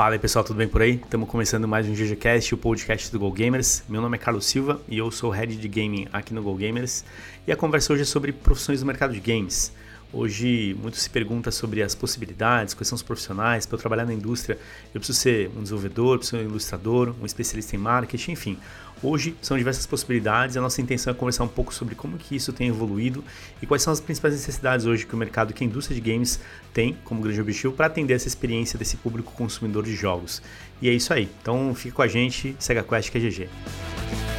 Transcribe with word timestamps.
Fala 0.00 0.14
aí 0.14 0.18
pessoal, 0.18 0.42
tudo 0.42 0.56
bem 0.56 0.66
por 0.66 0.80
aí? 0.80 0.92
Estamos 0.92 1.28
começando 1.28 1.68
mais 1.68 1.86
um 1.86 1.92
GGCast, 1.92 2.54
o 2.54 2.56
podcast 2.56 3.12
do 3.12 3.18
Go 3.18 3.30
Gamers. 3.30 3.84
Meu 3.86 4.00
nome 4.00 4.16
é 4.16 4.18
Carlos 4.18 4.46
Silva 4.46 4.80
e 4.88 4.96
eu 4.96 5.10
sou 5.10 5.28
Head 5.28 5.54
de 5.54 5.68
Gaming 5.68 6.08
aqui 6.10 6.32
no 6.32 6.42
Go 6.42 6.54
Gamers. 6.54 7.04
E 7.46 7.52
a 7.52 7.56
conversa 7.56 7.92
hoje 7.92 8.00
é 8.00 8.06
sobre 8.06 8.32
profissões 8.32 8.80
do 8.80 8.86
mercado 8.86 9.12
de 9.12 9.20
games. 9.20 9.70
Hoje, 10.12 10.76
muito 10.82 10.96
se 10.96 11.08
pergunta 11.08 11.52
sobre 11.52 11.82
as 11.82 11.94
possibilidades, 11.94 12.74
quais 12.74 12.88
são 12.88 12.96
os 12.96 13.02
profissionais. 13.02 13.64
Para 13.64 13.76
eu 13.76 13.80
trabalhar 13.80 14.04
na 14.04 14.12
indústria, 14.12 14.58
eu 14.92 15.00
preciso 15.00 15.18
ser 15.18 15.50
um 15.56 15.62
desenvolvedor, 15.62 16.18
preciso 16.18 16.38
ser 16.38 16.44
um 16.44 16.50
ilustrador, 16.50 17.14
um 17.22 17.26
especialista 17.26 17.76
em 17.76 17.78
marketing, 17.78 18.32
enfim. 18.32 18.58
Hoje 19.02 19.34
são 19.40 19.56
diversas 19.56 19.86
possibilidades 19.86 20.56
a 20.56 20.60
nossa 20.60 20.82
intenção 20.82 21.10
é 21.10 21.14
conversar 21.14 21.44
um 21.44 21.48
pouco 21.48 21.72
sobre 21.72 21.94
como 21.94 22.18
que 22.18 22.36
isso 22.36 22.52
tem 22.52 22.68
evoluído 22.68 23.24
e 23.62 23.66
quais 23.66 23.82
são 23.82 23.92
as 23.92 24.00
principais 24.00 24.34
necessidades 24.34 24.84
hoje 24.84 25.06
que 25.06 25.14
o 25.14 25.16
mercado, 25.16 25.54
que 25.54 25.64
a 25.64 25.66
indústria 25.66 25.98
de 25.98 26.12
games 26.12 26.38
tem 26.74 26.94
como 27.04 27.22
grande 27.22 27.40
objetivo 27.40 27.72
para 27.72 27.86
atender 27.86 28.14
essa 28.14 28.28
experiência 28.28 28.78
desse 28.78 28.98
público 28.98 29.32
consumidor 29.32 29.84
de 29.84 29.94
jogos. 29.94 30.42
E 30.82 30.88
é 30.88 30.92
isso 30.92 31.14
aí. 31.14 31.30
Então 31.40 31.74
fica 31.74 31.94
com 31.94 32.02
a 32.02 32.08
gente, 32.08 32.54
segue 32.58 32.80
a 32.80 32.84
Quest 32.84 33.10
que 33.10 33.18
é 33.18 33.20
GG. 33.20 34.29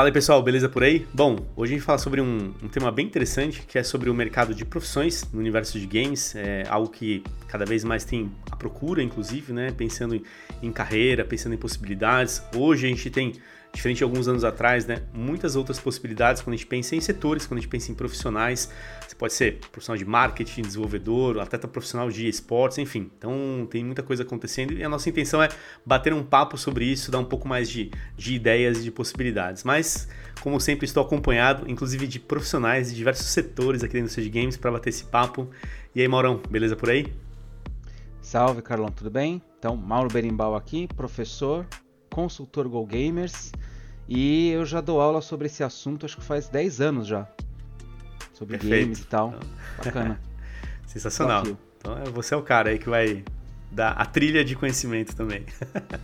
Fala 0.00 0.08
aí 0.08 0.14
pessoal, 0.14 0.42
beleza 0.42 0.66
por 0.66 0.82
aí? 0.82 1.06
Bom, 1.12 1.36
hoje 1.54 1.74
a 1.74 1.76
gente 1.76 1.84
fala 1.84 1.98
sobre 1.98 2.22
um, 2.22 2.54
um, 2.62 2.68
tema 2.68 2.90
bem 2.90 3.04
interessante 3.04 3.60
que 3.68 3.78
é 3.78 3.82
sobre 3.82 4.08
o 4.08 4.14
mercado 4.14 4.54
de 4.54 4.64
profissões 4.64 5.30
no 5.30 5.38
universo 5.38 5.78
de 5.78 5.86
games, 5.86 6.34
é 6.34 6.64
algo 6.70 6.88
que 6.88 7.22
cada 7.46 7.66
vez 7.66 7.84
mais 7.84 8.02
tem 8.02 8.32
a 8.50 8.56
procura, 8.56 9.02
inclusive, 9.02 9.52
né? 9.52 9.70
Pensando 9.72 10.14
em, 10.14 10.22
em 10.62 10.72
carreira, 10.72 11.22
pensando 11.22 11.54
em 11.54 11.58
possibilidades. 11.58 12.42
Hoje 12.56 12.86
a 12.86 12.88
gente 12.88 13.10
tem 13.10 13.34
diferente 13.74 13.98
de 13.98 14.04
alguns 14.04 14.26
anos 14.26 14.42
atrás, 14.42 14.86
né? 14.86 15.02
Muitas 15.12 15.54
outras 15.54 15.78
possibilidades 15.78 16.40
quando 16.40 16.54
a 16.54 16.56
gente 16.56 16.66
pensa 16.66 16.96
em 16.96 17.00
setores, 17.02 17.46
quando 17.46 17.58
a 17.58 17.60
gente 17.60 17.70
pensa 17.70 17.92
em 17.92 17.94
profissionais. 17.94 18.72
Pode 19.20 19.34
ser 19.34 19.58
profissional 19.70 19.98
de 19.98 20.04
marketing, 20.06 20.62
desenvolvedor, 20.62 21.40
atleta 21.40 21.68
profissional 21.68 22.08
de 22.08 22.26
esportes, 22.26 22.78
enfim. 22.78 23.10
Então 23.18 23.68
tem 23.70 23.84
muita 23.84 24.02
coisa 24.02 24.22
acontecendo 24.22 24.72
e 24.72 24.82
a 24.82 24.88
nossa 24.88 25.10
intenção 25.10 25.42
é 25.42 25.50
bater 25.84 26.14
um 26.14 26.24
papo 26.24 26.56
sobre 26.56 26.86
isso, 26.86 27.10
dar 27.10 27.18
um 27.18 27.24
pouco 27.26 27.46
mais 27.46 27.68
de, 27.68 27.90
de 28.16 28.32
ideias 28.32 28.78
e 28.78 28.82
de 28.82 28.90
possibilidades. 28.90 29.62
Mas, 29.62 30.08
como 30.40 30.58
sempre, 30.58 30.86
estou 30.86 31.02
acompanhado, 31.02 31.70
inclusive 31.70 32.06
de 32.06 32.18
profissionais 32.18 32.88
de 32.88 32.96
diversos 32.96 33.26
setores 33.26 33.84
aqui 33.84 33.92
dentro 33.92 34.16
do 34.16 34.22
de 34.22 34.30
Games 34.30 34.56
para 34.56 34.72
bater 34.72 34.88
esse 34.88 35.04
papo. 35.04 35.50
E 35.94 36.00
aí, 36.00 36.08
Maurão, 36.08 36.40
beleza 36.48 36.74
por 36.74 36.88
aí? 36.88 37.12
Salve, 38.22 38.62
Carlão, 38.62 38.88
tudo 38.88 39.10
bem? 39.10 39.42
Então, 39.58 39.76
Mauro 39.76 40.08
Berimbau 40.10 40.56
aqui, 40.56 40.88
professor, 40.96 41.66
consultor 42.08 42.66
Go 42.70 42.86
Gamers 42.86 43.52
e 44.08 44.48
eu 44.48 44.64
já 44.64 44.80
dou 44.80 44.98
aula 44.98 45.20
sobre 45.20 45.46
esse 45.46 45.62
assunto, 45.62 46.06
acho 46.06 46.16
que 46.16 46.24
faz 46.24 46.48
10 46.48 46.80
anos 46.80 47.06
já. 47.06 47.28
Sobre 48.40 48.56
Perfeito. 48.56 48.84
games 48.84 48.98
e 49.00 49.04
tal. 49.04 49.34
Bacana. 49.76 50.18
Sensacional. 50.88 51.44
Então 51.76 51.98
é, 51.98 52.04
você 52.08 52.32
é 52.32 52.36
o 52.38 52.42
cara 52.42 52.70
aí 52.70 52.78
que 52.78 52.88
vai 52.88 53.22
dar 53.70 53.90
a 53.90 54.06
trilha 54.06 54.42
de 54.42 54.56
conhecimento 54.56 55.14
também. 55.14 55.44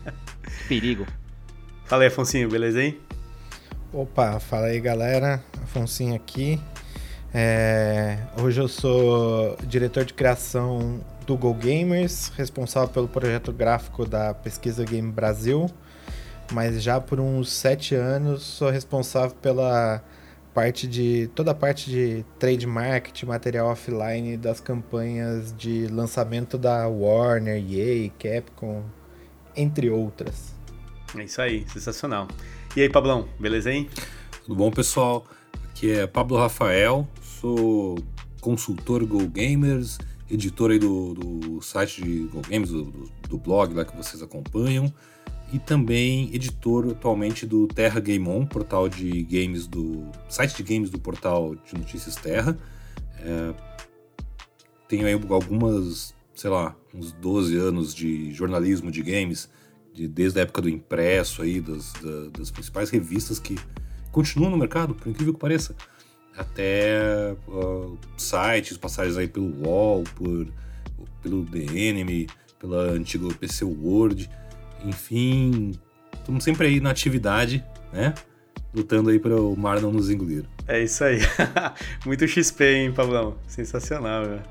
Perigo. 0.69 1.07
Fala 1.87 2.03
aí, 2.03 2.09
Afonsinho, 2.09 2.47
beleza 2.51 2.81
aí? 2.81 3.01
Opa, 3.91 4.39
fala 4.39 4.67
aí 4.67 4.79
galera, 4.79 5.43
Afonsinho 5.63 6.15
aqui. 6.15 6.61
É... 7.33 8.19
Hoje 8.39 8.61
eu 8.61 8.69
sou 8.69 9.57
diretor 9.67 10.05
de 10.05 10.13
criação 10.13 11.01
do 11.27 11.39
Go 11.39 11.55
Gamers, 11.55 12.31
responsável 12.37 12.91
pelo 12.91 13.09
projeto 13.09 13.51
gráfico 13.51 14.05
da 14.05 14.35
Pesquisa 14.35 14.85
Game 14.85 15.11
Brasil 15.11 15.71
mas 16.53 16.83
já 16.83 17.01
por 17.01 17.19
uns 17.21 17.53
sete 17.53 17.95
anos 17.95 18.43
sou 18.43 18.71
responsável 18.71 19.37
pela 19.43 20.03
parte 20.57 20.87
de 20.89 21.29
toda 21.35 21.51
a 21.51 21.55
parte 21.55 21.91
de 21.91 22.25
trade 22.39 22.67
marketing, 22.67 23.27
material 23.27 23.67
offline 23.67 24.39
das 24.39 24.59
campanhas 24.59 25.55
de 25.55 25.87
lançamento 25.89 26.57
da 26.57 26.89
Warner, 26.89 27.63
EA, 27.63 28.11
Capcom, 28.19 28.83
entre 29.55 29.91
outras. 29.91 30.55
É 31.15 31.25
isso 31.25 31.43
aí, 31.43 31.69
sensacional. 31.69 32.27
E 32.75 32.81
aí, 32.81 32.89
Pablão, 32.89 33.29
beleza 33.39 33.71
hein? 33.71 33.87
Tudo 34.47 34.57
bom, 34.57 34.71
pessoal? 34.71 35.27
Aqui 35.69 35.91
é 35.91 36.07
Pablo 36.07 36.39
Rafael, 36.39 37.07
sou 37.21 37.99
consultor 38.41 39.05
Go 39.05 39.29
Gamers, 39.29 39.99
editor 40.31 40.71
aí 40.71 40.79
do, 40.79 41.13
do 41.13 41.61
site 41.61 42.03
de 42.03 42.21
Go 42.29 42.41
Games, 42.49 42.71
do, 42.71 42.85
do, 42.85 43.13
do 43.29 43.37
blog 43.37 43.75
lá 43.75 43.85
que 43.85 43.95
vocês 43.95 44.23
acompanham 44.23 44.91
e 45.53 45.59
também 45.59 46.35
editor 46.35 46.91
atualmente 46.91 47.47
do 47.47 47.69
Terra 47.69 48.01
Game 48.01 48.29
On, 48.29 48.45
portal 48.45 48.89
de 48.89 49.23
games 49.23 49.67
do 49.67 50.07
site 50.29 50.57
de 50.57 50.63
games 50.63 50.91
do 50.91 50.99
portal 50.99 51.55
de 51.55 51.79
notícias 51.79 52.17
Terra. 52.17 52.59
É, 53.21 53.55
tenho 54.89 55.07
aí 55.07 55.13
algumas, 55.13 56.15
sei 56.35 56.51
lá, 56.51 56.75
uns 56.93 57.13
12 57.13 57.57
anos 57.57 57.95
de 57.95 58.33
jornalismo 58.33 58.91
de 58.91 59.03
games, 59.03 59.49
de, 59.95 60.09
desde 60.09 60.41
a 60.41 60.43
época 60.43 60.63
do 60.63 60.69
impresso 60.69 61.43
aí, 61.43 61.61
das, 61.61 61.93
da, 61.95 62.39
das 62.39 62.51
principais 62.51 62.91
revistas 62.91 63.39
que 63.39 63.57
continuam 64.11 64.51
no 64.51 64.57
mercado, 64.57 64.95
por 64.95 65.09
incrível 65.09 65.33
que 65.33 65.41
pareça. 65.41 65.77
Até 66.37 67.35
uh, 67.49 67.97
sites, 68.17 68.77
passagens 68.77 69.17
aí 69.17 69.27
pelo 69.27 69.47
UOL, 69.67 70.05
por, 70.15 70.47
pelo 71.23 71.47
The 71.47 71.89
Enemy, 71.89 72.27
pela 72.59 72.91
antiga 72.91 73.27
PC 73.35 73.65
World 73.65 74.29
enfim, 74.85 75.73
estamos 76.13 76.45
sempre 76.45 76.67
aí 76.67 76.81
na 76.81 76.91
atividade, 76.91 77.65
né? 77.93 78.15
Lutando 78.75 79.11
aí 79.11 79.19
para 79.19 79.35
o 79.35 79.57
mar 79.57 79.81
não 79.81 79.93
nos 79.93 80.11
engolir. 80.11 80.45
É 80.69 80.83
isso 80.83 81.03
aí. 81.05 81.19
Muito 82.05 82.27
XP, 82.27 82.65
hein, 82.65 82.93
Pablão? 82.93 83.39
Sensacional, 83.47 84.25
velho. 84.25 84.43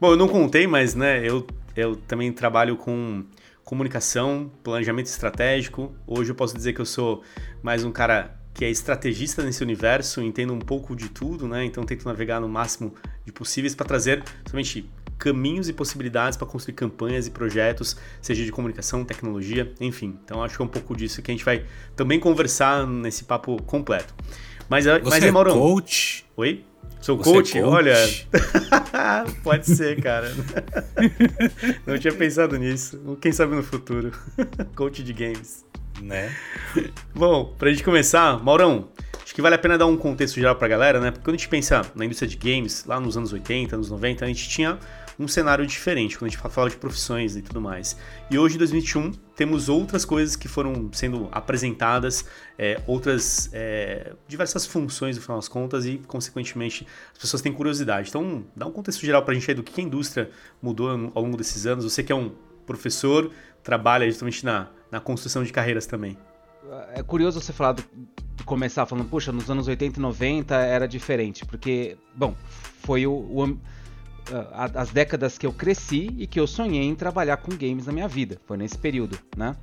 Bom, 0.00 0.12
eu 0.12 0.16
não 0.16 0.28
contei, 0.28 0.66
mas 0.66 0.94
né, 0.94 1.28
eu, 1.28 1.46
eu 1.76 1.96
também 1.96 2.32
trabalho 2.32 2.76
com 2.76 3.24
comunicação, 3.64 4.50
planejamento 4.62 5.06
estratégico. 5.06 5.94
Hoje 6.06 6.30
eu 6.30 6.34
posso 6.34 6.56
dizer 6.56 6.72
que 6.72 6.80
eu 6.80 6.86
sou 6.86 7.22
mais 7.62 7.84
um 7.84 7.92
cara 7.92 8.38
que 8.54 8.64
é 8.64 8.70
estrategista 8.70 9.42
nesse 9.42 9.62
universo, 9.62 10.20
entendo 10.20 10.52
um 10.52 10.58
pouco 10.58 10.96
de 10.96 11.08
tudo, 11.08 11.46
né? 11.46 11.64
Então 11.64 11.84
tento 11.84 12.04
navegar 12.04 12.40
no 12.40 12.48
máximo 12.48 12.94
de 13.24 13.30
possíveis 13.30 13.74
para 13.74 13.86
trazer 13.86 14.24
somente 14.50 14.90
caminhos 15.18 15.68
e 15.68 15.72
possibilidades 15.72 16.36
para 16.36 16.46
construir 16.46 16.74
campanhas 16.74 17.26
e 17.26 17.30
projetos, 17.30 17.96
seja 18.22 18.44
de 18.44 18.52
comunicação, 18.52 19.04
tecnologia, 19.04 19.72
enfim. 19.80 20.16
Então 20.24 20.42
acho 20.42 20.56
que 20.56 20.62
é 20.62 20.64
um 20.64 20.68
pouco 20.68 20.96
disso 20.96 21.20
que 21.20 21.30
a 21.30 21.34
gente 21.34 21.44
vai 21.44 21.64
também 21.96 22.20
conversar 22.20 22.86
nesse 22.86 23.24
papo 23.24 23.60
completo. 23.64 24.14
Mas, 24.68 24.84
Você 24.84 25.00
mas 25.02 25.24
é 25.24 25.30
Maurão, 25.30 25.58
coach? 25.58 26.24
Oi? 26.36 26.64
Sou 27.00 27.16
coach? 27.16 27.56
É 27.56 27.62
coach? 27.62 27.74
Olha, 27.74 27.94
pode 29.42 29.66
ser, 29.66 30.00
cara. 30.00 30.32
Não 31.86 31.98
tinha 31.98 32.12
pensado 32.12 32.56
nisso. 32.58 33.16
Quem 33.20 33.32
sabe 33.32 33.54
no 33.54 33.62
futuro. 33.62 34.12
coach 34.74 35.02
de 35.02 35.12
games. 35.12 35.64
Né? 36.02 36.32
Bom, 37.14 37.54
pra 37.58 37.70
gente 37.70 37.82
começar, 37.82 38.42
Maurão, 38.42 38.88
acho 39.22 39.34
que 39.34 39.42
vale 39.42 39.54
a 39.56 39.58
pena 39.58 39.76
dar 39.76 39.86
um 39.86 39.96
contexto 39.96 40.36
geral 40.36 40.54
pra 40.54 40.68
galera, 40.68 41.00
né? 41.00 41.10
Porque 41.10 41.24
quando 41.24 41.34
a 41.34 41.38
gente 41.38 41.48
pensa 41.48 41.82
na 41.94 42.04
indústria 42.04 42.28
de 42.28 42.36
games, 42.36 42.84
lá 42.84 43.00
nos 43.00 43.16
anos 43.16 43.32
80, 43.32 43.74
anos 43.74 43.90
90, 43.90 44.24
a 44.24 44.28
gente 44.28 44.48
tinha 44.48 44.78
um 45.18 45.26
cenário 45.26 45.66
diferente 45.66 46.16
quando 46.16 46.28
a 46.28 46.30
gente 46.30 46.40
fala 46.50 46.70
de 46.70 46.76
profissões 46.76 47.36
e 47.36 47.42
tudo 47.42 47.60
mais. 47.60 47.96
E 48.30 48.38
hoje, 48.38 48.54
em 48.54 48.58
2021, 48.58 49.12
temos 49.34 49.68
outras 49.68 50.04
coisas 50.04 50.36
que 50.36 50.46
foram 50.46 50.90
sendo 50.92 51.28
apresentadas, 51.32 52.24
é, 52.56 52.80
outras 52.86 53.50
é, 53.52 54.12
diversas 54.28 54.64
funções, 54.64 55.16
no 55.16 55.22
final 55.22 55.38
das 55.38 55.48
contas, 55.48 55.84
e, 55.86 55.98
consequentemente, 56.06 56.86
as 57.12 57.18
pessoas 57.18 57.42
têm 57.42 57.52
curiosidade. 57.52 58.10
Então, 58.10 58.44
dá 58.54 58.66
um 58.66 58.72
contexto 58.72 59.04
geral 59.04 59.22
para 59.22 59.32
a 59.32 59.34
gente 59.34 59.50
aí 59.50 59.54
do 59.54 59.62
que 59.62 59.80
a 59.80 59.84
indústria 59.84 60.30
mudou 60.62 60.88
ao 61.14 61.22
longo 61.22 61.36
desses 61.36 61.66
anos. 61.66 61.84
Você 61.84 62.02
que 62.02 62.12
é 62.12 62.14
um 62.14 62.30
professor, 62.64 63.30
trabalha 63.62 64.06
justamente 64.06 64.44
na, 64.44 64.68
na 64.90 65.00
construção 65.00 65.42
de 65.42 65.52
carreiras 65.52 65.86
também. 65.86 66.16
É 66.94 67.02
curioso 67.02 67.40
você 67.40 67.52
falar 67.52 67.72
do, 67.72 67.82
começar 68.44 68.86
falando, 68.86 69.08
puxa, 69.08 69.32
nos 69.32 69.50
anos 69.50 69.68
80 69.68 69.98
e 69.98 70.02
90 70.02 70.54
era 70.54 70.86
diferente, 70.86 71.44
porque, 71.44 71.96
bom, 72.14 72.34
foi 72.82 73.06
o, 73.06 73.12
o 73.12 73.58
as 74.74 74.90
décadas 74.90 75.38
que 75.38 75.46
eu 75.46 75.52
cresci 75.52 76.14
e 76.18 76.26
que 76.26 76.38
eu 76.38 76.46
sonhei 76.46 76.84
em 76.84 76.94
trabalhar 76.94 77.38
com 77.38 77.56
games 77.56 77.86
na 77.86 77.92
minha 77.92 78.08
vida. 78.08 78.40
Foi 78.46 78.56
nesse 78.56 78.76
período, 78.76 79.18
né? 79.36 79.56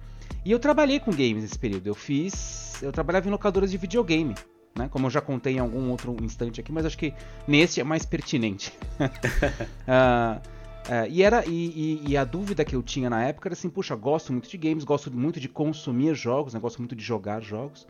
E 0.44 0.52
eu 0.52 0.60
trabalhei 0.60 1.00
com 1.00 1.12
games 1.12 1.42
nesse 1.42 1.58
período. 1.58 1.88
Eu 1.88 1.96
fiz. 1.96 2.82
Eu 2.82 2.92
trabalhava 2.92 3.28
em 3.28 3.32
locadoras 3.32 3.72
de 3.72 3.78
videogame. 3.78 4.36
Né? 4.78 4.90
Como 4.90 5.08
eu 5.08 5.10
já 5.10 5.22
contei 5.22 5.56
em 5.56 5.60
algum 5.60 5.90
outro 5.90 6.16
instante 6.22 6.60
aqui, 6.60 6.72
mas 6.72 6.86
acho 6.86 6.98
que 6.98 7.14
nesse 7.48 7.80
é 7.80 7.84
mais 7.84 8.06
pertinente. 8.06 8.74
uh, 9.00 10.38
uh, 10.38 11.10
e, 11.10 11.24
era, 11.24 11.46
e, 11.46 11.50
e, 11.50 12.10
e, 12.10 12.18
a 12.18 12.26
dúvida 12.26 12.66
que 12.66 12.76
eu 12.76 12.84
tinha 12.84 13.10
na 13.10 13.24
época 13.24 13.48
era 13.48 13.54
assim: 13.54 13.70
puxa, 13.70 13.96
gosto 13.96 14.34
muito 14.34 14.50
de 14.50 14.58
games, 14.58 14.84
gosto 14.84 15.10
muito 15.12 15.40
de 15.40 15.48
consumir 15.48 16.14
jogos, 16.14 16.54
né? 16.54 16.60
gosto 16.60 16.80
muito 16.80 16.96
de 16.96 17.04
jogar 17.04 17.42
jogos. 17.42 17.88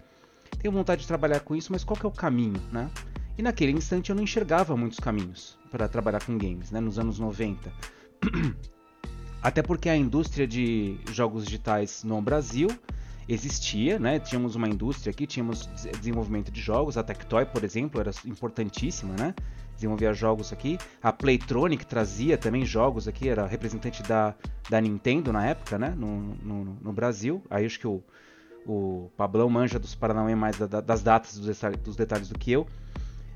Tenho 0.59 0.71
vontade 0.71 1.01
de 1.01 1.07
trabalhar 1.07 1.39
com 1.39 1.55
isso, 1.55 1.71
mas 1.71 1.83
qual 1.83 1.99
que 1.99 2.05
é 2.05 2.09
o 2.09 2.11
caminho, 2.11 2.61
né? 2.71 2.89
E 3.37 3.41
naquele 3.41 3.71
instante 3.71 4.09
eu 4.09 4.15
não 4.15 4.23
enxergava 4.23 4.77
muitos 4.77 4.99
caminhos 4.99 5.57
para 5.69 5.87
trabalhar 5.87 6.23
com 6.23 6.37
games, 6.37 6.71
né, 6.71 6.79
nos 6.79 6.97
anos 6.97 7.19
90. 7.19 7.71
Até 9.41 9.61
porque 9.61 9.89
a 9.89 9.95
indústria 9.95 10.47
de 10.47 10.97
jogos 11.11 11.45
digitais 11.45 12.03
no 12.03 12.19
Brasil 12.21 12.67
existia, 13.27 13.99
né? 13.99 14.19
Tínhamos 14.19 14.55
uma 14.55 14.67
indústria 14.67 15.11
aqui, 15.11 15.27
tínhamos 15.27 15.67
desenvolvimento 15.99 16.51
de 16.51 16.61
jogos, 16.61 16.97
a 16.97 17.03
Tectoy, 17.03 17.45
por 17.45 17.63
exemplo, 17.63 17.99
era 17.99 18.11
importantíssima, 18.25 19.15
né? 19.15 19.35
Desenvolvia 19.75 20.13
jogos 20.13 20.53
aqui. 20.53 20.77
A 21.01 21.11
Playtronic 21.11 21.85
trazia 21.85 22.37
também 22.37 22.65
jogos 22.65 23.07
aqui, 23.07 23.27
era 23.29 23.45
representante 23.45 24.01
da, 24.03 24.33
da 24.69 24.79
Nintendo 24.79 25.33
na 25.33 25.45
época, 25.45 25.77
né? 25.77 25.93
No, 25.95 26.35
no, 26.41 26.65
no 26.81 26.93
Brasil. 26.93 27.43
Aí 27.49 27.65
acho 27.65 27.79
que 27.79 27.87
o, 27.87 28.01
o 28.65 29.11
Pablão 29.17 29.49
manja 29.49 29.77
dos 29.77 29.93
Paranauê 29.93 30.35
mais 30.35 30.57
da, 30.57 30.81
das 30.81 31.03
datas, 31.03 31.37
dos 31.37 31.59
dos 31.83 31.95
detalhes 31.95 32.29
do 32.29 32.39
que 32.39 32.51
eu. 32.51 32.65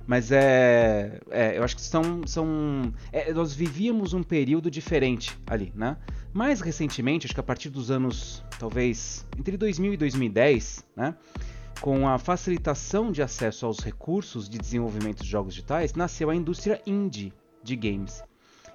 Mas 0.09 0.31
é, 0.31 1.21
é, 1.29 1.55
eu 1.55 1.63
acho 1.63 1.75
que 1.75 1.83
são, 1.83 2.25
são 2.25 2.91
é, 3.13 3.31
nós 3.31 3.53
vivíamos 3.53 4.11
um 4.11 4.23
período 4.23 4.71
diferente 4.71 5.37
ali, 5.45 5.71
né? 5.75 5.97
Mais 6.33 6.61
recentemente, 6.61 7.27
acho 7.27 7.33
que 7.35 7.39
a 7.39 7.43
partir 7.43 7.69
dos 7.69 7.91
anos, 7.91 8.43
talvez 8.57 9.23
entre 9.37 9.55
2000 9.55 9.93
e 9.93 9.97
2010, 9.97 10.83
né? 10.95 11.15
Com 11.79 12.07
a 12.07 12.17
facilitação 12.17 13.11
de 13.11 13.21
acesso 13.21 13.67
aos 13.67 13.81
recursos 13.81 14.49
de 14.49 14.57
desenvolvimento 14.57 15.21
de 15.21 15.29
jogos 15.29 15.53
digitais, 15.53 15.93
nasceu 15.93 16.31
a 16.31 16.35
indústria 16.35 16.81
indie 16.87 17.31
de 17.63 17.75
games. 17.75 18.23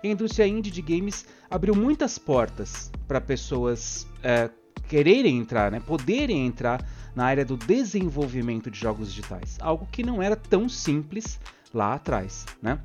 E 0.05 0.09
a 0.11 0.13
indústria 0.13 0.47
indie 0.47 0.71
de 0.71 0.83
games 0.83 1.27
abriu 1.51 1.75
muitas 1.75 2.17
portas 2.17 2.93
para 3.09 3.21
pessoas 3.21 4.07
é, 4.23 4.49
quererem 4.89 5.39
entrar, 5.39 5.71
né? 5.71 5.81
poderem 5.81 6.47
entrar 6.47 6.85
na 7.15 7.25
área 7.25 7.45
do 7.45 7.57
desenvolvimento 7.57 8.71
de 8.71 8.79
jogos 8.79 9.13
digitais, 9.13 9.57
algo 9.61 9.87
que 9.91 10.03
não 10.03 10.23
era 10.23 10.37
tão 10.37 10.69
simples 10.69 11.39
lá 11.73 11.95
atrás, 11.95 12.45
né? 12.61 12.81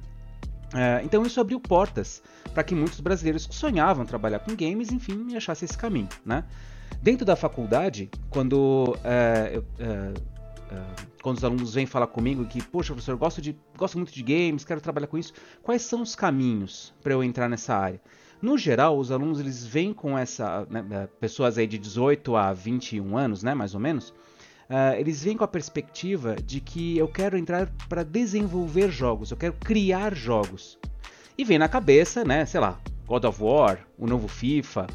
É, 0.73 1.01
então 1.03 1.23
isso 1.23 1.41
abriu 1.41 1.59
portas 1.59 2.21
para 2.53 2.63
que 2.63 2.75
muitos 2.75 2.99
brasileiros 2.99 3.47
que 3.47 3.55
sonhavam 3.55 4.05
trabalhar 4.05 4.39
com 4.39 4.55
games, 4.55 4.91
enfim, 4.91 5.35
achassem 5.35 5.65
esse 5.65 5.77
caminho, 5.77 6.09
né? 6.23 6.43
Dentro 7.01 7.25
da 7.25 7.35
faculdade, 7.35 8.09
quando 8.29 8.95
é, 9.03 9.51
eu, 9.55 9.65
é, 9.79 10.13
é, 10.71 10.83
quando 11.21 11.37
os 11.37 11.43
alunos 11.43 11.73
vêm 11.73 11.85
falar 11.85 12.07
comigo 12.07 12.45
que, 12.45 12.61
poxa, 12.61 12.93
professor, 12.93 13.15
gosto, 13.15 13.41
de, 13.41 13.57
gosto 13.77 13.97
muito 13.97 14.13
de 14.13 14.21
games, 14.21 14.63
quero 14.63 14.79
trabalhar 14.79 15.07
com 15.07 15.17
isso, 15.17 15.33
quais 15.63 15.81
são 15.81 16.01
os 16.01 16.15
caminhos 16.15 16.93
para 17.01 17.13
eu 17.13 17.23
entrar 17.23 17.49
nessa 17.49 17.75
área? 17.75 17.99
No 18.41 18.57
geral, 18.57 18.97
os 18.97 19.11
alunos 19.11 19.39
eles 19.39 19.65
vêm 19.65 19.93
com 19.93 20.17
essa. 20.17 20.65
Né, 20.69 20.85
é, 20.91 21.07
pessoas 21.19 21.57
aí 21.57 21.67
de 21.67 21.77
18 21.77 22.35
a 22.35 22.53
21 22.53 23.17
anos, 23.17 23.43
né, 23.43 23.53
mais 23.53 23.73
ou 23.73 23.79
menos. 23.79 24.09
Uh, 24.69 24.93
eles 24.99 25.23
vêm 25.23 25.35
com 25.35 25.43
a 25.43 25.47
perspectiva 25.47 26.35
de 26.35 26.61
que 26.61 26.95
eu 26.95 27.07
quero 27.07 27.35
entrar 27.35 27.71
para 27.89 28.03
desenvolver 28.03 28.91
jogos, 28.91 29.31
eu 29.31 29.37
quero 29.37 29.53
criar 29.53 30.13
jogos. 30.13 30.77
E 31.35 31.43
vem 31.43 31.57
na 31.57 31.67
cabeça, 31.67 32.23
né, 32.23 32.45
sei 32.45 32.59
lá, 32.59 32.79
God 33.07 33.25
of 33.25 33.41
War, 33.41 33.79
o 33.97 34.05
novo 34.05 34.27
FIFA, 34.27 34.85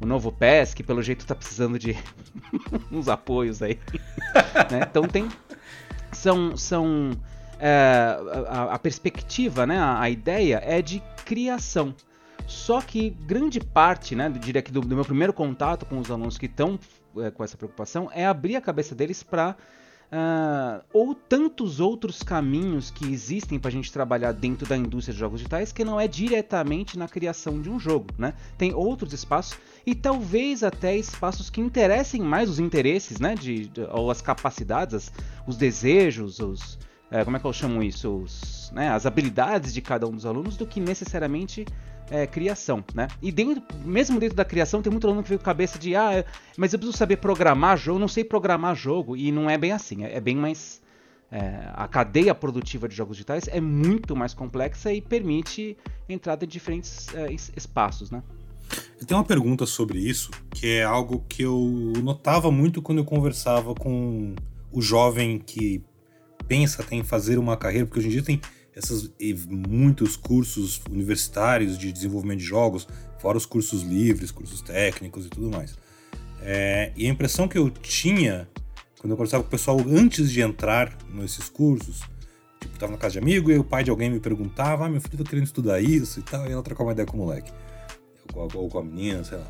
o 0.00 0.06
novo 0.06 0.32
PES, 0.32 0.74
que 0.74 0.82
pelo 0.82 1.00
jeito 1.00 1.20
está 1.20 1.36
precisando 1.36 1.78
de 1.78 1.96
uns 2.90 3.08
apoios 3.08 3.62
aí. 3.62 3.78
né? 4.70 4.80
Então 4.90 5.06
tem. 5.06 5.28
São. 6.10 6.56
são 6.56 7.12
é, 7.60 8.18
a, 8.48 8.74
a, 8.74 8.78
perspectiva, 8.78 9.64
né, 9.64 9.78
a, 9.78 10.00
a 10.00 10.10
ideia 10.10 10.60
é 10.64 10.82
de 10.82 11.00
criação. 11.24 11.94
Só 12.46 12.80
que 12.80 13.10
grande 13.10 13.60
parte, 13.60 14.14
né, 14.14 14.28
diria 14.28 14.62
que 14.62 14.72
do, 14.72 14.80
do 14.80 14.94
meu 14.94 15.04
primeiro 15.04 15.32
contato 15.32 15.86
com 15.86 15.98
os 15.98 16.10
alunos 16.10 16.38
que 16.38 16.46
estão 16.46 16.78
é, 17.16 17.30
com 17.30 17.44
essa 17.44 17.56
preocupação 17.56 18.10
é 18.12 18.26
abrir 18.26 18.56
a 18.56 18.60
cabeça 18.60 18.94
deles 18.94 19.22
para 19.22 19.50
uh, 19.50 19.54
ah, 20.12 20.82
ou 20.92 21.14
tantos 21.14 21.80
outros 21.80 22.22
caminhos 22.22 22.90
que 22.90 23.10
existem 23.10 23.58
para 23.58 23.68
a 23.68 23.72
gente 23.72 23.92
trabalhar 23.92 24.32
dentro 24.32 24.66
da 24.66 24.76
indústria 24.76 25.12
de 25.12 25.20
jogos 25.20 25.40
digitais 25.40 25.72
que 25.72 25.84
não 25.84 26.00
é 26.00 26.08
diretamente 26.08 26.98
na 26.98 27.08
criação 27.08 27.60
de 27.60 27.70
um 27.70 27.78
jogo, 27.78 28.06
né? 28.16 28.34
Tem 28.56 28.72
outros 28.74 29.12
espaços 29.12 29.58
e 29.86 29.94
talvez 29.94 30.62
até 30.62 30.96
espaços 30.96 31.50
que 31.50 31.60
interessem 31.60 32.22
mais 32.22 32.48
os 32.48 32.58
interesses, 32.58 33.18
né, 33.18 33.34
de, 33.34 33.66
de 33.68 33.82
ou 33.90 34.10
as 34.10 34.22
capacidades, 34.22 34.94
as, 34.94 35.12
os 35.46 35.56
desejos, 35.56 36.38
os 36.38 36.78
é, 37.10 37.24
como 37.24 37.36
é 37.36 37.40
que 37.40 37.46
eu 37.46 37.52
chamo 37.52 37.82
isso, 37.82 38.08
os, 38.08 38.70
né, 38.74 38.88
as 38.88 39.04
habilidades 39.04 39.74
de 39.74 39.82
cada 39.82 40.06
um 40.06 40.12
dos 40.12 40.24
alunos 40.24 40.56
do 40.56 40.66
que 40.66 40.80
necessariamente 40.80 41.66
é, 42.12 42.26
criação, 42.26 42.84
né? 42.94 43.08
E 43.22 43.32
dentro, 43.32 43.62
mesmo 43.84 44.20
dentro 44.20 44.36
da 44.36 44.44
criação, 44.44 44.82
tem 44.82 44.90
muito 44.90 45.06
aluno 45.06 45.22
que 45.22 45.30
veio 45.30 45.38
com 45.38 45.44
a 45.44 45.46
cabeça 45.46 45.78
de 45.78 45.96
ah, 45.96 46.22
mas 46.58 46.74
eu 46.74 46.78
preciso 46.78 46.96
saber 46.96 47.16
programar 47.16 47.78
jogo, 47.78 47.96
eu 47.96 48.00
não 48.00 48.08
sei 48.08 48.22
programar 48.22 48.76
jogo, 48.76 49.16
e 49.16 49.32
não 49.32 49.48
é 49.48 49.56
bem 49.56 49.72
assim, 49.72 50.04
é, 50.04 50.16
é 50.16 50.20
bem 50.20 50.36
mais. 50.36 50.82
É, 51.30 51.70
a 51.72 51.88
cadeia 51.88 52.34
produtiva 52.34 52.86
de 52.86 52.94
jogos 52.94 53.16
digitais 53.16 53.48
é 53.48 53.58
muito 53.58 54.14
mais 54.14 54.34
complexa 54.34 54.92
e 54.92 55.00
permite 55.00 55.78
entrada 56.06 56.44
em 56.44 56.48
diferentes 56.48 57.06
é, 57.14 57.32
espaços, 57.32 58.10
né? 58.10 58.22
Eu 59.00 59.06
tenho 59.06 59.18
uma 59.18 59.26
pergunta 59.26 59.64
sobre 59.64 59.98
isso, 59.98 60.30
que 60.50 60.66
é 60.66 60.84
algo 60.84 61.24
que 61.26 61.42
eu 61.42 61.92
notava 62.02 62.50
muito 62.50 62.82
quando 62.82 62.98
eu 62.98 63.04
conversava 63.06 63.74
com 63.74 64.34
o 64.70 64.82
jovem 64.82 65.38
que 65.38 65.82
pensa 66.46 66.84
em 66.90 67.02
fazer 67.02 67.38
uma 67.38 67.56
carreira, 67.56 67.86
porque 67.86 68.00
hoje 68.00 68.08
em 68.08 68.12
dia 68.12 68.22
tem 68.22 68.40
essas, 68.74 69.10
muitos 69.48 70.16
cursos 70.16 70.80
universitários 70.90 71.78
de 71.78 71.92
desenvolvimento 71.92 72.38
de 72.38 72.44
jogos, 72.44 72.88
fora 73.18 73.36
os 73.36 73.46
cursos 73.46 73.82
livres, 73.82 74.30
cursos 74.30 74.60
técnicos 74.60 75.26
e 75.26 75.28
tudo 75.28 75.50
mais. 75.50 75.76
É, 76.40 76.92
e 76.96 77.06
a 77.06 77.10
impressão 77.10 77.46
que 77.46 77.56
eu 77.56 77.70
tinha 77.70 78.48
quando 79.02 79.10
eu 79.10 79.16
conversava 79.16 79.42
com 79.42 79.48
o 79.48 79.50
pessoal 79.50 79.80
antes 79.80 80.30
de 80.30 80.40
entrar 80.40 80.96
nesses 81.12 81.48
cursos, 81.48 82.02
tipo, 82.60 82.78
tava 82.78 82.92
na 82.92 82.98
casa 82.98 83.14
de 83.14 83.18
amigo 83.18 83.50
e 83.50 83.58
o 83.58 83.64
pai 83.64 83.82
de 83.82 83.90
alguém 83.90 84.08
me 84.08 84.20
perguntava: 84.20 84.86
Ah, 84.86 84.88
meu 84.88 85.00
filho 85.00 85.18
tá 85.18 85.28
querendo 85.28 85.44
estudar 85.44 85.80
isso 85.80 86.20
e 86.20 86.22
tal, 86.22 86.46
e 86.46 86.52
ela 86.52 86.62
trocava 86.62 86.88
uma 86.88 86.92
ideia 86.92 87.04
com 87.04 87.16
o 87.16 87.20
moleque, 87.20 87.50
ou, 88.32 88.48
ou 88.54 88.68
com 88.68 88.78
a 88.78 88.84
menina, 88.84 89.24
sei 89.24 89.38
lá. 89.38 89.48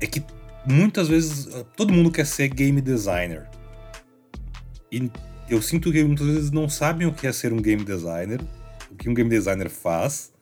É 0.00 0.08
que 0.08 0.24
muitas 0.66 1.06
vezes 1.06 1.48
todo 1.76 1.92
mundo 1.92 2.10
quer 2.10 2.26
ser 2.26 2.48
game 2.48 2.80
designer. 2.80 3.48
E 4.90 5.08
eu 5.48 5.62
sinto 5.62 5.90
que 5.90 6.02
muitas 6.04 6.26
vezes 6.26 6.50
não 6.50 6.68
sabem 6.68 7.06
o 7.06 7.12
que 7.12 7.26
é 7.26 7.32
ser 7.32 7.52
um 7.52 7.60
game 7.60 7.84
designer, 7.84 8.40
o 8.90 8.94
que 8.94 9.08
um 9.08 9.14
game 9.14 9.28
designer 9.28 9.70
faz, 9.70 10.32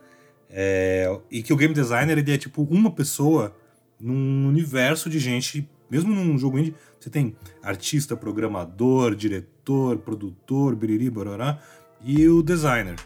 é, 0.50 1.08
e 1.30 1.42
que 1.42 1.52
o 1.52 1.56
game 1.56 1.75
designer 1.75 2.18
ele 2.18 2.32
é 2.32 2.38
tipo 2.38 2.62
uma 2.62 2.90
pessoa 2.90 3.56
num 4.00 4.48
universo 4.48 5.08
de 5.08 5.18
gente, 5.18 5.68
mesmo 5.90 6.14
num 6.14 6.38
jogo 6.38 6.58
indie, 6.58 6.75
você 6.98 7.08
tem 7.08 7.36
artista, 7.62 8.16
programador, 8.16 9.14
diretor, 9.14 9.98
produtor, 9.98 10.75
biriri, 10.75 11.08
bororá, 11.08 11.60
e 12.02 12.28
o 12.28 12.42
designer. 12.42 12.96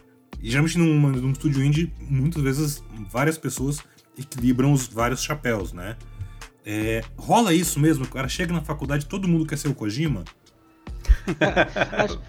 E 0.41 0.49
geralmente 0.49 0.77
num, 0.77 0.99
num 0.99 1.31
estúdio 1.31 1.63
indie, 1.63 1.93
muitas 1.99 2.41
vezes 2.41 2.83
várias 3.11 3.37
pessoas 3.37 3.79
equilibram 4.17 4.73
os 4.73 4.87
vários 4.87 5.21
chapéus, 5.23 5.71
né? 5.71 5.97
É, 6.65 7.03
rola 7.17 7.53
isso 7.53 7.79
mesmo, 7.79 8.05
o 8.05 8.07
cara 8.07 8.27
chega 8.27 8.53
na 8.53 8.61
faculdade 8.61 9.07
todo 9.07 9.27
mundo 9.27 9.45
quer 9.45 9.57
ser 9.57 9.67
o 9.67 9.73
Kojima? 9.73 10.23
Acho, 11.97 12.19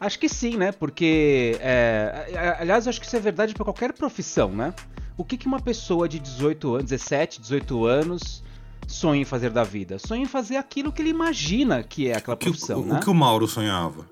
acho, 0.00 0.18
que 0.18 0.28
sim, 0.28 0.56
né? 0.56 0.72
Porque, 0.72 1.56
é, 1.60 2.56
aliás, 2.58 2.86
acho 2.86 3.00
que 3.00 3.06
isso 3.06 3.16
é 3.16 3.20
verdade 3.20 3.54
para 3.54 3.64
qualquer 3.64 3.92
profissão, 3.92 4.50
né? 4.50 4.74
O 5.16 5.24
que, 5.24 5.36
que 5.36 5.46
uma 5.46 5.60
pessoa 5.60 6.08
de 6.08 6.18
18 6.18 6.74
anos, 6.74 6.90
17, 6.90 7.40
18 7.40 7.86
anos 7.86 8.42
sonha 8.86 9.22
em 9.22 9.24
fazer 9.24 9.50
da 9.50 9.64
vida? 9.64 9.98
Sonha 9.98 10.22
em 10.22 10.26
fazer 10.26 10.56
aquilo 10.56 10.92
que 10.92 11.02
ele 11.02 11.10
imagina 11.10 11.82
que 11.82 12.08
é 12.08 12.16
aquela 12.16 12.36
profissão, 12.36 12.80
o, 12.80 12.86
né? 12.86 12.98
O 12.98 13.00
que 13.00 13.10
o 13.10 13.14
Mauro 13.14 13.46
sonhava? 13.46 14.11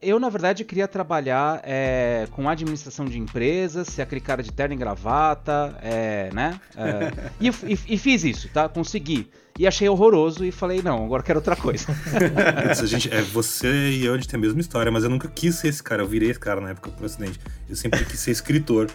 Eu, 0.00 0.20
na 0.20 0.28
verdade, 0.28 0.64
queria 0.64 0.86
trabalhar 0.86 1.60
é, 1.64 2.28
com 2.30 2.48
administração 2.48 3.04
de 3.04 3.18
empresas, 3.18 3.88
ser 3.88 4.02
aquele 4.02 4.20
cara 4.20 4.44
de 4.44 4.52
terno 4.52 4.72
e 4.74 4.76
gravata, 4.76 5.76
é, 5.82 6.30
né? 6.32 6.60
É, 6.76 7.30
e, 7.40 7.48
e, 7.48 7.78
e, 7.94 7.98
fiz 7.98 8.22
isso, 8.22 8.48
tá? 8.50 8.68
Consegui. 8.68 9.28
E 9.58 9.66
achei 9.66 9.88
horroroso 9.88 10.44
e 10.44 10.52
falei, 10.52 10.80
não, 10.82 11.04
agora 11.04 11.20
quero 11.20 11.40
outra 11.40 11.56
coisa. 11.56 11.86
a 12.70 12.86
gente, 12.86 13.12
é, 13.12 13.20
você 13.22 13.90
e 13.90 14.04
eu, 14.06 14.14
a 14.14 14.16
gente 14.16 14.28
tem 14.28 14.38
a 14.38 14.40
mesma 14.40 14.60
história, 14.60 14.92
mas 14.92 15.02
eu 15.02 15.10
nunca 15.10 15.26
quis 15.26 15.56
ser 15.56 15.66
esse 15.66 15.82
cara. 15.82 16.00
Eu 16.00 16.06
virei 16.06 16.30
esse 16.30 16.38
cara 16.38 16.60
na 16.60 16.70
época 16.70 16.92
por 16.92 17.04
acidente. 17.04 17.40
Eu 17.68 17.74
sempre 17.74 18.04
quis 18.04 18.20
ser 18.20 18.30
escritor. 18.30 18.88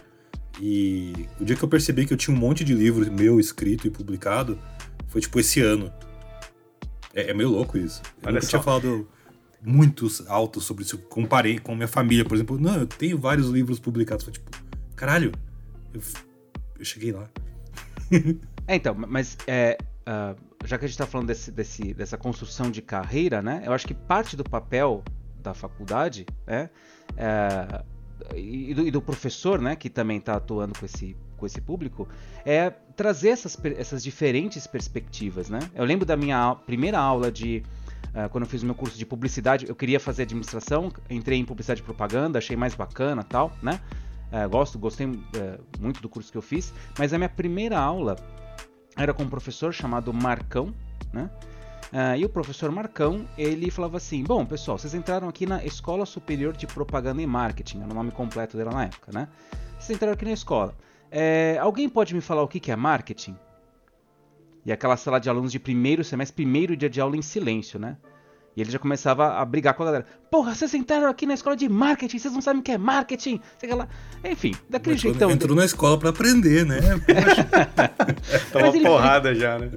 E 0.62 1.28
o 1.38 1.44
dia 1.44 1.58
que 1.58 1.64
eu 1.64 1.68
percebi 1.68 2.06
que 2.06 2.14
eu 2.14 2.18
tinha 2.18 2.34
um 2.34 2.40
monte 2.40 2.64
de 2.64 2.74
livros 2.74 3.10
meu 3.10 3.42
escrito 3.42 3.86
e 3.86 3.90
publicado, 3.90 4.58
foi 5.10 5.20
tipo 5.20 5.38
esse 5.38 5.60
ano. 5.60 5.92
É, 7.14 7.32
é 7.32 7.34
meio 7.34 7.50
louco 7.50 7.78
isso. 7.78 8.02
Eu 8.22 8.30
Olha 8.30 8.36
nunca 8.36 8.46
só. 8.46 8.50
tinha 8.52 8.64
falado 8.64 9.06
muito 9.66 10.08
alto 10.28 10.60
sobre 10.60 10.84
isso. 10.84 10.98
Comparei 10.98 11.58
com 11.58 11.76
minha 11.76 11.88
família, 11.88 12.26
por 12.26 12.36
exemplo. 12.36 12.60
Não, 12.60 12.76
eu 12.76 12.88
tenho 12.88 13.18
vários 13.18 13.48
livros 13.48 13.80
publicados. 13.80 14.26
Tipo, 14.26 14.52
caralho, 14.96 15.32
eu, 15.94 16.02
eu 16.78 16.86
cheguei 16.86 17.12
lá. 17.12 17.30
é, 18.68 18.76
então, 18.76 18.94
mas 18.96 19.38
é, 19.48 19.78
uh, 20.02 20.36
já 20.66 20.78
que 20.78 20.86
a 20.86 20.88
gente 20.88 20.96
está 20.96 21.08
falando 21.08 21.28
desse, 21.28 21.52
desse, 21.52 21.94
dessa 21.94 22.18
construção 22.18 22.70
de 22.70 22.82
carreira, 22.82 23.42
né? 23.42 23.64
Eu 23.66 23.74
acho 23.74 23.88
que 23.88 23.94
parte 23.94 24.36
do 24.36 24.44
papel 24.44 25.04
da 25.42 25.54
faculdade, 25.54 26.26
né? 26.46 26.70
É, 27.18 27.84
e, 28.36 28.74
do, 28.74 28.88
e, 28.88 28.92
do, 28.92 29.02
professor, 29.02 29.60
né? 29.62 29.76
Que 29.76 29.90
também 29.90 30.18
está 30.18 30.36
atuando 30.36 30.78
com 30.78 30.86
esse, 30.86 31.16
com 31.38 31.46
esse 31.46 31.62
público, 31.62 32.08
é 32.46 32.70
trazer 32.96 33.30
essas, 33.30 33.58
essas 33.78 34.04
diferentes 34.04 34.68
perspectivas, 34.68 35.50
né? 35.50 35.60
Eu 35.74 35.84
lembro 35.84 36.06
da 36.06 36.16
minha 36.16 36.56
primeira 36.56 37.00
aula 37.00 37.32
de 37.32 37.64
Uh, 38.10 38.30
quando 38.30 38.44
eu 38.44 38.50
fiz 38.50 38.62
o 38.62 38.66
meu 38.66 38.76
curso 38.76 38.98
de 38.98 39.06
publicidade, 39.06 39.68
eu 39.68 39.76
queria 39.76 40.00
fazer 40.00 40.24
administração, 40.24 40.92
entrei 41.10 41.40
em 41.40 41.46
publicidade 41.46 41.82
e 41.82 41.84
propaganda, 41.84 42.38
achei 42.38 42.56
mais 42.56 42.76
bacana 42.76 43.24
tal, 43.24 43.52
né? 43.62 43.80
É, 44.32 44.48
gosto, 44.48 44.80
gostei 44.80 45.08
é, 45.36 45.60
muito 45.80 46.02
do 46.02 46.10
curso 46.10 46.32
que 46.32 46.38
eu 46.38 46.42
fiz, 46.42 46.74
mas 46.98 47.14
a 47.14 47.20
minha 47.20 47.30
primeira 47.30 47.78
aula 47.78 48.16
era 48.98 49.14
com 49.14 49.22
um 49.22 49.30
professor 49.30 49.72
chamado 49.72 50.12
Marcão, 50.12 50.74
né? 51.14 51.30
Uh, 51.92 52.18
e 52.18 52.26
o 52.26 52.30
professor 52.30 52.72
Marcão, 52.72 53.28
ele 53.38 53.70
falava 53.70 53.98
assim: 53.98 54.24
Bom, 54.24 54.44
pessoal, 54.44 54.80
vocês 54.80 54.96
entraram 54.96 55.30
aqui 55.30 55.46
na 55.46 55.64
Escola 55.64 56.08
Superior 56.08 56.58
de 56.58 56.66
Propaganda 56.66 57.22
e 57.22 57.28
Marketing, 57.28 57.82
era 57.82 57.92
o 57.92 57.94
nome 57.94 58.10
completo 58.10 58.58
dela 58.58 58.72
na 58.72 58.86
época, 58.86 59.12
né? 59.12 59.28
Vocês 59.78 59.96
entraram 59.96 60.14
aqui 60.14 60.26
na 60.26 60.32
escola. 60.32 60.74
É, 61.12 61.60
alguém 61.62 61.88
pode 61.88 62.16
me 62.16 62.22
falar 62.22 62.42
o 62.42 62.48
que, 62.48 62.60
que 62.60 62.72
é 62.72 62.76
marketing? 62.76 63.38
E 64.66 64.72
aquela 64.72 64.96
sala 64.96 65.20
de 65.20 65.30
alunos 65.30 65.52
de 65.52 65.60
primeiro 65.60 66.04
semestre, 66.04 66.36
primeiro 66.36 66.76
dia 66.76 66.90
de 66.90 67.02
aula 67.02 67.18
em 67.18 67.22
silêncio, 67.22 67.80
né? 67.80 67.98
E 68.56 68.62
ele 68.62 68.72
já 68.72 68.78
começava 68.78 69.40
a 69.40 69.46
brigar 69.46 69.74
com 69.74 69.84
a 69.84 69.86
galera. 69.88 70.06
Porra, 70.30 70.54
vocês 70.54 70.74
entraram 70.76 71.08
aqui 71.08 71.26
na 71.26 71.34
escola 71.34 71.56
de 71.56 71.68
marketing, 71.68 72.20
vocês 72.20 72.34
não 72.34 72.42
sabem 72.42 72.62
o 72.62 72.64
que 72.64 72.72
é 72.72 72.78
marketing. 72.78 73.42
Lá. 73.76 73.88
Enfim, 74.24 74.54
daquele 74.70 74.96
jeito. 74.96 75.16
Então, 75.16 75.32
entrou 75.32 75.56
na 75.56 75.66
escola 75.66 75.98
para 75.98 76.10
aprender, 76.10 76.66
né? 76.66 76.78
Tava 78.54 78.72
porrada 78.72 79.32
ele, 79.32 79.40
já, 79.40 79.58
né? 79.58 79.72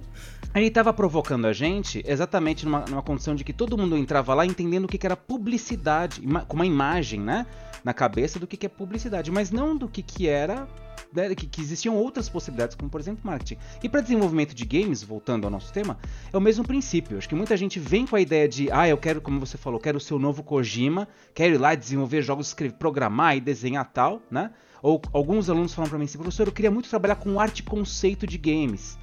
Ele 0.54 0.66
estava 0.66 0.92
provocando 0.92 1.46
a 1.46 1.52
gente 1.52 2.02
exatamente 2.06 2.66
numa, 2.66 2.80
numa, 2.80 3.02
condição 3.02 3.34
de 3.34 3.44
que 3.44 3.52
todo 3.52 3.78
mundo 3.78 3.96
entrava 3.96 4.34
lá 4.34 4.44
entendendo 4.44 4.84
o 4.84 4.88
que, 4.88 4.98
que 4.98 5.06
era 5.06 5.16
publicidade, 5.16 6.20
com 6.46 6.56
uma 6.56 6.66
imagem, 6.66 7.20
né? 7.20 7.46
Na 7.82 7.94
cabeça 7.94 8.38
do 8.38 8.46
que, 8.46 8.58
que 8.58 8.66
é 8.66 8.68
publicidade, 8.68 9.30
mas 9.30 9.50
não 9.50 9.76
do 9.76 9.88
que, 9.88 10.02
que 10.02 10.28
era 10.28 10.68
né, 11.12 11.34
que, 11.34 11.46
que, 11.46 11.60
existiam 11.60 11.96
outras 11.96 12.28
possibilidades, 12.28 12.76
como 12.76 12.90
por 12.90 13.00
exemplo 13.00 13.20
marketing. 13.24 13.58
E 13.82 13.88
para 13.88 14.00
desenvolvimento 14.00 14.54
de 14.54 14.64
games, 14.64 15.02
voltando 15.02 15.44
ao 15.44 15.50
nosso 15.50 15.72
tema, 15.72 15.98
é 16.32 16.36
o 16.36 16.40
mesmo 16.40 16.64
princípio. 16.64 17.18
Acho 17.18 17.28
que 17.28 17.34
muita 17.34 17.56
gente 17.56 17.78
vem 17.78 18.06
com 18.06 18.16
a 18.16 18.20
ideia 18.20 18.48
de, 18.48 18.70
ah, 18.70 18.88
eu 18.88 18.96
quero, 18.96 19.20
como 19.20 19.40
você 19.40 19.56
falou, 19.56 19.80
quero 19.80 19.98
o 19.98 20.00
seu 20.00 20.18
novo 20.18 20.42
Kojima, 20.42 21.08
quero 21.34 21.54
ir 21.54 21.58
lá 21.58 21.74
desenvolver 21.74 22.22
jogos, 22.22 22.48
escrever, 22.48 22.76
programar 22.76 23.36
e 23.36 23.40
desenhar 23.40 23.84
tal, 23.92 24.20
né? 24.30 24.50
Ou 24.82 25.00
alguns 25.12 25.50
alunos 25.50 25.74
falam 25.74 25.88
para 25.88 25.98
mim 25.98 26.04
assim, 26.04 26.18
professor, 26.18 26.46
eu 26.46 26.52
queria 26.52 26.70
muito 26.70 26.88
trabalhar 26.88 27.16
com 27.16 27.40
arte 27.40 27.62
conceito 27.62 28.26
de 28.26 28.38
games. 28.38 28.98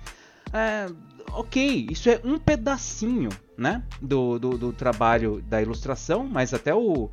É, 0.54 0.88
ok, 1.32 1.88
isso 1.90 2.10
é 2.10 2.22
um 2.24 2.38
pedacinho, 2.38 3.30
né, 3.58 3.84
do, 4.02 4.40
do, 4.40 4.58
do 4.58 4.74
trabalho 4.74 5.42
da 5.42 5.62
ilustração, 5.62 6.28
mas 6.28 6.54
até 6.54 6.74
o, 6.74 7.10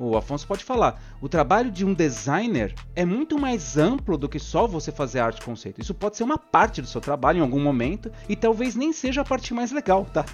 o 0.00 0.16
Afonso 0.16 0.46
pode 0.46 0.64
falar. 0.64 1.00
O 1.20 1.28
trabalho 1.28 1.70
de 1.70 1.84
um 1.84 1.92
designer 1.92 2.74
é 2.96 3.04
muito 3.04 3.38
mais 3.38 3.76
amplo 3.76 4.16
do 4.16 4.28
que 4.28 4.38
só 4.38 4.66
você 4.66 4.90
fazer 4.90 5.20
arte 5.20 5.42
conceito. 5.42 5.80
Isso 5.80 5.92
pode 5.92 6.16
ser 6.16 6.24
uma 6.24 6.38
parte 6.38 6.80
do 6.80 6.88
seu 6.88 7.00
trabalho 7.00 7.38
em 7.38 7.42
algum 7.42 7.60
momento 7.60 8.10
e 8.28 8.34
talvez 8.34 8.74
nem 8.74 8.92
seja 8.92 9.20
a 9.20 9.24
parte 9.24 9.52
mais 9.52 9.70
legal, 9.72 10.06
tá? 10.06 10.24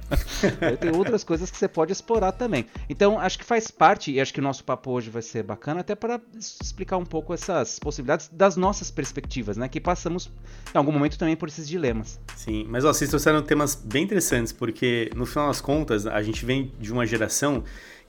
Tem 0.80 0.90
outras 0.96 1.22
coisas 1.22 1.50
que 1.50 1.56
você 1.56 1.68
pode 1.68 1.92
explorar 1.92 2.32
também. 2.32 2.64
Então, 2.88 3.20
acho 3.20 3.38
que 3.38 3.44
faz 3.44 3.70
parte 3.70 4.10
e 4.10 4.20
acho 4.20 4.32
que 4.32 4.40
o 4.40 4.42
nosso 4.42 4.64
papo 4.64 4.90
hoje 4.90 5.10
vai 5.10 5.22
ser 5.22 5.42
bacana 5.42 5.80
até 5.80 5.94
para 5.94 6.20
explicar 6.38 6.96
um 6.96 7.04
pouco 7.04 7.34
essas 7.34 7.78
possibilidades 7.78 8.28
das 8.32 8.56
nossas 8.56 8.90
perspectivas, 8.90 9.56
né? 9.56 9.68
Que 9.68 9.80
passamos 9.80 10.30
em 10.74 10.78
algum 10.78 10.92
momento 10.92 11.18
também 11.18 11.36
por 11.36 11.48
esses 11.48 11.68
dilemas. 11.68 12.18
Sim, 12.36 12.66
mas 12.68 12.84
ó, 12.84 12.92
vocês 12.92 13.10
trouxeram 13.10 13.42
temas 13.42 13.74
bem 13.74 14.04
interessantes 14.04 14.52
porque 14.52 15.10
no 15.14 15.26
final 15.26 15.48
das 15.48 15.60
contas 15.60 16.06
a 16.06 16.22
gente 16.22 16.44
vem 16.44 16.72
de 16.80 16.92
uma 16.92 17.06
geração 17.06 17.62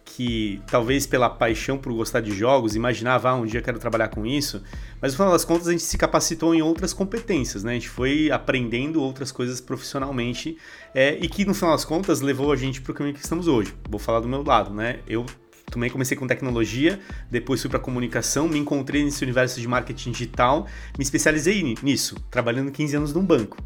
que 0.06 0.62
talvez 0.68 1.08
pela 1.08 1.30
paixão 1.30 1.78
por 1.78 1.92
gostar 1.92 2.22
de 2.22 2.32
jogos, 2.32 2.76
imaginava, 2.76 3.30
ah, 3.30 3.36
um 3.36 3.46
dia 3.46 3.62
quero 3.62 3.80
trabalhar 3.80 4.08
com 4.10 4.26
isso, 4.26 4.64
mas 5.02 5.12
no 5.12 5.18
final 5.18 5.34
das 5.34 5.44
contas 5.44 5.68
a 5.68 5.72
gente 5.72 5.84
se 5.84 5.98
capacitou 5.98 6.54
em 6.54 6.62
outras 6.62 6.94
competências, 6.94 7.64
né? 7.64 7.72
A 7.72 7.74
gente 7.74 7.90
foi 7.90 8.32
aprendendo 8.32 9.02
outras 9.02 9.32
coisas 9.32 9.60
profissionalmente 9.60 10.58
é, 10.94 11.18
e 11.20 11.28
que 11.28 11.44
no 11.44 11.56
final 11.56 11.72
das 11.72 11.84
contas 11.84 12.22
levou 12.22 12.52
a 12.52 12.56
gente 12.56 12.80
para 12.82 12.92
o 12.92 12.96
caminho 12.96 13.16
que 13.16 13.22
estamos 13.22 13.48
hoje. 13.48 13.74
Vou 13.90 14.00
falar 14.00 14.20
do 14.20 14.28
meu 14.28 14.44
lado, 14.44 14.74
né? 14.74 15.00
Eu 15.08 15.26
também 15.72 15.90
comecei 15.90 16.16
com 16.16 16.28
tecnologia, 16.28 17.00
depois 17.30 17.60
fui 17.60 17.70
para 17.70 17.80
comunicação, 17.80 18.48
me 18.48 18.60
encontrei 18.60 19.04
nesse 19.04 19.24
universo 19.24 19.60
de 19.60 19.68
marketing 19.68 20.12
digital, 20.12 20.68
me 20.98 21.04
especializei 21.04 21.76
nisso, 21.82 22.16
trabalhando 22.30 22.72
15 22.72 22.96
anos 22.96 23.14
num 23.14 23.26
banco. 23.26 23.58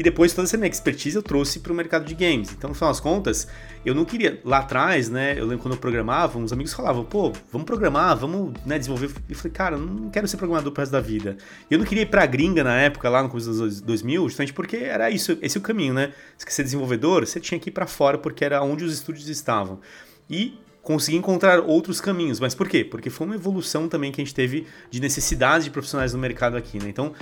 E 0.00 0.02
depois 0.02 0.32
toda 0.32 0.48
essa 0.48 0.56
minha 0.56 0.66
expertise 0.66 1.14
eu 1.14 1.22
trouxe 1.22 1.58
para 1.60 1.70
o 1.70 1.76
mercado 1.76 2.06
de 2.06 2.14
games. 2.14 2.50
Então, 2.52 2.70
no 2.70 2.74
final 2.74 2.88
das 2.88 3.00
contas, 3.00 3.46
eu 3.84 3.94
não 3.94 4.06
queria. 4.06 4.40
Lá 4.46 4.60
atrás, 4.60 5.10
né? 5.10 5.38
Eu 5.38 5.44
lembro 5.44 5.58
quando 5.58 5.74
eu 5.74 5.78
programava, 5.78 6.38
uns 6.38 6.54
amigos 6.54 6.72
falavam, 6.72 7.04
pô, 7.04 7.34
vamos 7.52 7.66
programar, 7.66 8.16
vamos 8.16 8.54
né, 8.64 8.78
desenvolver. 8.78 9.10
Eu 9.28 9.36
falei, 9.36 9.52
cara, 9.52 9.76
eu 9.76 9.78
não 9.78 10.08
quero 10.08 10.26
ser 10.26 10.38
programador 10.38 10.72
pro 10.72 10.80
resto 10.80 10.92
da 10.92 11.02
vida. 11.02 11.36
E 11.70 11.74
eu 11.74 11.78
não 11.78 11.84
queria 11.84 12.04
ir 12.04 12.06
pra 12.06 12.24
gringa 12.24 12.64
na 12.64 12.80
época, 12.80 13.10
lá 13.10 13.22
no 13.22 13.28
começo 13.28 13.52
dos 13.52 13.82
2000, 13.82 14.26
justamente 14.26 14.54
porque 14.54 14.78
era 14.78 15.10
isso, 15.10 15.36
esse 15.42 15.58
é 15.58 15.60
o 15.60 15.62
caminho, 15.62 15.92
né? 15.92 16.14
Se 16.38 16.46
quer 16.46 16.52
ser 16.52 16.62
desenvolvedor, 16.62 17.26
você 17.26 17.38
tinha 17.38 17.60
que 17.60 17.68
ir 17.68 17.72
para 17.72 17.86
fora, 17.86 18.16
porque 18.16 18.42
era 18.42 18.62
onde 18.62 18.82
os 18.82 18.94
estúdios 18.94 19.28
estavam. 19.28 19.80
E 20.30 20.58
consegui 20.90 21.18
encontrar 21.18 21.60
outros 21.60 22.00
caminhos. 22.00 22.40
Mas 22.40 22.52
por 22.52 22.68
quê? 22.68 22.84
Porque 22.84 23.08
foi 23.08 23.24
uma 23.24 23.36
evolução 23.36 23.88
também 23.88 24.10
que 24.10 24.20
a 24.20 24.24
gente 24.24 24.34
teve 24.34 24.66
de 24.90 25.00
necessidade 25.00 25.64
de 25.64 25.70
profissionais 25.70 26.12
no 26.12 26.18
mercado 26.18 26.56
aqui, 26.56 26.82
né? 26.82 26.88
Então, 26.88 27.12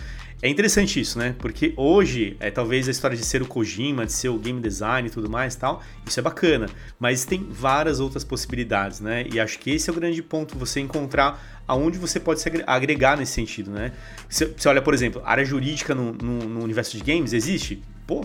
é 0.40 0.48
interessante 0.48 0.98
isso, 0.98 1.18
né? 1.18 1.34
Porque 1.38 1.74
hoje, 1.76 2.34
é, 2.40 2.50
talvez 2.50 2.88
a 2.88 2.90
história 2.90 3.14
de 3.14 3.22
ser 3.22 3.42
o 3.42 3.46
Kojima, 3.46 4.06
de 4.06 4.12
ser 4.12 4.30
o 4.30 4.38
game 4.38 4.58
design 4.58 5.08
e 5.08 5.10
tudo 5.10 5.28
mais 5.28 5.54
tal, 5.54 5.82
isso 6.06 6.18
é 6.18 6.22
bacana. 6.22 6.66
Mas 6.98 7.26
tem 7.26 7.46
várias 7.50 8.00
outras 8.00 8.24
possibilidades, 8.24 9.00
né? 9.00 9.26
E 9.30 9.38
acho 9.38 9.58
que 9.58 9.70
esse 9.70 9.90
é 9.90 9.92
o 9.92 9.96
grande 9.96 10.22
ponto, 10.22 10.56
você 10.56 10.80
encontrar 10.80 11.62
aonde 11.68 11.98
você 11.98 12.18
pode 12.18 12.40
se 12.40 12.50
agregar 12.66 13.18
nesse 13.18 13.32
sentido, 13.32 13.70
né? 13.70 13.92
Você 14.30 14.66
olha, 14.66 14.80
por 14.80 14.94
exemplo, 14.94 15.20
área 15.26 15.44
jurídica 15.44 15.94
no, 15.94 16.14
no, 16.14 16.48
no 16.48 16.64
universo 16.64 16.96
de 16.96 17.04
games, 17.04 17.34
existe? 17.34 17.82
Pô, 18.06 18.24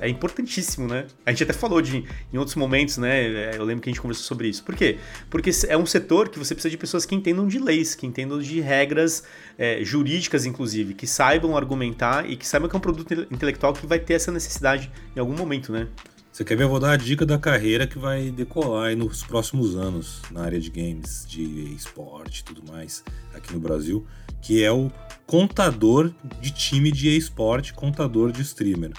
é 0.00 0.08
importantíssimo, 0.08 0.86
né? 0.88 1.06
A 1.24 1.30
gente 1.30 1.44
até 1.44 1.52
falou 1.52 1.80
de 1.80 2.04
em 2.32 2.38
outros 2.38 2.56
momentos, 2.56 2.98
né? 2.98 3.52
É, 3.52 3.56
eu 3.56 3.64
lembro 3.64 3.82
que 3.82 3.90
a 3.90 3.92
gente 3.92 4.00
conversou 4.00 4.24
sobre 4.24 4.48
isso. 4.48 4.62
Por 4.62 4.74
quê? 4.74 4.98
Porque 5.30 5.50
é 5.68 5.76
um 5.76 5.86
setor 5.86 6.28
que 6.28 6.38
você 6.38 6.54
precisa 6.54 6.70
de 6.70 6.78
pessoas 6.78 7.04
que 7.04 7.14
entendam 7.14 7.46
de 7.46 7.58
leis, 7.58 7.94
que 7.94 8.06
entendam 8.06 8.38
de 8.38 8.60
regras 8.60 9.24
é, 9.58 9.84
jurídicas, 9.84 10.46
inclusive, 10.46 10.94
que 10.94 11.06
saibam 11.06 11.56
argumentar 11.56 12.28
e 12.28 12.36
que 12.36 12.46
saibam 12.46 12.68
que 12.68 12.76
é 12.76 12.78
um 12.78 12.82
produto 12.82 13.26
intelectual 13.30 13.72
que 13.72 13.86
vai 13.86 13.98
ter 13.98 14.14
essa 14.14 14.32
necessidade 14.32 14.90
em 15.14 15.20
algum 15.20 15.36
momento, 15.36 15.72
né? 15.72 15.88
Você 16.32 16.44
quer 16.44 16.56
ver? 16.56 16.64
Eu 16.64 16.70
vou 16.70 16.80
dar 16.80 16.92
a 16.92 16.96
dica 16.96 17.26
da 17.26 17.38
carreira 17.38 17.86
que 17.86 17.98
vai 17.98 18.30
decolar 18.30 18.88
aí 18.88 18.96
nos 18.96 19.22
próximos 19.22 19.76
anos 19.76 20.22
na 20.30 20.42
área 20.42 20.58
de 20.58 20.70
games, 20.70 21.26
de 21.28 21.74
esporte 21.74 22.40
e 22.40 22.44
tudo 22.44 22.62
mais 22.72 23.04
aqui 23.34 23.52
no 23.52 23.60
Brasil, 23.60 24.06
que 24.40 24.64
é 24.64 24.72
o 24.72 24.90
contador 25.26 26.10
de 26.40 26.50
time 26.50 26.90
de 26.90 27.14
esporte, 27.14 27.74
contador 27.74 28.32
de 28.32 28.40
streamer. 28.40 28.92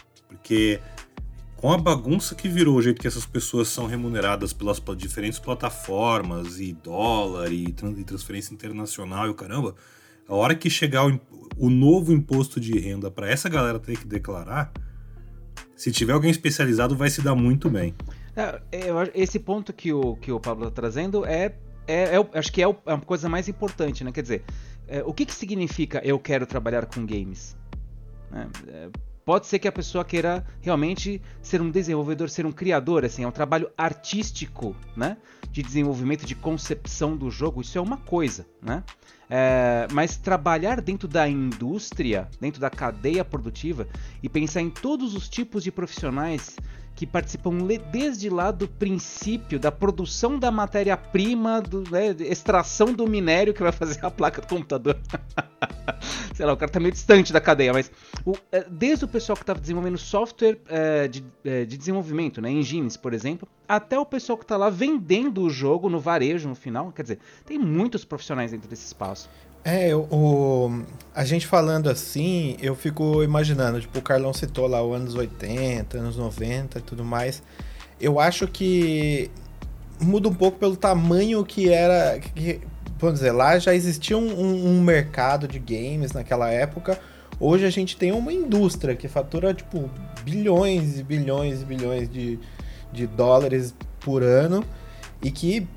Porque 0.43 0.81
com 1.55 1.71
a 1.71 1.77
bagunça 1.77 2.35
que 2.35 2.49
virou 2.49 2.75
o 2.75 2.81
jeito 2.81 2.99
que 2.99 3.07
essas 3.07 3.25
pessoas 3.25 3.69
são 3.69 3.87
remuneradas 3.87 4.51
pelas 4.51 4.81
diferentes 4.97 5.39
plataformas 5.39 6.59
e 6.59 6.73
dólar 6.73 7.49
e, 7.49 7.71
transferência 7.71 8.53
internacional 8.53 9.27
e 9.27 9.29
o 9.29 9.33
caramba, 9.33 9.73
a 10.27 10.35
hora 10.35 10.53
que 10.53 10.69
chegar 10.69 11.07
o, 11.07 11.17
o 11.57 11.69
novo 11.69 12.11
imposto 12.11 12.59
de 12.59 12.77
renda 12.77 13.09
para 13.09 13.29
essa 13.29 13.47
galera 13.47 13.79
ter 13.79 13.97
que 13.97 14.05
declarar, 14.05 14.73
se 15.77 15.93
tiver 15.93 16.11
alguém 16.11 16.29
especializado 16.29 16.93
vai 16.93 17.09
se 17.09 17.21
dar 17.21 17.35
muito 17.35 17.69
bem. 17.69 17.95
É, 18.35 18.59
esse 19.15 19.39
ponto 19.39 19.71
que 19.71 19.93
o, 19.93 20.17
que 20.17 20.29
o 20.29 20.41
Pablo 20.41 20.67
está 20.67 20.81
trazendo 20.81 21.25
é, 21.25 21.55
é, 21.87 22.17
é, 22.17 22.29
acho 22.33 22.51
que 22.51 22.61
é, 22.61 22.67
é 22.67 22.93
a 22.93 22.97
coisa 22.97 23.29
mais 23.29 23.47
importante, 23.47 24.03
né? 24.03 24.11
Quer 24.11 24.23
dizer, 24.23 24.43
é, 24.89 25.01
o 25.03 25.13
que, 25.13 25.25
que 25.25 25.33
significa 25.33 26.01
eu 26.03 26.19
quero 26.19 26.45
trabalhar 26.45 26.85
com 26.85 27.05
games? 27.05 27.55
É, 28.67 28.89
Pode 29.25 29.47
ser 29.47 29.59
que 29.59 29.67
a 29.67 29.71
pessoa 29.71 30.03
queira 30.03 30.45
realmente 30.61 31.21
ser 31.41 31.61
um 31.61 31.69
desenvolvedor, 31.69 32.29
ser 32.29 32.45
um 32.45 32.51
criador, 32.51 33.05
assim, 33.05 33.23
é 33.23 33.27
um 33.27 33.31
trabalho 33.31 33.69
artístico, 33.77 34.75
né? 34.95 35.17
De 35.49 35.63
desenvolvimento, 35.63 36.25
de 36.25 36.35
concepção 36.35 37.15
do 37.15 37.31
jogo, 37.31 37.61
isso 37.61 37.77
é 37.77 37.81
uma 37.81 37.97
coisa, 37.97 38.45
né? 38.61 38.83
É, 39.29 39.87
mas 39.93 40.17
trabalhar 40.17 40.81
dentro 40.81 41.07
da 41.07 41.27
indústria, 41.27 42.27
dentro 42.39 42.59
da 42.59 42.69
cadeia 42.69 43.23
produtiva 43.23 43.87
e 44.21 44.27
pensar 44.27 44.61
em 44.61 44.69
todos 44.69 45.15
os 45.15 45.29
tipos 45.29 45.63
de 45.63 45.71
profissionais 45.71 46.57
que 46.95 47.07
participam 47.07 47.57
desde 47.91 48.29
lá 48.29 48.51
do 48.51 48.67
princípio 48.67 49.59
da 49.59 49.71
produção 49.71 50.37
da 50.37 50.51
matéria-prima, 50.51 51.63
né, 51.89 52.15
extração 52.19 52.93
do 52.93 53.07
minério 53.07 53.53
que 53.53 53.63
vai 53.63 53.71
fazer 53.71 54.05
a 54.05 54.11
placa 54.11 54.41
do 54.41 54.47
computador. 54.47 54.97
Sei 56.33 56.45
lá, 56.45 56.53
o 56.53 56.57
cara 56.57 56.71
tá 56.71 56.79
meio 56.79 56.91
distante 56.91 57.31
da 57.31 57.39
cadeia, 57.39 57.73
mas 57.73 57.91
o, 58.25 58.35
é, 58.51 58.65
desde 58.69 59.05
o 59.05 59.07
pessoal 59.07 59.35
que 59.35 59.43
estava 59.43 59.59
desenvolvendo 59.59 59.97
software 59.97 60.57
é, 60.67 61.07
de, 61.07 61.23
é, 61.43 61.65
de, 61.65 61.77
desenvolvimento, 61.77 62.41
né, 62.41 62.49
engines, 62.49 62.97
por 62.97 63.13
exemplo, 63.13 63.47
até 63.67 63.97
o 63.97 64.05
pessoal 64.05 64.37
que 64.37 64.43
está 64.43 64.57
lá 64.57 64.69
vendendo 64.69 65.41
o 65.41 65.49
jogo 65.49 65.89
no 65.89 65.99
varejo 65.99 66.49
no 66.49 66.55
final. 66.55 66.91
Quer 66.91 67.03
dizer, 67.03 67.19
tem 67.45 67.57
muitos 67.57 68.03
profissionais 68.03 68.51
dentro 68.51 68.67
desse 68.67 68.85
espaço. 68.85 69.29
É, 69.65 69.95
o, 69.95 70.83
a 71.15 71.23
gente 71.23 71.47
falando 71.47 71.89
assim, 71.89 72.57
eu 72.59 72.75
fico 72.75 73.23
imaginando, 73.23 73.79
tipo, 73.79 73.99
o 73.99 74.01
Carlão 74.01 74.33
citou 74.33 74.67
lá 74.67 74.83
os 74.83 74.95
anos 74.95 75.15
80, 75.15 75.97
anos 75.97 76.17
90 76.17 76.79
e 76.79 76.81
tudo 76.81 77.03
mais. 77.05 77.41
Eu 77.99 78.19
acho 78.19 78.47
que 78.47 79.31
muda 80.01 80.27
um 80.27 80.33
pouco 80.33 80.57
pelo 80.57 80.75
tamanho 80.75 81.45
que 81.45 81.71
era. 81.71 82.19
Que, 82.19 82.59
vamos 82.99 83.19
dizer, 83.19 83.31
lá 83.31 83.57
já 83.57 83.73
existia 83.73 84.17
um, 84.17 84.77
um, 84.77 84.81
mercado 84.81 85.47
de 85.47 85.59
games 85.59 86.11
naquela 86.11 86.49
época. 86.49 86.99
Hoje 87.39 87.65
a 87.65 87.69
gente 87.69 87.95
tem 87.95 88.11
uma 88.11 88.33
indústria 88.33 88.95
que 88.95 89.07
fatura, 89.07 89.53
tipo, 89.53 89.89
bilhões 90.23 90.99
e 90.99 91.03
bilhões 91.03 91.61
e 91.61 91.65
bilhões 91.65 92.09
de, 92.09 92.39
de 92.91 93.07
dólares 93.07 93.73
por 93.99 94.23
ano 94.23 94.63
e 95.21 95.31
que 95.31 95.67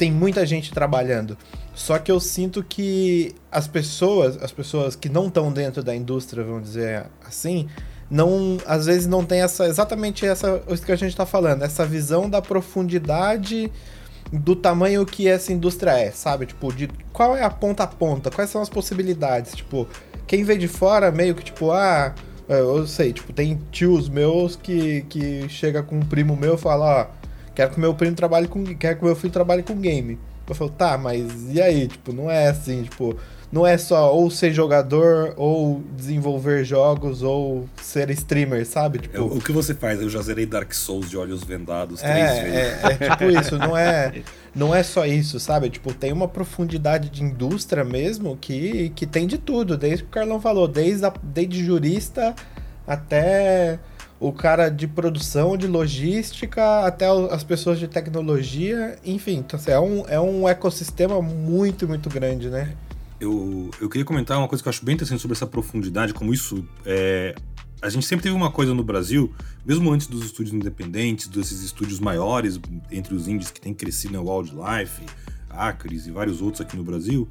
tem 0.00 0.10
muita 0.10 0.46
gente 0.46 0.72
trabalhando. 0.72 1.36
Só 1.74 1.98
que 1.98 2.10
eu 2.10 2.18
sinto 2.18 2.64
que 2.64 3.34
as 3.52 3.68
pessoas, 3.68 4.42
as 4.42 4.50
pessoas 4.50 4.96
que 4.96 5.10
não 5.10 5.26
estão 5.26 5.52
dentro 5.52 5.82
da 5.82 5.94
indústria, 5.94 6.42
vamos 6.42 6.62
dizer 6.62 7.04
assim, 7.22 7.68
não, 8.10 8.56
às 8.66 8.86
vezes 8.86 9.06
não 9.06 9.26
tem 9.26 9.42
essa 9.42 9.66
exatamente 9.66 10.24
essa 10.24 10.62
isso 10.70 10.86
que 10.86 10.90
a 10.90 10.96
gente 10.96 11.10
está 11.10 11.26
falando, 11.26 11.64
essa 11.64 11.84
visão 11.84 12.30
da 12.30 12.40
profundidade 12.40 13.70
do 14.32 14.56
tamanho 14.56 15.04
que 15.04 15.28
essa 15.28 15.52
indústria 15.52 15.90
é, 15.90 16.10
sabe? 16.10 16.46
Tipo, 16.46 16.72
de 16.72 16.88
qual 17.12 17.36
é 17.36 17.44
a 17.44 17.50
ponta 17.50 17.82
a 17.82 17.86
ponta, 17.86 18.30
quais 18.30 18.48
são 18.48 18.62
as 18.62 18.70
possibilidades, 18.70 19.54
tipo, 19.54 19.86
quem 20.26 20.44
vê 20.44 20.56
de 20.56 20.66
fora 20.66 21.12
meio 21.12 21.34
que 21.34 21.44
tipo, 21.44 21.72
ah, 21.72 22.14
eu 22.48 22.86
sei, 22.86 23.12
tipo, 23.12 23.34
tem 23.34 23.60
tios 23.70 24.08
meus 24.08 24.56
que, 24.56 25.02
que 25.10 25.46
chega 25.50 25.82
com 25.82 25.96
um 25.96 26.06
primo 26.06 26.34
meu 26.34 26.54
e 26.54 26.58
fala, 26.58 27.02
ó, 27.02 27.19
quero 27.54 27.72
que 27.72 27.80
meu 27.80 27.94
primo 27.94 28.16
trabalhe 28.16 28.48
com, 28.48 28.64
quero 28.76 28.98
que 28.98 29.04
meu 29.04 29.16
filho 29.16 29.32
trabalhe 29.32 29.62
com 29.62 29.74
game. 29.76 30.18
Eu 30.48 30.54
falo, 30.54 30.70
tá, 30.70 30.98
mas 30.98 31.30
e 31.52 31.62
aí? 31.62 31.86
Tipo, 31.86 32.12
não 32.12 32.28
é 32.28 32.48
assim, 32.48 32.82
tipo, 32.82 33.16
não 33.52 33.66
é 33.66 33.78
só 33.78 34.14
ou 34.14 34.30
ser 34.30 34.52
jogador, 34.52 35.34
ou 35.36 35.82
desenvolver 35.96 36.64
jogos, 36.64 37.22
ou 37.22 37.68
ser 37.80 38.10
streamer, 38.10 38.66
sabe? 38.66 38.98
Tipo, 38.98 39.16
é, 39.16 39.20
o 39.20 39.40
que 39.40 39.52
você 39.52 39.74
faz? 39.74 40.00
Eu 40.00 40.08
já 40.08 40.20
zerei 40.22 40.46
Dark 40.46 40.72
Souls 40.72 41.08
de 41.08 41.16
olhos 41.16 41.44
vendados 41.44 42.02
é, 42.02 42.12
três 42.12 42.42
vezes. 42.42 42.54
É, 42.54 43.04
é 43.04 43.10
tipo 43.10 43.24
isso, 43.40 43.58
não 43.58 43.76
é, 43.76 44.22
não 44.54 44.74
é 44.74 44.82
só 44.82 45.04
isso, 45.06 45.38
sabe? 45.38 45.70
Tipo, 45.70 45.94
tem 45.94 46.12
uma 46.12 46.26
profundidade 46.26 47.08
de 47.10 47.22
indústria 47.22 47.84
mesmo 47.84 48.36
que, 48.40 48.90
que 48.90 49.06
tem 49.06 49.26
de 49.26 49.38
tudo, 49.38 49.76
desde 49.76 50.02
o 50.02 50.06
que 50.06 50.10
o 50.10 50.14
Carlão 50.14 50.40
falou, 50.40 50.66
desde, 50.68 51.06
a, 51.06 51.12
desde 51.22 51.64
jurista 51.64 52.34
até 52.86 53.78
o 54.20 54.32
cara 54.32 54.68
de 54.68 54.86
produção, 54.86 55.56
de 55.56 55.66
logística, 55.66 56.84
até 56.84 57.06
as 57.30 57.42
pessoas 57.42 57.78
de 57.78 57.88
tecnologia, 57.88 58.98
enfim, 59.02 59.38
então, 59.38 59.58
assim, 59.58 59.70
é, 59.70 59.80
um, 59.80 60.04
é 60.06 60.20
um 60.20 60.46
ecossistema 60.46 61.22
muito, 61.22 61.88
muito 61.88 62.10
grande, 62.10 62.50
né? 62.50 62.76
Eu, 63.18 63.70
eu 63.80 63.88
queria 63.88 64.04
comentar 64.04 64.38
uma 64.38 64.46
coisa 64.46 64.62
que 64.62 64.68
eu 64.68 64.70
acho 64.70 64.84
bem 64.84 64.94
interessante 64.94 65.20
sobre 65.20 65.34
essa 65.34 65.46
profundidade, 65.46 66.12
como 66.12 66.32
isso 66.34 66.64
é, 66.84 67.34
a 67.82 67.88
gente 67.88 68.06
sempre 68.06 68.22
teve 68.22 68.34
uma 68.34 68.50
coisa 68.50 68.74
no 68.74 68.84
Brasil, 68.84 69.32
mesmo 69.64 69.90
antes 69.90 70.06
dos 70.06 70.24
estúdios 70.24 70.54
independentes, 70.54 71.26
desses 71.26 71.62
estúdios 71.62 71.98
maiores, 71.98 72.60
entre 72.90 73.14
os 73.14 73.26
indies 73.26 73.50
que 73.50 73.60
tem 73.60 73.72
crescido, 73.72 74.12
né, 74.12 74.18
Wildlife, 74.18 75.02
Acres 75.48 76.06
e 76.06 76.10
vários 76.10 76.42
outros 76.42 76.60
aqui 76.60 76.76
no 76.76 76.84
Brasil, 76.84 77.26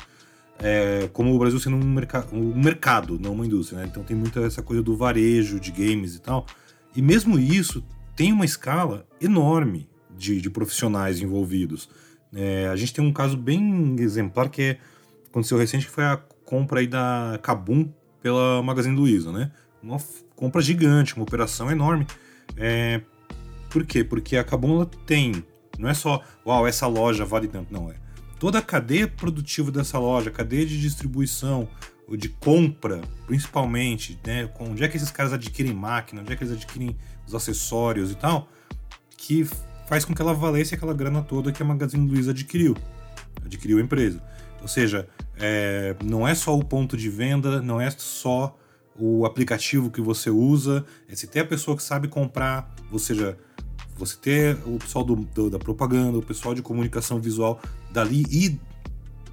é, 0.57 1.07
como 1.13 1.33
o 1.33 1.39
Brasil 1.39 1.59
sendo 1.59 1.75
um, 1.75 1.93
merc 1.93 2.13
um 2.33 2.59
mercado, 2.59 3.19
não 3.19 3.33
uma 3.33 3.45
indústria, 3.45 3.79
né? 3.79 3.87
Então 3.89 4.03
tem 4.03 4.17
muita 4.17 4.41
essa 4.41 4.61
coisa 4.61 4.83
do 4.83 4.97
varejo 4.97 5.59
de 5.59 5.71
games 5.71 6.15
e 6.15 6.19
tal. 6.19 6.45
E 6.95 7.01
mesmo 7.01 7.39
isso 7.39 7.83
tem 8.15 8.33
uma 8.33 8.45
escala 8.45 9.07
enorme 9.21 9.89
de, 10.15 10.41
de 10.41 10.49
profissionais 10.49 11.21
envolvidos. 11.21 11.89
É, 12.33 12.67
a 12.67 12.75
gente 12.75 12.93
tem 12.93 13.03
um 13.03 13.13
caso 13.13 13.37
bem 13.37 13.95
exemplar 13.99 14.49
que 14.49 14.61
é, 14.61 14.77
aconteceu 15.27 15.57
recente, 15.57 15.85
que 15.85 15.91
foi 15.91 16.03
a 16.03 16.17
compra 16.45 16.79
aí 16.79 16.87
da 16.87 17.39
Kabum 17.41 17.89
pela 18.21 18.61
Magazine 18.61 18.95
Luiza, 18.95 19.31
né? 19.31 19.51
Uma 19.81 19.97
compra 20.35 20.61
gigante, 20.61 21.15
uma 21.15 21.23
operação 21.23 21.71
enorme. 21.71 22.05
É, 22.57 23.01
por 23.69 23.85
quê? 23.85 24.03
Porque 24.03 24.35
a 24.35 24.43
Kabum 24.43 24.83
tem, 25.05 25.43
não 25.77 25.87
é 25.87 25.93
só, 25.93 26.21
uau, 26.45 26.67
essa 26.67 26.87
loja 26.87 27.23
vale 27.23 27.47
tanto, 27.47 27.71
não 27.71 27.89
é. 27.89 27.95
Toda 28.39 28.59
a 28.59 28.61
cadeia 28.61 29.07
produtiva 29.07 29.71
dessa 29.71 29.99
loja, 29.99 30.31
cadeia 30.31 30.65
de 30.65 30.79
distribuição, 30.79 31.67
de 32.17 32.29
compra, 32.29 33.01
principalmente, 33.25 34.19
né? 34.25 34.49
Onde 34.59 34.83
é 34.83 34.87
que 34.87 34.97
esses 34.97 35.11
caras 35.11 35.33
adquirem 35.33 35.73
máquina, 35.73 36.21
onde 36.21 36.33
é 36.33 36.35
que 36.35 36.43
eles 36.43 36.53
adquirem 36.53 36.95
os 37.27 37.35
acessórios 37.35 38.11
e 38.11 38.15
tal, 38.15 38.49
que 39.17 39.47
faz 39.87 40.05
com 40.05 40.13
que 40.13 40.21
ela 40.21 40.33
valesse 40.33 40.75
aquela 40.75 40.93
grana 40.93 41.21
toda 41.21 41.51
que 41.51 41.61
a 41.61 41.65
Magazine 41.65 42.09
Luiza 42.09 42.31
adquiriu. 42.31 42.75
Adquiriu 43.43 43.77
a 43.77 43.81
empresa. 43.81 44.21
Ou 44.61 44.67
seja, 44.67 45.07
é, 45.37 45.95
não 46.03 46.27
é 46.27 46.35
só 46.35 46.57
o 46.57 46.63
ponto 46.63 46.97
de 46.97 47.09
venda, 47.09 47.61
não 47.61 47.79
é 47.79 47.89
só 47.91 48.57
o 48.95 49.25
aplicativo 49.25 49.89
que 49.89 50.01
você 50.01 50.29
usa, 50.29 50.85
é 51.07 51.15
se 51.15 51.25
ter 51.27 51.39
a 51.39 51.45
pessoa 51.45 51.77
que 51.77 51.81
sabe 51.81 52.07
comprar, 52.07 52.73
ou 52.91 52.99
seja, 52.99 53.37
você 53.97 54.17
ter 54.17 54.57
o 54.65 54.77
pessoal 54.77 55.03
do, 55.05 55.15
do, 55.15 55.49
da 55.49 55.57
propaganda, 55.57 56.17
o 56.17 56.21
pessoal 56.21 56.53
de 56.53 56.61
comunicação 56.61 57.19
visual 57.19 57.61
dali 57.91 58.25
e 58.29 58.59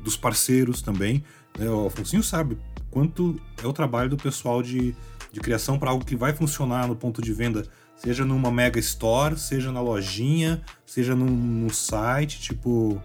dos 0.02 0.16
parceiros 0.16 0.82
também, 0.82 1.24
né? 1.58 1.68
O 1.68 1.86
Afonso 1.86 2.22
sabe 2.22 2.58
quanto 2.90 3.40
é 3.62 3.66
o 3.66 3.72
trabalho 3.72 4.10
do 4.10 4.16
pessoal 4.16 4.62
de, 4.62 4.94
de 5.32 5.40
criação 5.40 5.78
para 5.78 5.90
algo 5.90 6.04
que 6.04 6.16
vai 6.16 6.32
funcionar 6.32 6.86
no 6.86 6.96
ponto 6.96 7.20
de 7.20 7.32
venda, 7.32 7.66
seja 7.96 8.24
numa 8.24 8.50
mega 8.50 8.78
store, 8.78 9.38
seja 9.38 9.72
na 9.72 9.80
lojinha, 9.80 10.62
seja 10.84 11.14
no, 11.14 11.26
no 11.26 11.72
site, 11.72 12.40
tipo. 12.40 13.00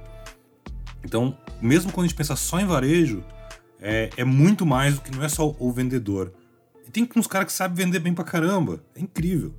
Então, 1.03 1.35
mesmo 1.61 1.91
quando 1.91 2.05
a 2.05 2.07
gente 2.07 2.17
pensa 2.17 2.35
só 2.35 2.59
em 2.59 2.65
varejo, 2.65 3.23
é, 3.79 4.09
é 4.15 4.23
muito 4.23 4.65
mais 4.65 4.95
do 4.95 5.01
que 5.01 5.15
não 5.15 5.23
é 5.23 5.29
só 5.29 5.55
o 5.59 5.71
vendedor. 5.71 6.31
E 6.87 6.91
tem 6.91 7.07
uns 7.15 7.27
caras 7.27 7.47
que 7.47 7.53
sabem 7.53 7.85
vender 7.85 7.99
bem 7.99 8.13
pra 8.13 8.23
caramba. 8.23 8.83
É 8.95 9.01
incrível. 9.01 9.53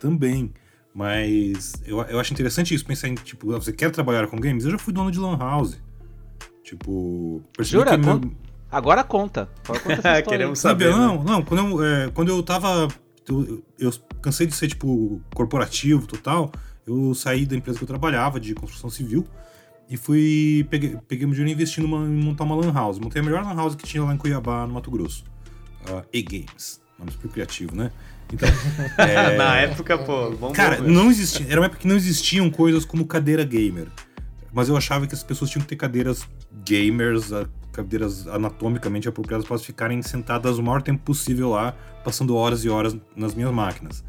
Também. 0.00 0.52
Mas 0.94 1.74
eu, 1.84 2.00
eu 2.02 2.20
acho 2.20 2.32
interessante 2.32 2.72
isso, 2.72 2.86
pensar 2.86 3.08
em, 3.08 3.16
tipo, 3.16 3.48
você 3.48 3.72
quer 3.72 3.90
trabalhar 3.90 4.28
com 4.28 4.38
games? 4.38 4.64
Eu 4.64 4.70
já 4.70 4.78
fui 4.78 4.92
dono 4.92 5.10
de 5.10 5.18
lan 5.18 5.36
house. 5.36 5.76
Tipo, 6.64 7.42
Jura? 7.60 7.96
Meu... 7.98 8.20
Agora 8.70 9.04
conta. 9.04 9.48
conta 9.66 10.22
Queremos 10.26 10.58
saber. 10.58 10.90
Né? 10.90 10.96
Não, 10.96 11.22
não, 11.22 11.42
quando 11.42 11.60
eu, 11.60 11.84
é, 11.84 12.10
quando 12.10 12.30
eu 12.30 12.42
tava. 12.42 12.88
Eu, 13.28 13.62
eu, 13.78 13.92
cansei 14.20 14.46
de 14.46 14.54
ser, 14.54 14.68
tipo, 14.68 15.20
corporativo 15.34 16.06
total. 16.06 16.50
Eu 16.86 17.14
saí 17.14 17.46
da 17.46 17.54
empresa 17.54 17.78
que 17.78 17.84
eu 17.84 17.88
trabalhava, 17.88 18.40
de 18.40 18.54
construção 18.54 18.88
civil, 18.88 19.26
e 19.88 19.96
fui. 19.96 20.66
Peguei, 20.70 20.96
peguei 21.06 21.26
meu 21.26 21.34
dinheiro 21.34 21.50
e 21.50 21.52
investi 21.52 21.82
numa, 21.82 21.98
em 21.98 22.22
montar 22.22 22.44
uma 22.44 22.56
Lan 22.56 22.72
House. 22.72 22.98
Montei 22.98 23.20
a 23.20 23.24
melhor 23.24 23.44
Lan 23.44 23.54
House 23.54 23.74
que 23.74 23.84
tinha 23.84 24.02
lá 24.02 24.14
em 24.14 24.16
Cuiabá, 24.16 24.66
no 24.66 24.72
Mato 24.72 24.90
Grosso. 24.90 25.22
Uh, 25.88 26.02
E-Games. 26.12 26.80
Nome 26.98 27.12
super 27.12 27.30
criativo, 27.30 27.76
né? 27.76 27.92
Então, 28.32 28.48
é... 28.96 29.36
Na 29.36 29.58
época, 29.58 29.98
pô, 29.98 30.30
bom 30.30 30.52
Cara, 30.52 30.80
não 30.80 31.10
existia. 31.10 31.46
Era 31.48 31.60
uma 31.60 31.66
época 31.66 31.82
que 31.82 31.88
não 31.88 31.96
existiam 31.96 32.50
coisas 32.50 32.86
como 32.86 33.06
cadeira 33.06 33.44
gamer. 33.44 33.88
Mas 34.54 34.68
eu 34.68 34.76
achava 34.76 35.06
que 35.06 35.14
as 35.14 35.22
pessoas 35.22 35.50
tinham 35.50 35.62
que 35.62 35.68
ter 35.68 35.76
cadeiras 35.76 36.26
gamers, 36.64 37.30
cadeiras 37.72 38.26
anatomicamente 38.28 39.08
apropriadas 39.08 39.44
para 39.44 39.54
elas 39.54 39.66
ficarem 39.66 40.00
sentadas 40.00 40.58
o 40.58 40.62
maior 40.62 40.80
tempo 40.80 41.02
possível 41.02 41.50
lá, 41.50 41.76
passando 42.04 42.36
horas 42.36 42.64
e 42.64 42.68
horas 42.68 42.96
nas 43.16 43.34
minhas 43.34 43.52
máquinas. 43.52 44.04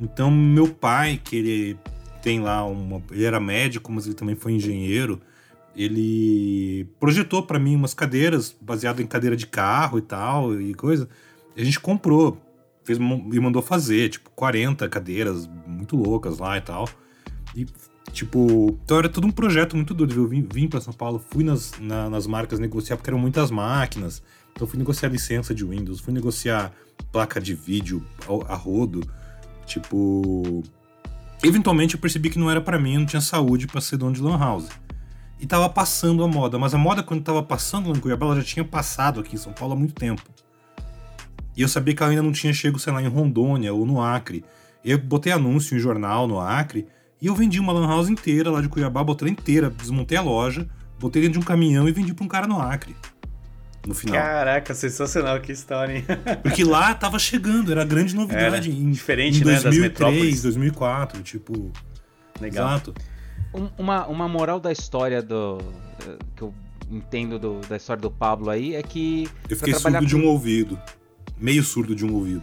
Então, 0.00 0.30
meu 0.30 0.68
pai, 0.68 1.20
que 1.22 1.36
ele 1.36 1.78
tem 2.20 2.40
lá 2.40 2.64
uma. 2.66 3.00
Ele 3.12 3.24
era 3.24 3.38
médico, 3.38 3.92
mas 3.92 4.06
ele 4.06 4.16
também 4.16 4.34
foi 4.34 4.52
engenheiro. 4.52 5.20
Ele 5.76 6.88
projetou 6.98 7.44
para 7.44 7.58
mim 7.58 7.76
umas 7.76 7.94
cadeiras 7.94 8.54
baseado 8.60 9.00
em 9.00 9.06
cadeira 9.06 9.36
de 9.36 9.46
carro 9.46 9.98
e 9.98 10.02
tal 10.02 10.60
e 10.60 10.74
coisa. 10.74 11.08
A 11.56 11.62
gente 11.62 11.78
comprou, 11.78 12.40
fez 12.82 12.98
e 12.98 13.40
mandou 13.40 13.62
fazer, 13.62 14.08
tipo, 14.08 14.30
40 14.30 14.88
cadeiras 14.88 15.48
muito 15.66 15.96
loucas 15.96 16.38
lá 16.38 16.58
e 16.58 16.60
tal. 16.60 16.88
E 17.54 17.66
Tipo, 18.12 18.78
então 18.84 18.98
era 18.98 19.08
todo 19.08 19.26
um 19.26 19.30
projeto 19.30 19.76
muito 19.76 19.92
doido. 19.92 20.14
Eu 20.14 20.28
vim, 20.28 20.42
vim 20.42 20.68
para 20.68 20.80
São 20.80 20.92
Paulo, 20.92 21.22
fui 21.30 21.44
nas, 21.44 21.72
na, 21.78 22.08
nas 22.08 22.26
marcas 22.26 22.58
negociar, 22.58 22.96
porque 22.96 23.10
eram 23.10 23.18
muitas 23.18 23.50
máquinas. 23.50 24.22
Então 24.52 24.66
fui 24.66 24.78
negociar 24.78 25.10
licença 25.10 25.54
de 25.54 25.64
Windows, 25.64 26.00
fui 26.00 26.14
negociar 26.14 26.72
placa 27.12 27.40
de 27.40 27.54
vídeo 27.54 28.04
a, 28.26 28.52
a 28.52 28.56
rodo. 28.56 29.06
Tipo. 29.66 30.62
Eventualmente 31.42 31.94
eu 31.94 32.00
percebi 32.00 32.30
que 32.30 32.38
não 32.38 32.50
era 32.50 32.60
para 32.60 32.78
mim, 32.78 32.94
eu 32.94 33.00
não 33.00 33.06
tinha 33.06 33.20
saúde 33.20 33.66
para 33.66 33.80
ser 33.80 33.98
dono 33.98 34.14
de 34.14 34.22
Lan 34.22 34.38
House. 34.38 34.68
E 35.38 35.46
tava 35.46 35.68
passando 35.68 36.24
a 36.24 36.28
moda, 36.28 36.58
mas 36.58 36.72
a 36.72 36.78
moda 36.78 37.02
quando 37.02 37.22
tava 37.22 37.42
passando 37.42 37.90
lá 37.90 37.96
em 37.96 38.00
Cuiabá, 38.00 38.24
ela 38.24 38.36
já 38.36 38.42
tinha 38.42 38.64
passado 38.64 39.20
aqui 39.20 39.34
em 39.34 39.38
São 39.38 39.52
Paulo 39.52 39.74
há 39.74 39.76
muito 39.76 39.92
tempo. 39.92 40.22
E 41.54 41.60
eu 41.60 41.68
sabia 41.68 41.94
que 41.94 42.02
ela 42.02 42.10
ainda 42.10 42.22
não 42.22 42.32
tinha 42.32 42.52
chego, 42.54 42.78
sei 42.78 42.92
lá, 42.92 43.02
em 43.02 43.08
Rondônia 43.08 43.72
ou 43.74 43.84
no 43.84 44.00
Acre. 44.00 44.44
E 44.82 44.90
eu 44.90 44.98
botei 44.98 45.32
anúncio 45.32 45.76
em 45.76 45.80
jornal 45.80 46.26
no 46.26 46.40
Acre 46.40 46.86
e 47.20 47.26
eu 47.26 47.34
vendi 47.34 47.58
uma 47.58 47.72
lan 47.72 47.86
house 47.86 48.08
inteira 48.08 48.50
lá 48.50 48.60
de 48.60 48.68
Cuiabá, 48.68 49.02
botei 49.02 49.28
inteira, 49.28 49.70
desmontei 49.70 50.18
a 50.18 50.22
loja, 50.22 50.68
botei 50.98 51.22
dentro 51.22 51.38
de 51.38 51.44
um 51.44 51.46
caminhão 51.46 51.88
e 51.88 51.92
vendi 51.92 52.12
pra 52.12 52.24
um 52.24 52.28
cara 52.28 52.46
no 52.46 52.60
Acre. 52.60 52.94
No 53.86 53.94
final. 53.94 54.16
Caraca, 54.16 54.74
sensacional, 54.74 55.40
que 55.40 55.52
história, 55.52 55.98
hein? 55.98 56.04
Porque 56.42 56.64
lá 56.64 56.92
tava 56.92 57.18
chegando, 57.18 57.70
era 57.70 57.84
grande 57.84 58.16
novidade. 58.16 58.44
Era 58.44 58.66
em, 58.66 58.90
diferente, 58.90 59.40
em 59.40 59.44
2003, 59.44 59.64
né, 59.64 59.70
das 59.70 59.78
metrópoles. 59.78 60.42
2004, 60.42 61.22
tipo... 61.22 61.70
Legal. 62.40 62.66
Exato. 62.66 62.94
Um, 63.54 63.70
uma, 63.78 64.06
uma 64.08 64.28
moral 64.28 64.58
da 64.58 64.72
história 64.72 65.22
do... 65.22 65.58
que 66.34 66.42
eu 66.42 66.52
entendo 66.90 67.38
do, 67.38 67.60
da 67.68 67.76
história 67.76 68.02
do 68.02 68.10
Pablo 68.10 68.50
aí 68.50 68.74
é 68.74 68.82
que... 68.82 69.28
Eu 69.48 69.56
fiquei 69.56 69.74
surdo 69.74 69.98
com... 69.98 70.04
de 70.04 70.16
um 70.16 70.26
ouvido. 70.26 70.78
Meio 71.38 71.62
surdo 71.62 71.94
de 71.94 72.04
um 72.04 72.12
ouvido. 72.12 72.42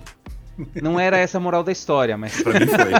Não 0.81 0.99
era 0.99 1.17
essa 1.17 1.37
a 1.37 1.41
moral 1.41 1.63
da 1.63 1.71
história, 1.71 2.17
mas. 2.17 2.41
Pra 2.41 2.59
mim 2.59 2.67
foi. 2.67 2.91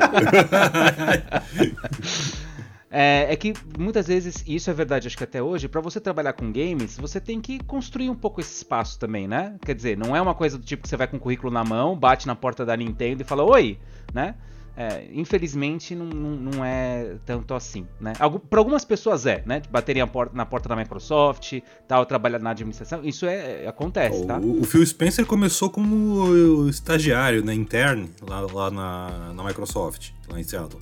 É, 2.95 3.33
é, 3.33 3.35
que 3.35 3.53
muitas 3.75 4.05
vezes, 4.05 4.43
e 4.45 4.53
isso 4.53 4.69
é 4.69 4.73
verdade, 4.73 5.07
acho 5.07 5.17
que 5.17 5.23
até 5.23 5.41
hoje, 5.41 5.67
para 5.67 5.81
você 5.81 5.99
trabalhar 5.99 6.33
com 6.33 6.51
games, 6.51 6.95
você 6.95 7.19
tem 7.19 7.41
que 7.41 7.57
construir 7.63 8.07
um 8.07 8.13
pouco 8.13 8.39
esse 8.39 8.55
espaço 8.55 8.99
também, 8.99 9.27
né? 9.27 9.55
Quer 9.65 9.73
dizer, 9.73 9.97
não 9.97 10.15
é 10.15 10.21
uma 10.21 10.35
coisa 10.35 10.59
do 10.59 10.63
tipo 10.63 10.83
que 10.83 10.89
você 10.89 10.95
vai 10.95 11.07
com 11.07 11.17
o 11.17 11.19
currículo 11.19 11.51
na 11.51 11.63
mão, 11.63 11.97
bate 11.97 12.27
na 12.27 12.35
porta 12.35 12.63
da 12.63 12.77
Nintendo 12.77 13.23
e 13.23 13.25
fala 13.25 13.43
oi, 13.43 13.79
né? 14.13 14.35
É, 14.75 15.07
infelizmente 15.13 15.95
não, 15.95 16.05
não, 16.05 16.35
não, 16.35 16.65
é 16.65 17.17
tanto 17.25 17.53
assim, 17.53 17.87
né? 17.99 18.13
Para 18.49 18.59
algumas 18.59 18.83
pessoas 18.83 19.25
é, 19.25 19.43
né? 19.45 19.61
Baterem 19.69 20.05
porta, 20.07 20.35
na 20.35 20.45
porta 20.45 20.67
da 20.67 20.75
Microsoft, 20.75 21.59
tal, 21.87 22.05
trabalhar 22.05 22.39
na 22.39 22.51
administração, 22.51 23.01
isso 23.03 23.25
é, 23.25 23.67
acontece, 23.67 24.25
tá? 24.25 24.37
O, 24.37 24.61
o 24.61 24.63
Phil 24.63 24.85
Spencer 24.85 25.25
começou 25.25 25.69
como 25.69 26.67
estagiário, 26.67 27.43
né, 27.43 27.53
interno, 27.53 28.09
lá, 28.27 28.41
lá 28.41 28.71
na, 28.71 29.33
na 29.33 29.43
Microsoft, 29.43 30.11
lá 30.27 30.39
em 30.39 30.43
Seattle. 30.43 30.81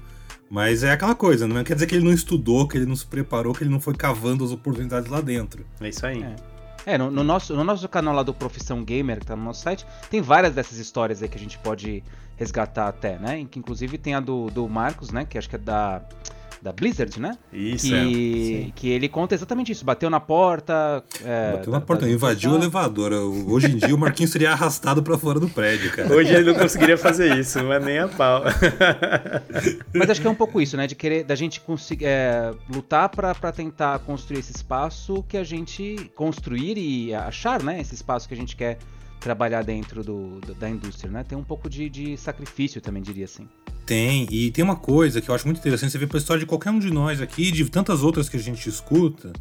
Mas 0.50 0.84
é 0.84 0.92
aquela 0.92 1.16
coisa, 1.16 1.48
não 1.48 1.64
quer 1.64 1.76
dizer 1.76 1.88
que 1.88 1.96
ele 1.96 2.04
não 2.04 2.12
estudou, 2.12 2.68
que 2.68 2.78
ele 2.78 2.86
não 2.86 2.96
se 2.96 3.06
preparou, 3.06 3.54
que 3.54 3.64
ele 3.64 3.72
não 3.72 3.80
foi 3.80 3.94
cavando 3.94 4.44
as 4.44 4.52
oportunidades 4.52 5.10
lá 5.10 5.22
dentro. 5.22 5.66
É 5.80 5.88
isso 5.88 6.06
aí. 6.06 6.22
É. 6.22 6.36
É, 6.86 6.98
no, 6.98 7.12
no, 7.12 7.24
nosso, 7.24 7.56
no 7.56 7.64
nosso 7.64 7.88
canal 7.88 8.14
lá 8.14 8.24
do 8.24 8.34
Profissão 8.34 8.84
Gamer, 8.84 9.20
que 9.20 9.26
tá 9.26 9.36
no 9.36 9.44
nosso 9.44 9.62
site, 9.62 9.86
tem 10.10 10.22
várias 10.22 10.54
dessas 10.54 10.78
histórias 10.78 11.22
aí 11.22 11.30
que 11.30 11.38
a 11.38 11.40
gente 11.40 11.58
pode 11.60 12.04
resgatar 12.38 12.88
até, 12.88 13.20
né? 13.20 13.46
Que 13.50 13.60
inclusive 13.60 13.98
tem 13.98 14.16
a 14.16 14.20
do, 14.20 14.48
do 14.48 14.68
Marcos, 14.68 15.12
né? 15.12 15.26
Que 15.26 15.38
acho 15.38 15.50
que 15.50 15.56
é 15.56 15.60
da 15.60 16.02
da 16.62 16.72
Blizzard, 16.72 17.20
né? 17.20 17.38
Isso, 17.52 17.88
que, 17.88 18.66
é. 18.68 18.72
que 18.76 18.90
ele 18.90 19.10
conta 19.10 19.34
exatamente 19.34 19.72
isso. 19.72 19.84
Bateu 19.84 20.10
na 20.10 20.20
porta. 20.20 21.04
É, 21.26 21.54
bateu 21.54 21.72
na 21.72 21.82
porta, 21.82 22.08
invadiu 22.08 22.52
o 22.52 22.56
elevador. 22.56 23.12
Hoje 23.14 23.68
em 23.68 23.78
dia 23.78 23.96
o 23.96 23.98
Marquinhos 23.98 24.32
seria 24.32 24.52
arrastado 24.52 25.02
para 25.02 25.18
fora 25.18 25.40
do 25.40 25.50
prédio, 25.50 25.92
cara. 25.92 26.14
Hoje 26.14 26.34
ele 26.34 26.52
não 26.52 26.60
conseguiria 26.60 26.98
fazer 26.98 27.36
isso, 27.38 27.64
mas 27.64 27.84
nem 27.84 28.00
a 28.00 28.08
pau. 28.08 28.44
mas 29.94 30.10
acho 30.10 30.22
que 30.22 30.28
é 30.28 30.30
um 30.30 30.36
pouco 30.36 30.62
isso, 30.62 30.78
né? 30.78 30.86
De 30.86 30.96
querer, 30.96 31.24
da 31.24 31.36
gente 31.36 31.60
conseguir 31.60 32.06
é, 32.06 32.54
lutar 32.72 33.10
para 33.10 33.52
tentar 33.52 33.98
construir 34.00 34.40
esse 34.40 34.52
espaço 34.52 35.24
que 35.28 35.38
a 35.38 35.44
gente 35.44 36.12
construir 36.16 36.78
e 36.78 37.14
achar, 37.14 37.64
né? 37.64 37.82
Esse 37.82 37.96
espaço 37.96 38.28
que 38.28 38.34
a 38.34 38.38
gente 38.38 38.56
quer 38.56 38.78
trabalhar 39.22 39.64
dentro 39.64 40.04
do, 40.04 40.42
da 40.60 40.70
indústria, 40.70 41.10
né? 41.10 41.24
Tem 41.24 41.38
um 41.38 41.44
pouco 41.44 41.70
de, 41.70 41.90
de 41.90 42.18
sacrifício 42.18 42.82
também, 42.82 43.02
diria 43.02 43.26
assim. 43.26 43.48
Tem, 43.86 44.28
e 44.30 44.52
tem 44.52 44.64
uma 44.64 44.76
coisa 44.76 45.22
que 45.22 45.30
eu 45.30 45.36
acho 45.36 45.46
muito 45.46 45.60
interessante, 45.60 45.92
você 45.92 45.98
vê 45.98 46.08
pela 46.08 46.18
história 46.18 46.40
de 46.40 46.46
qualquer 46.46 46.72
um 46.72 46.80
de 46.80 46.92
nós 46.92 47.22
aqui, 47.22 47.52
de 47.52 47.70
tantas 47.70 48.04
outras 48.04 48.28
que 48.28 48.38
a 48.38 48.40
gente 48.40 48.68
escuta, 48.68 49.32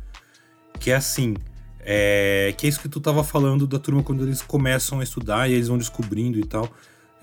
que 0.78 0.90
é 0.90 0.94
assim, 0.94 1.34
é, 1.80 2.54
que 2.56 2.66
é 2.66 2.68
isso 2.68 2.80
que 2.80 2.88
tu 2.88 3.00
tava 3.00 3.24
falando 3.24 3.66
da 3.66 3.78
turma 3.78 4.02
quando 4.02 4.24
eles 4.24 4.42
começam 4.42 5.00
a 5.00 5.02
estudar 5.02 5.48
e 5.48 5.54
eles 5.54 5.68
vão 5.68 5.78
descobrindo 5.78 6.38
e 6.38 6.44
tal. 6.44 6.70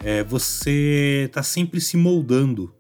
É, 0.04 0.24
você 0.24 1.30
tá 1.32 1.44
sempre 1.44 1.80
se 1.80 1.96
moldando. 1.96 2.74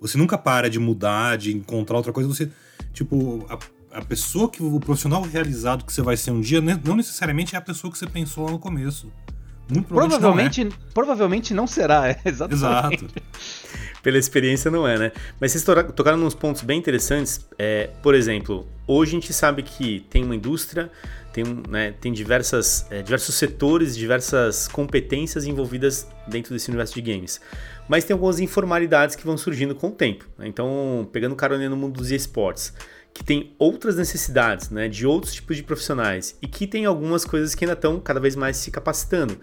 Você 0.00 0.18
nunca 0.18 0.36
para 0.36 0.68
de 0.68 0.78
mudar, 0.78 1.36
de 1.36 1.54
encontrar 1.54 1.96
outra 1.96 2.12
coisa. 2.12 2.28
Você, 2.28 2.50
tipo, 2.92 3.46
a, 3.48 3.58
a 3.94 4.02
pessoa 4.02 4.48
que 4.48 4.62
o 4.62 4.80
profissional 4.80 5.22
realizado 5.22 5.84
que 5.84 5.92
você 5.92 6.02
vai 6.02 6.16
ser 6.16 6.30
um 6.30 6.40
dia, 6.40 6.60
né, 6.60 6.80
não 6.84 6.96
necessariamente 6.96 7.54
é 7.54 7.58
a 7.58 7.62
pessoa 7.62 7.92
que 7.92 7.98
você 7.98 8.06
pensou 8.06 8.44
lá 8.44 8.50
no 8.50 8.58
começo. 8.58 9.12
Muito 9.68 9.86
provavelmente, 9.88 10.64
não 10.64 10.70
é. 10.70 10.74
provavelmente 10.92 11.54
não 11.54 11.66
será, 11.66 12.08
é, 12.08 12.20
exatamente. 12.24 13.04
Exato. 13.04 13.22
Pela 14.02 14.18
experiência 14.18 14.70
não 14.70 14.86
é, 14.86 14.98
né? 14.98 15.12
Mas 15.40 15.52
vocês 15.52 15.64
tocaram 15.94 16.18
nos 16.18 16.34
pontos 16.34 16.62
bem 16.62 16.78
interessantes. 16.78 17.46
É, 17.56 17.88
por 18.02 18.16
exemplo, 18.16 18.66
hoje 18.86 19.12
a 19.12 19.14
gente 19.20 19.32
sabe 19.32 19.62
que 19.62 20.04
tem 20.10 20.24
uma 20.24 20.34
indústria, 20.34 20.90
tem, 21.32 21.44
né, 21.68 21.94
tem 22.00 22.12
diversas, 22.12 22.84
é, 22.90 23.00
diversos 23.00 23.36
setores, 23.36 23.96
diversas 23.96 24.66
competências 24.66 25.46
envolvidas 25.46 26.08
dentro 26.26 26.52
desse 26.52 26.68
universo 26.68 26.94
de 26.94 27.00
games. 27.00 27.40
Mas 27.88 28.02
tem 28.02 28.12
algumas 28.12 28.40
informalidades 28.40 29.14
que 29.14 29.24
vão 29.24 29.38
surgindo 29.38 29.74
com 29.74 29.88
o 29.88 29.92
tempo. 29.92 30.26
Né? 30.36 30.48
Então, 30.48 31.08
pegando 31.12 31.36
carona 31.36 31.68
no 31.68 31.76
mundo 31.76 31.98
dos 31.98 32.10
esportes 32.10 32.74
que 33.14 33.22
tem 33.22 33.54
outras 33.58 33.96
necessidades, 33.96 34.70
né, 34.70 34.88
de 34.88 35.06
outros 35.06 35.34
tipos 35.34 35.56
de 35.56 35.62
profissionais 35.62 36.36
e 36.40 36.46
que 36.46 36.66
tem 36.66 36.86
algumas 36.86 37.24
coisas 37.24 37.54
que 37.54 37.64
ainda 37.64 37.74
estão 37.74 38.00
cada 38.00 38.18
vez 38.18 38.34
mais 38.34 38.56
se 38.56 38.70
capacitando, 38.70 39.38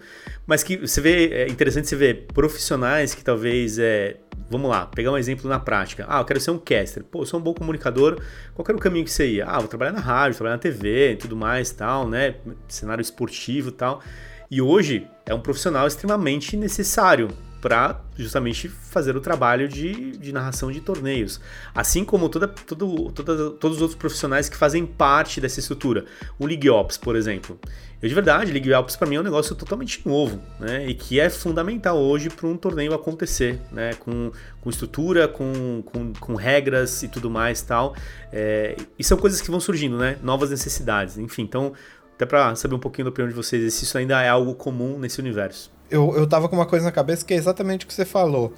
mas 0.46 0.62
que 0.62 0.76
você 0.76 1.00
vê 1.00 1.28
é 1.28 1.48
interessante 1.48 1.88
você 1.88 1.96
ver 1.96 2.26
profissionais 2.34 3.14
que 3.14 3.22
talvez 3.22 3.78
é, 3.78 4.16
vamos 4.50 4.68
lá, 4.68 4.86
pegar 4.86 5.12
um 5.12 5.16
exemplo 5.16 5.48
na 5.48 5.60
prática. 5.60 6.04
Ah, 6.08 6.20
eu 6.20 6.24
quero 6.24 6.40
ser 6.40 6.50
um 6.50 6.58
caster. 6.58 7.04
Pô, 7.04 7.22
eu 7.22 7.26
sou 7.26 7.38
um 7.38 7.42
bom 7.42 7.54
comunicador. 7.54 8.20
Qual 8.54 8.66
era 8.68 8.76
o 8.76 8.80
caminho 8.80 9.04
que 9.04 9.12
você 9.12 9.28
ia? 9.28 9.46
Ah, 9.46 9.60
vou 9.60 9.68
trabalhar 9.68 9.92
na 9.92 10.00
rádio, 10.00 10.36
trabalhar 10.36 10.56
na 10.56 10.62
TV, 10.62 11.16
tudo 11.20 11.36
mais, 11.36 11.70
tal, 11.70 12.08
né, 12.08 12.34
cenário 12.66 13.00
esportivo, 13.00 13.70
tal. 13.70 14.02
E 14.50 14.60
hoje 14.60 15.06
é 15.24 15.32
um 15.32 15.40
profissional 15.40 15.86
extremamente 15.86 16.56
necessário 16.56 17.28
para 17.60 18.00
justamente 18.16 18.68
fazer 18.68 19.16
o 19.16 19.20
trabalho 19.20 19.68
de, 19.68 20.12
de 20.12 20.32
narração 20.32 20.70
de 20.72 20.80
torneios. 20.80 21.40
Assim 21.74 22.04
como 22.04 22.28
toda, 22.28 22.48
todo, 22.48 23.10
toda, 23.12 23.50
todos 23.50 23.76
os 23.76 23.82
outros 23.82 23.98
profissionais 23.98 24.48
que 24.48 24.56
fazem 24.56 24.86
parte 24.86 25.40
dessa 25.40 25.60
estrutura. 25.60 26.04
O 26.38 26.46
League 26.46 26.68
Ops, 26.68 26.96
por 26.96 27.16
exemplo. 27.16 27.58
Eu, 28.02 28.08
de 28.08 28.14
verdade, 28.14 28.50
League 28.50 28.72
Ops 28.72 28.96
para 28.96 29.06
mim 29.06 29.16
é 29.16 29.20
um 29.20 29.24
negócio 29.24 29.54
totalmente 29.54 30.06
novo, 30.08 30.40
né? 30.58 30.86
E 30.86 30.94
que 30.94 31.20
é 31.20 31.28
fundamental 31.28 31.98
hoje 31.98 32.30
para 32.30 32.46
um 32.46 32.56
torneio 32.56 32.94
acontecer, 32.94 33.60
né? 33.70 33.92
Com, 33.94 34.32
com 34.60 34.70
estrutura, 34.70 35.28
com, 35.28 35.82
com, 35.84 36.12
com 36.14 36.34
regras 36.34 37.02
e 37.02 37.08
tudo 37.08 37.28
mais 37.28 37.60
tal. 37.60 37.94
É, 38.32 38.74
e 38.98 39.04
são 39.04 39.18
coisas 39.18 39.42
que 39.42 39.50
vão 39.50 39.60
surgindo, 39.60 39.98
né? 39.98 40.16
Novas 40.22 40.48
necessidades. 40.48 41.18
Enfim, 41.18 41.42
então, 41.42 41.74
até 42.14 42.24
para 42.24 42.54
saber 42.54 42.74
um 42.74 42.78
pouquinho 42.78 43.04
da 43.04 43.10
opinião 43.10 43.28
de 43.28 43.34
vocês, 43.34 43.74
se 43.74 43.84
isso 43.84 43.98
ainda 43.98 44.22
é 44.22 44.28
algo 44.30 44.54
comum 44.54 44.98
nesse 44.98 45.20
universo 45.20 45.70
eu, 45.90 46.16
eu 46.16 46.26
tava 46.26 46.48
com 46.48 46.56
uma 46.56 46.66
coisa 46.66 46.84
na 46.84 46.92
cabeça 46.92 47.24
que 47.24 47.34
é 47.34 47.36
exatamente 47.36 47.84
o 47.84 47.88
que 47.88 47.94
você 47.94 48.04
falou. 48.04 48.54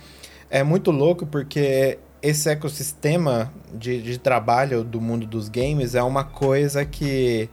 É 0.50 0.62
muito 0.62 0.90
louco 0.90 1.26
porque 1.26 1.98
esse 2.22 2.48
ecossistema 2.48 3.52
de, 3.72 4.00
de 4.00 4.18
trabalho 4.18 4.84
do 4.84 5.00
mundo 5.00 5.26
dos 5.26 5.48
games 5.48 5.94
é 5.94 6.02
uma 6.02 6.22
coisa 6.22 6.84
que 6.84 7.48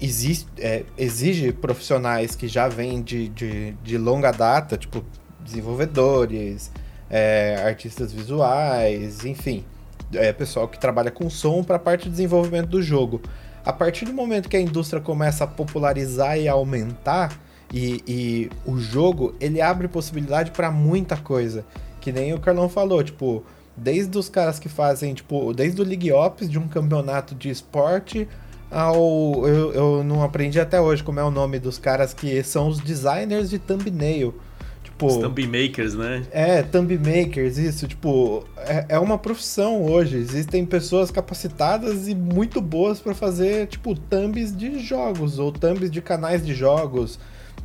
existe, 0.00 0.46
é, 0.58 0.84
exige 0.98 1.52
profissionais 1.52 2.34
que 2.36 2.48
já 2.48 2.68
vêm 2.68 3.00
de, 3.00 3.28
de, 3.28 3.72
de 3.82 3.96
longa 3.96 4.30
data, 4.32 4.76
tipo 4.76 5.04
desenvolvedores, 5.40 6.70
é, 7.08 7.62
artistas 7.64 8.12
visuais, 8.12 9.24
enfim, 9.24 9.64
é, 10.12 10.32
pessoal 10.32 10.68
que 10.68 10.78
trabalha 10.78 11.10
com 11.10 11.30
som 11.30 11.62
para 11.62 11.76
a 11.76 11.78
parte 11.78 12.04
de 12.04 12.10
desenvolvimento 12.10 12.68
do 12.68 12.82
jogo. 12.82 13.22
A 13.64 13.72
partir 13.72 14.04
do 14.04 14.12
momento 14.12 14.48
que 14.48 14.56
a 14.56 14.60
indústria 14.60 15.00
começa 15.00 15.44
a 15.44 15.46
popularizar 15.46 16.38
e 16.38 16.48
aumentar, 16.48 17.38
e, 17.74 18.04
e 18.06 18.50
o 18.64 18.78
jogo, 18.78 19.34
ele 19.40 19.60
abre 19.60 19.88
possibilidade 19.88 20.52
para 20.52 20.70
muita 20.70 21.16
coisa. 21.16 21.64
Que 22.00 22.12
nem 22.12 22.32
o 22.32 22.38
Carlão 22.38 22.68
falou, 22.68 23.02
tipo, 23.02 23.44
desde 23.76 24.16
os 24.16 24.28
caras 24.28 24.60
que 24.60 24.68
fazem, 24.68 25.12
tipo, 25.12 25.52
desde 25.52 25.82
o 25.82 25.84
League 25.84 26.12
Ops, 26.12 26.48
de 26.48 26.56
um 26.56 26.68
campeonato 26.68 27.34
de 27.34 27.50
esporte, 27.50 28.28
ao. 28.70 29.44
Eu, 29.48 29.72
eu 29.72 30.04
não 30.04 30.22
aprendi 30.22 30.60
até 30.60 30.80
hoje 30.80 31.02
como 31.02 31.18
é 31.18 31.24
o 31.24 31.32
nome 31.32 31.58
dos 31.58 31.76
caras 31.76 32.14
que 32.14 32.44
são 32.44 32.68
os 32.68 32.78
designers 32.78 33.50
de 33.50 33.58
thumbnail. 33.58 34.32
Tipo, 34.84 35.06
os 35.06 35.16
thumb 35.16 35.46
makers, 35.48 35.94
né? 35.94 36.24
É, 36.30 36.62
thumb 36.62 36.96
makers, 36.96 37.58
isso. 37.58 37.88
Tipo, 37.88 38.44
é, 38.58 38.86
é 38.90 38.98
uma 39.00 39.18
profissão 39.18 39.82
hoje. 39.82 40.16
Existem 40.16 40.64
pessoas 40.64 41.10
capacitadas 41.10 42.06
e 42.06 42.14
muito 42.14 42.60
boas 42.60 43.00
para 43.00 43.14
fazer, 43.14 43.66
tipo, 43.66 43.96
thumbs 43.96 44.56
de 44.56 44.78
jogos 44.78 45.40
ou 45.40 45.50
thumbs 45.50 45.90
de 45.90 46.00
canais 46.00 46.46
de 46.46 46.54
jogos 46.54 47.18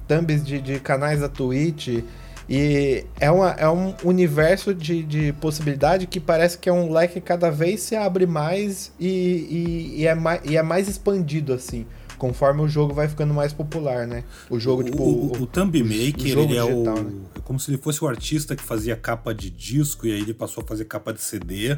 thumbs 0.10 0.44
de, 0.44 0.60
de 0.60 0.80
canais 0.80 1.20
da 1.20 1.30
Twitch. 1.30 2.04
E 2.50 3.06
é, 3.20 3.30
uma, 3.30 3.52
é 3.52 3.70
um 3.70 3.94
universo 4.04 4.74
de, 4.74 5.04
de 5.04 5.32
possibilidade 5.34 6.08
que 6.08 6.20
parece 6.20 6.58
que 6.58 6.68
é 6.68 6.74
um 6.74 6.92
leque 6.92 7.14
que 7.16 7.22
cada 7.22 7.52
vez 7.52 7.82
se 7.82 7.96
abre 7.96 8.26
mais 8.26 8.92
e, 9.00 9.08
e, 9.08 10.02
e, 10.02 10.08
é, 10.08 10.16
mais, 10.16 10.42
e 10.44 10.58
é 10.58 10.64
mais 10.64 10.90
expandido, 10.90 11.54
assim, 11.54 11.86
conforme 12.18 12.62
o 12.62 12.68
jogo 12.68 12.92
vai 12.92 13.08
ficando 13.08 13.36
mais 13.36 13.54
popular, 13.54 14.08
né? 14.08 14.24
O 14.50 14.60
jogo, 14.60 14.84
tipo. 14.84 15.00
O, 15.04 15.28
o, 15.28 15.44
o 15.44 15.46
Thumb 15.46 15.84
Maker, 15.84 16.26
ele 16.26 16.58
é 16.58 16.66
digital, 16.66 16.98
o. 16.98 17.04
Né? 17.04 17.12
É 17.36 17.40
como 17.42 17.60
se 17.60 17.70
ele 17.70 17.78
fosse 17.78 18.04
o 18.04 18.08
artista 18.08 18.56
que 18.56 18.64
fazia 18.64 18.96
capa 18.96 19.32
de 19.32 19.52
disco 19.52 20.08
e 20.08 20.12
aí 20.12 20.22
ele 20.22 20.34
passou 20.34 20.64
a 20.64 20.68
fazer 20.68 20.86
capa 20.86 21.14
de 21.14 21.22
CD. 21.22 21.78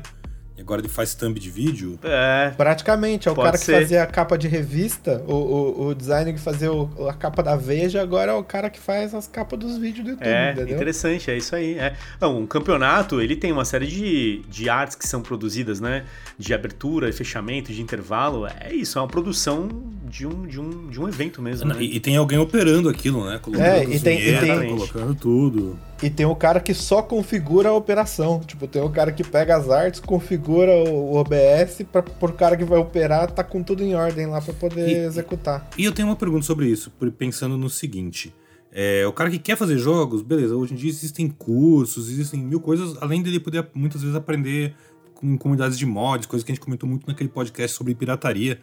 E 0.61 0.63
agora 0.63 0.79
ele 0.79 0.87
faz 0.87 1.15
thumb 1.15 1.39
de 1.39 1.49
vídeo? 1.49 1.97
É. 2.03 2.53
Praticamente. 2.55 3.27
É 3.27 3.31
o 3.31 3.35
cara 3.35 3.57
que 3.57 3.65
ser. 3.65 3.79
fazia 3.79 4.03
a 4.03 4.05
capa 4.05 4.37
de 4.37 4.47
revista, 4.47 5.23
o, 5.27 5.33
o, 5.33 5.87
o 5.87 5.95
designer 5.95 6.35
que 6.35 6.39
fazia 6.39 6.71
o, 6.71 7.09
a 7.09 7.13
capa 7.13 7.41
da 7.41 7.55
Veja, 7.55 7.99
agora 7.99 8.31
é 8.31 8.35
o 8.35 8.43
cara 8.43 8.69
que 8.69 8.79
faz 8.79 9.15
as 9.15 9.27
capas 9.27 9.57
dos 9.57 9.79
vídeos 9.79 10.05
do 10.05 10.11
YouTube, 10.11 10.27
é, 10.27 10.51
entendeu? 10.51 10.75
interessante, 10.75 11.31
é 11.31 11.37
isso 11.37 11.55
aí. 11.55 11.79
É. 11.79 11.95
Não, 12.19 12.39
um 12.39 12.45
campeonato, 12.45 13.19
ele 13.19 13.35
tem 13.35 13.51
uma 13.51 13.65
série 13.65 13.87
de, 13.87 14.43
de 14.47 14.69
artes 14.69 14.95
que 14.95 15.07
são 15.07 15.23
produzidas, 15.23 15.79
né? 15.79 16.05
De 16.37 16.53
abertura, 16.53 17.11
fechamento, 17.11 17.73
de 17.73 17.81
intervalo. 17.81 18.45
É 18.45 18.71
isso, 18.71 18.99
é 18.99 19.01
uma 19.01 19.07
produção 19.07 19.67
de 20.07 20.27
um, 20.27 20.45
de 20.45 20.59
um, 20.59 20.89
de 20.89 21.01
um 21.01 21.07
evento 21.07 21.41
mesmo, 21.41 21.69
né? 21.69 21.75
E, 21.79 21.95
e 21.95 21.99
tem 21.99 22.17
alguém 22.17 22.37
operando 22.37 22.87
aquilo, 22.87 23.27
né? 23.27 23.39
Colocando 23.41 23.65
é, 23.65 23.83
e 23.83 23.99
tem, 23.99 24.19
e 24.19 24.39
tem, 24.39 24.69
colocando 24.69 25.15
tudo. 25.15 25.79
E 26.01 26.09
tem 26.09 26.25
o 26.25 26.35
cara 26.35 26.59
que 26.59 26.73
só 26.73 27.03
configura 27.03 27.69
a 27.69 27.73
operação. 27.73 28.39
Tipo, 28.39 28.67
tem 28.67 28.81
o 28.81 28.89
cara 28.89 29.11
que 29.11 29.23
pega 29.23 29.55
as 29.55 29.69
artes, 29.69 29.99
configura 29.99 30.71
o 30.71 31.15
OBS 31.15 31.83
para 31.91 32.01
por 32.01 32.33
cara 32.33 32.57
que 32.57 32.63
vai 32.63 32.79
operar, 32.79 33.29
tá 33.29 33.43
com 33.43 33.61
tudo 33.61 33.83
em 33.83 33.93
ordem 33.93 34.25
lá 34.25 34.41
para 34.41 34.53
poder 34.53 34.89
e, 34.89 35.05
executar. 35.05 35.69
E 35.77 35.85
eu 35.85 35.91
tenho 35.91 36.07
uma 36.07 36.15
pergunta 36.15 36.43
sobre 36.43 36.67
isso, 36.67 36.91
pensando 37.17 37.55
no 37.55 37.69
seguinte. 37.69 38.33
É, 38.71 39.05
o 39.05 39.13
cara 39.13 39.29
que 39.29 39.37
quer 39.37 39.55
fazer 39.55 39.77
jogos, 39.77 40.21
beleza, 40.21 40.55
hoje 40.55 40.73
em 40.73 40.77
dia 40.77 40.89
existem 40.89 41.27
cursos, 41.27 42.09
existem 42.09 42.39
mil 42.39 42.59
coisas, 42.59 42.97
além 43.01 43.21
dele 43.21 43.39
poder 43.39 43.67
muitas 43.73 44.01
vezes 44.01 44.15
aprender 44.15 44.73
com 45.13 45.37
comunidades 45.37 45.77
de 45.77 45.85
mods, 45.85 46.25
coisas 46.25 46.43
que 46.43 46.51
a 46.51 46.55
gente 46.55 46.63
comentou 46.63 46.89
muito 46.89 47.05
naquele 47.05 47.29
podcast 47.29 47.77
sobre 47.77 47.93
pirataria, 47.93 48.59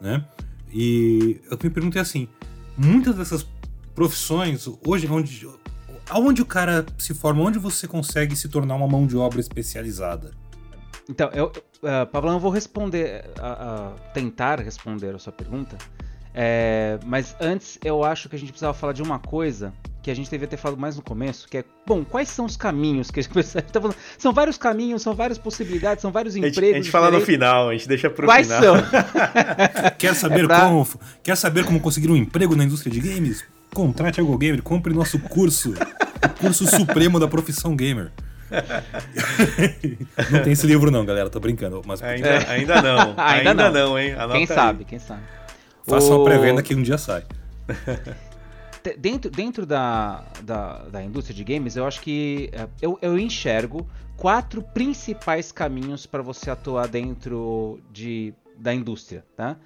né? 0.00 0.24
E 0.72 1.40
eu 1.50 1.58
me 1.62 1.70
pergunto 1.70 1.98
é 1.98 2.00
assim, 2.00 2.26
muitas 2.76 3.14
dessas 3.14 3.46
profissões, 3.94 4.68
hoje, 4.84 5.06
onde 5.08 5.46
aonde 6.10 6.42
o 6.42 6.46
cara 6.46 6.84
se 6.98 7.14
forma? 7.14 7.42
Onde 7.42 7.58
você 7.58 7.86
consegue 7.88 8.36
se 8.36 8.48
tornar 8.48 8.74
uma 8.74 8.88
mão 8.88 9.06
de 9.06 9.16
obra 9.16 9.40
especializada? 9.40 10.32
Então, 11.08 11.30
eu, 11.32 11.46
uh, 11.46 12.06
Pablo, 12.10 12.30
eu 12.30 12.38
vou 12.38 12.50
responder, 12.50 13.24
uh, 13.38 13.94
uh, 13.94 14.00
tentar 14.12 14.60
responder 14.60 15.14
a 15.14 15.18
sua 15.18 15.32
pergunta. 15.32 15.76
É, 16.32 16.98
mas 17.04 17.34
antes, 17.40 17.78
eu 17.84 18.04
acho 18.04 18.28
que 18.28 18.36
a 18.36 18.38
gente 18.38 18.50
precisava 18.50 18.72
falar 18.72 18.92
de 18.92 19.02
uma 19.02 19.18
coisa 19.18 19.72
que 20.02 20.10
a 20.10 20.14
gente 20.14 20.30
devia 20.30 20.46
ter 20.46 20.56
falado 20.56 20.78
mais 20.78 20.96
no 20.96 21.02
começo, 21.02 21.46
que 21.48 21.58
é, 21.58 21.64
bom, 21.86 22.04
quais 22.04 22.28
são 22.28 22.46
os 22.46 22.56
caminhos 22.56 23.10
que 23.10 23.20
a 23.20 23.22
gente 23.22 23.32
precisa... 23.34 23.60
Tá 23.60 23.80
falando, 23.80 23.96
são 24.16 24.32
vários 24.32 24.56
caminhos, 24.56 25.02
são 25.02 25.14
várias 25.14 25.38
possibilidades, 25.38 26.00
são 26.00 26.10
vários 26.10 26.36
empregos. 26.36 26.58
A 26.58 26.60
gente, 26.62 26.74
a 26.74 26.76
gente 26.76 26.90
fala 26.90 27.10
no 27.10 27.20
final, 27.20 27.68
a 27.68 27.72
gente 27.72 27.88
deixa 27.88 28.08
pro 28.08 28.26
quais 28.26 28.46
final. 28.46 28.76
Quais 28.76 28.90
são? 28.90 29.90
quer, 29.98 30.14
saber 30.14 30.44
é 30.44 30.46
pra... 30.46 30.60
como, 30.60 30.88
quer 31.22 31.36
saber 31.36 31.64
como 31.64 31.80
conseguir 31.80 32.10
um 32.10 32.16
emprego 32.16 32.56
na 32.56 32.64
indústria 32.64 32.92
de 32.92 33.00
games? 33.00 33.44
Contrate 33.74 34.20
a 34.20 34.24
Go 34.24 34.36
Gamer, 34.36 34.62
compre 34.62 34.92
nosso 34.92 35.18
curso, 35.18 35.72
o 35.72 36.40
curso 36.40 36.66
supremo 36.66 37.20
da 37.20 37.28
profissão 37.28 37.76
gamer. 37.76 38.10
não 40.30 40.42
tem 40.42 40.52
esse 40.52 40.66
livro 40.66 40.90
não, 40.90 41.04
galera, 41.04 41.30
tô 41.30 41.38
brincando. 41.38 41.82
Mas... 41.86 42.02
Ainda, 42.02 42.38
ainda 42.50 42.82
não, 42.82 42.98
ainda, 43.16 43.50
ainda 43.50 43.54
não. 43.54 43.72
não. 43.72 43.98
hein? 43.98 44.12
Anota 44.14 44.32
quem 44.32 44.46
sabe, 44.46 44.84
quem 44.84 44.98
sabe. 44.98 45.22
Faça 45.86 46.12
o... 46.12 46.16
uma 46.16 46.24
pré-venda 46.24 46.62
que 46.62 46.74
um 46.74 46.82
dia 46.82 46.98
sai. 46.98 47.24
dentro, 48.98 49.30
dentro 49.30 49.64
da, 49.64 50.24
da, 50.42 50.82
da, 50.88 51.02
indústria 51.02 51.34
de 51.34 51.44
games, 51.44 51.76
eu 51.76 51.86
acho 51.86 52.00
que 52.00 52.50
é, 52.52 52.66
eu, 52.82 52.98
eu 53.00 53.18
enxergo 53.18 53.86
quatro 54.16 54.62
principais 54.62 55.52
caminhos 55.52 56.06
para 56.06 56.22
você 56.22 56.50
atuar 56.50 56.88
dentro 56.88 57.80
de, 57.92 58.34
da 58.58 58.74
indústria, 58.74 59.24
tá? 59.36 59.56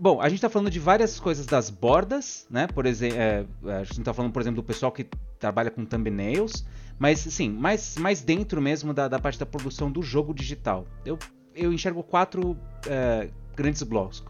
Bom, 0.00 0.20
a 0.20 0.28
gente 0.28 0.38
está 0.38 0.48
falando 0.48 0.70
de 0.70 0.78
várias 0.78 1.18
coisas 1.18 1.44
das 1.44 1.70
bordas, 1.70 2.46
né? 2.48 2.68
Por 2.68 2.86
exemplo, 2.86 3.18
é, 3.18 3.44
a 3.80 3.82
gente 3.82 3.98
está 3.98 4.14
falando, 4.14 4.32
por 4.32 4.40
exemplo, 4.40 4.62
do 4.62 4.64
pessoal 4.64 4.92
que 4.92 5.04
trabalha 5.40 5.72
com 5.72 5.84
thumbnails, 5.84 6.64
mas 6.96 7.18
sim, 7.18 7.50
mais, 7.50 7.96
mais 7.96 8.20
dentro 8.20 8.62
mesmo 8.62 8.94
da, 8.94 9.08
da 9.08 9.18
parte 9.18 9.40
da 9.40 9.44
produção 9.44 9.90
do 9.90 10.00
jogo 10.00 10.32
digital. 10.32 10.86
Eu, 11.04 11.18
eu 11.52 11.72
enxergo 11.72 12.00
quatro 12.04 12.56
é, 12.86 13.28
grandes 13.56 13.82
blocos. 13.82 14.22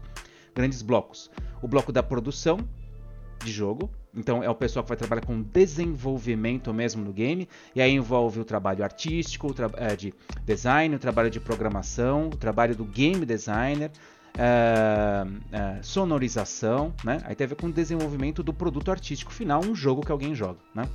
Grandes 0.55 0.81
blocos. 0.81 1.29
O 1.61 1.67
bloco 1.67 1.91
da 1.91 2.01
produção 2.01 2.57
de 3.43 3.51
jogo, 3.51 3.91
então 4.15 4.43
é 4.43 4.49
o 4.49 4.55
pessoal 4.55 4.83
que 4.83 4.89
vai 4.89 4.97
trabalhar 4.97 5.21
com 5.21 5.39
desenvolvimento 5.39 6.73
mesmo 6.73 7.05
no 7.05 7.13
game, 7.13 7.47
e 7.75 7.81
aí 7.81 7.93
envolve 7.93 8.39
o 8.39 8.43
trabalho 8.43 8.83
artístico, 8.83 9.47
o 9.47 9.53
tra 9.53 9.69
é, 9.75 9.95
de 9.95 10.15
design, 10.45 10.95
o 10.95 10.99
trabalho 10.99 11.29
de 11.29 11.39
programação, 11.39 12.27
o 12.27 12.35
trabalho 12.35 12.75
do 12.75 12.83
game 12.83 13.23
designer, 13.23 13.91
é, 14.37 15.25
é, 15.51 15.79
sonorização, 15.81 16.93
né? 17.03 17.19
Aí 17.25 17.35
tem 17.35 17.45
a 17.45 17.47
ver 17.47 17.55
com 17.55 17.67
o 17.67 17.71
desenvolvimento 17.71 18.43
do 18.43 18.53
produto 18.53 18.91
artístico 18.91 19.31
final, 19.31 19.63
um 19.63 19.75
jogo 19.75 20.01
que 20.01 20.11
alguém 20.11 20.35
joga, 20.35 20.59
né? 20.73 20.87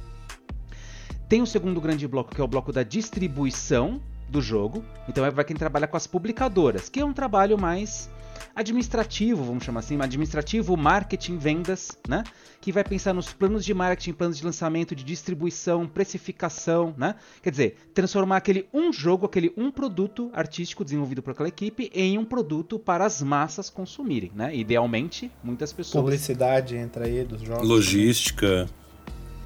Tem 1.28 1.42
o 1.42 1.46
segundo 1.46 1.80
grande 1.80 2.06
bloco, 2.06 2.34
que 2.34 2.40
é 2.40 2.44
o 2.44 2.48
bloco 2.48 2.72
da 2.72 2.82
distribuição 2.82 4.00
do 4.28 4.40
jogo. 4.40 4.84
Então 5.08 5.28
vai 5.30 5.44
quem 5.44 5.56
trabalha 5.56 5.86
com 5.86 5.96
as 5.96 6.06
publicadoras, 6.06 6.88
que 6.88 7.00
é 7.00 7.04
um 7.04 7.12
trabalho 7.12 7.58
mais 7.58 8.10
administrativo, 8.54 9.42
vamos 9.42 9.64
chamar 9.64 9.80
assim, 9.80 10.00
administrativo, 10.00 10.76
marketing, 10.76 11.38
vendas, 11.38 11.92
né? 12.08 12.24
Que 12.60 12.72
vai 12.72 12.84
pensar 12.84 13.12
nos 13.12 13.32
planos 13.32 13.64
de 13.64 13.74
marketing, 13.74 14.12
planos 14.12 14.38
de 14.38 14.44
lançamento, 14.44 14.94
de 14.94 15.04
distribuição, 15.04 15.86
precificação, 15.86 16.94
né? 16.96 17.14
Quer 17.42 17.50
dizer, 17.50 17.76
transformar 17.92 18.38
aquele 18.38 18.66
um 18.72 18.92
jogo, 18.92 19.26
aquele 19.26 19.52
um 19.56 19.70
produto 19.70 20.30
artístico 20.32 20.84
desenvolvido 20.84 21.22
por 21.22 21.32
aquela 21.32 21.48
equipe 21.48 21.90
em 21.94 22.16
um 22.18 22.24
produto 22.24 22.78
para 22.78 23.04
as 23.04 23.22
massas 23.22 23.68
consumirem, 23.68 24.32
né? 24.34 24.54
Idealmente, 24.54 25.30
muitas 25.42 25.72
pessoas. 25.72 26.02
Publicidade 26.02 26.76
entra 26.76 27.06
aí 27.06 27.24
dos 27.24 27.42
jogos. 27.42 27.68
Logística. 27.68 28.68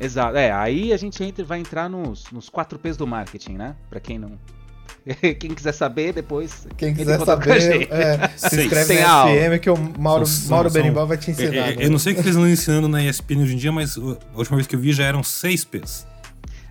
Exato. 0.00 0.36
É, 0.36 0.52
aí 0.52 0.92
a 0.92 0.96
gente 0.96 1.22
entra, 1.24 1.44
vai 1.44 1.58
entrar 1.58 1.88
nos, 1.88 2.30
nos 2.30 2.48
quatro 2.48 2.78
P's 2.78 2.96
do 2.96 3.06
marketing, 3.06 3.54
né? 3.54 3.76
Para 3.90 3.98
quem 3.98 4.18
não 4.18 4.38
Quem 5.38 5.54
quiser 5.54 5.72
saber, 5.72 6.12
depois. 6.12 6.66
Quem 6.76 6.94
quiser 6.94 7.18
saber, 7.20 7.88
é, 7.90 8.28
se 8.36 8.62
inscreve 8.62 9.00
na 9.00 9.26
FM 9.26 9.60
que 9.60 9.70
o 9.70 9.76
Mauro, 9.98 10.26
são, 10.26 10.50
Mauro 10.50 10.70
são, 10.70 10.80
Berimbau 10.80 11.06
vai 11.06 11.16
te 11.16 11.30
ensinar. 11.30 11.70
É, 11.70 11.74
é, 11.74 11.86
eu 11.86 11.90
não 11.90 11.98
sei 11.98 12.12
o 12.12 12.16
que 12.16 12.20
eles 12.20 12.34
estão 12.34 12.48
ensinando 12.48 12.88
na 12.88 13.02
ESPN 13.02 13.42
hoje 13.42 13.54
em 13.54 13.58
dia, 13.58 13.72
mas 13.72 13.96
a 13.96 14.00
última 14.36 14.56
vez 14.56 14.66
que 14.66 14.74
eu 14.74 14.80
vi 14.80 14.92
já 14.92 15.04
eram 15.04 15.22
6 15.22 15.64
P's. 15.64 16.06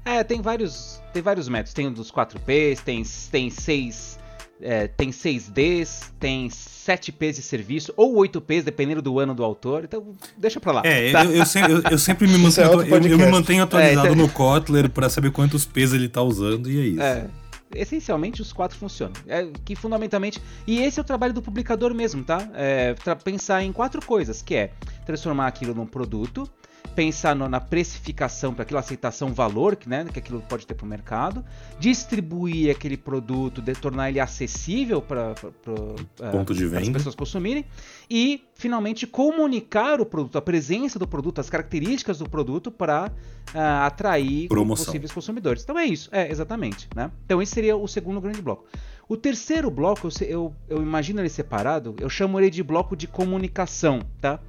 É, 0.05 0.23
tem 0.23 0.41
vários, 0.41 1.01
tem 1.13 1.21
vários 1.21 1.49
métodos. 1.49 1.73
Tem 1.73 1.91
dos 1.91 2.11
4 2.11 2.39
P's, 2.39 2.79
tem, 2.81 3.03
tem 3.31 3.49
6. 3.49 4.17
É, 4.59 4.87
tem 4.87 5.11
6Ds, 5.11 6.11
tem 6.19 6.49
7 6.49 7.11
P's 7.11 7.35
de 7.35 7.43
serviço, 7.43 7.93
ou 7.95 8.15
8 8.15 8.41
P's, 8.41 8.63
dependendo 8.63 9.03
do 9.03 9.19
ano 9.19 9.35
do 9.35 9.43
autor. 9.43 9.83
Então, 9.83 10.15
deixa 10.35 10.59
pra 10.59 10.71
lá. 10.71 10.81
É, 10.83 11.11
tá? 11.11 11.25
eu, 11.25 11.31
eu, 11.31 11.45
sempre, 11.45 11.71
eu, 11.73 11.81
eu, 11.91 11.97
sempre 11.99 12.27
me 12.27 12.39
mantenho, 12.39 12.81
é 12.81 12.89
eu, 12.89 12.97
eu, 13.03 13.17
me 13.19 13.27
mantenho 13.27 13.61
atualizado 13.61 14.07
é, 14.07 14.11
então... 14.11 14.25
no 14.25 14.31
Kotler 14.31 14.89
para 14.89 15.09
saber 15.09 15.29
quantos 15.29 15.63
P's 15.63 15.93
ele 15.93 16.09
tá 16.09 16.23
usando, 16.23 16.71
e 16.71 16.79
é 16.79 16.83
isso. 16.87 17.01
É 17.01 17.27
essencialmente 17.75 18.41
os 18.41 18.53
quatro 18.53 18.77
funcionam. 18.77 19.13
É, 19.27 19.47
que 19.65 19.75
fundamentalmente. 19.75 20.41
E 20.65 20.79
esse 20.79 20.99
é 20.99 21.01
o 21.01 21.05
trabalho 21.05 21.33
do 21.33 21.41
publicador 21.41 21.93
mesmo, 21.93 22.23
tá? 22.23 22.49
É, 22.53 22.95
pensar 23.23 23.63
em 23.63 23.71
quatro 23.71 24.05
coisas, 24.05 24.41
que 24.41 24.55
é 24.55 24.71
transformar 25.05 25.47
aquilo 25.47 25.73
num 25.73 25.85
produto, 25.85 26.49
pensar 26.95 27.35
no, 27.35 27.47
na 27.47 27.59
precificação 27.59 28.53
para 28.53 28.63
aquilo, 28.63 28.79
aceitação 28.79 29.33
valor 29.33 29.75
que, 29.75 29.87
né, 29.87 30.05
que 30.11 30.19
aquilo 30.19 30.41
pode 30.41 30.65
ter 30.65 30.73
para 30.73 30.85
o 30.85 30.87
mercado, 30.87 31.43
distribuir 31.79 32.71
aquele 32.71 32.97
produto, 32.97 33.61
de, 33.61 33.73
tornar 33.73 34.09
ele 34.09 34.19
acessível 34.19 35.01
para 35.01 35.33
uh, 35.67 36.77
as 36.79 36.89
pessoas 36.89 37.15
consumirem 37.15 37.65
e 38.09 38.43
finalmente 38.55 39.05
comunicar 39.05 40.01
o 40.01 40.05
produto, 40.05 40.37
a 40.37 40.41
presença 40.41 40.97
do 40.97 41.07
produto, 41.07 41.39
as 41.39 41.49
características 41.49 42.19
do 42.19 42.29
produto 42.29 42.71
para 42.71 43.11
uh, 43.53 43.57
atrair 43.85 44.47
Promoção. 44.47 44.85
possíveis 44.85 45.11
consumidores. 45.11 45.63
Então 45.63 45.77
é 45.77 45.85
isso, 45.85 46.09
é 46.11 46.31
exatamente. 46.31 46.87
Né? 46.95 47.11
Então 47.25 47.41
esse 47.41 47.53
seria 47.53 47.75
o 47.75 47.87
segundo 47.87 48.19
grande 48.19 48.41
bloco. 48.41 48.65
O 49.09 49.15
terceiro 49.15 49.71
bloco, 49.71 50.07
eu, 50.07 50.27
eu, 50.27 50.55
eu 50.67 50.81
imagino 50.81 51.21
ele 51.21 51.29
separado, 51.29 51.95
eu 51.99 52.09
chamo 52.09 52.39
ele 52.39 52.49
de 52.49 52.61
bloco 52.61 52.95
de 52.95 53.07
comunicação, 53.07 54.01
tá? 54.19 54.39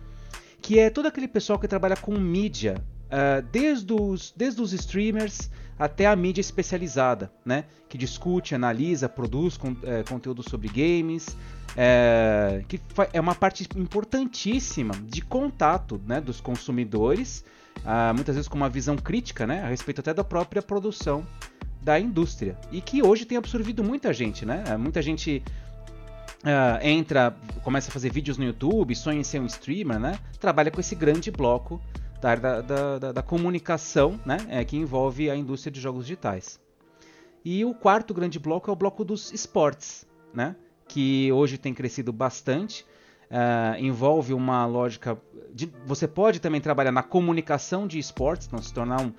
Que 0.69 0.79
é 0.79 0.91
todo 0.91 1.07
aquele 1.09 1.27
pessoal 1.27 1.59
que 1.59 1.67
trabalha 1.67 1.97
com 1.97 2.13
mídia, 2.21 2.85
uh, 3.07 3.41
desde, 3.51 3.91
os, 3.91 4.35
desde 4.37 4.61
os 4.61 4.75
streamers 4.75 5.51
até 5.79 6.05
a 6.05 6.15
mídia 6.15 6.43
especializada, 6.43 7.33
né? 7.43 7.65
Que 7.89 7.97
discute, 7.97 8.55
analisa, 8.55 9.09
produz 9.09 9.57
con 9.57 9.75
é, 9.83 10.03
conteúdo 10.03 10.43
sobre 10.47 10.69
games, 10.69 11.35
é, 11.75 12.63
que 12.69 12.79
é 13.15 13.19
uma 13.19 13.35
parte 13.35 13.67
importantíssima 13.77 14.93
de 15.07 15.23
contato 15.23 15.99
né, 16.07 16.21
dos 16.21 16.39
consumidores, 16.39 17.43
uh, 17.79 18.13
muitas 18.15 18.35
vezes 18.35 18.47
com 18.47 18.59
uma 18.59 18.69
visão 18.69 18.95
crítica 18.95 19.47
né, 19.47 19.63
a 19.63 19.69
respeito 19.69 20.03
até 20.03 20.13
da 20.13 20.23
própria 20.23 20.61
produção 20.61 21.27
da 21.81 21.99
indústria. 21.99 22.59
E 22.71 22.83
que 22.83 23.03
hoje 23.03 23.25
tem 23.25 23.39
absorvido 23.39 23.83
muita 23.83 24.13
gente, 24.13 24.45
né? 24.45 24.77
Muita 24.77 25.01
gente 25.01 25.43
Uh, 26.45 26.79
entra, 26.87 27.37
começa 27.65 27.91
a 27.91 27.93
fazer 27.93 28.13
vídeos 28.13 28.39
no 28.39 28.45
YouTube, 28.45 28.95
sonha 28.95 29.21
em 29.21 29.25
ser 29.25 29.41
um 29.41 29.47
streamer, 29.47 29.99
né? 29.99 30.19
Trabalha 30.39 30.71
com 30.71 30.81
esse 30.81 30.95
grande 30.95 31.31
bloco 31.31 31.81
da, 32.21 32.35
da, 32.37 32.61
da, 32.99 33.13
da 33.13 33.23
comunicação, 33.23 34.21
né? 34.25 34.39
É, 34.49 34.65
que 34.65 34.77
envolve 34.77 35.29
a 35.31 35.37
indústria 35.37 35.73
de 35.73 35.81
jogos 35.81 36.07
digitais. 36.07 36.61
E 37.45 37.65
o 37.65 37.75
quarto 37.75 38.15
grande 38.15 38.39
bloco 38.39 38.71
é 38.71 38.73
o 38.73 38.77
bloco 38.77 39.05
dos 39.05 39.33
esportes, 39.33 40.07
né? 40.33 40.55
Que 40.87 41.31
hoje 41.33 41.59
tem 41.59 41.75
crescido 41.75 42.13
bastante. 42.13 42.85
Uh, 43.31 43.79
envolve 43.79 44.33
uma 44.33 44.65
lógica 44.65 45.19
de, 45.53 45.71
você 45.85 46.09
pode 46.09 46.41
também 46.41 46.61
trabalhar 46.61 46.93
na 46.93 47.03
comunicação 47.03 47.87
de 47.87 47.99
esportes, 47.99 48.47
então 48.47 48.63
se 48.63 48.73
tornar 48.73 49.03
um, 49.03 49.13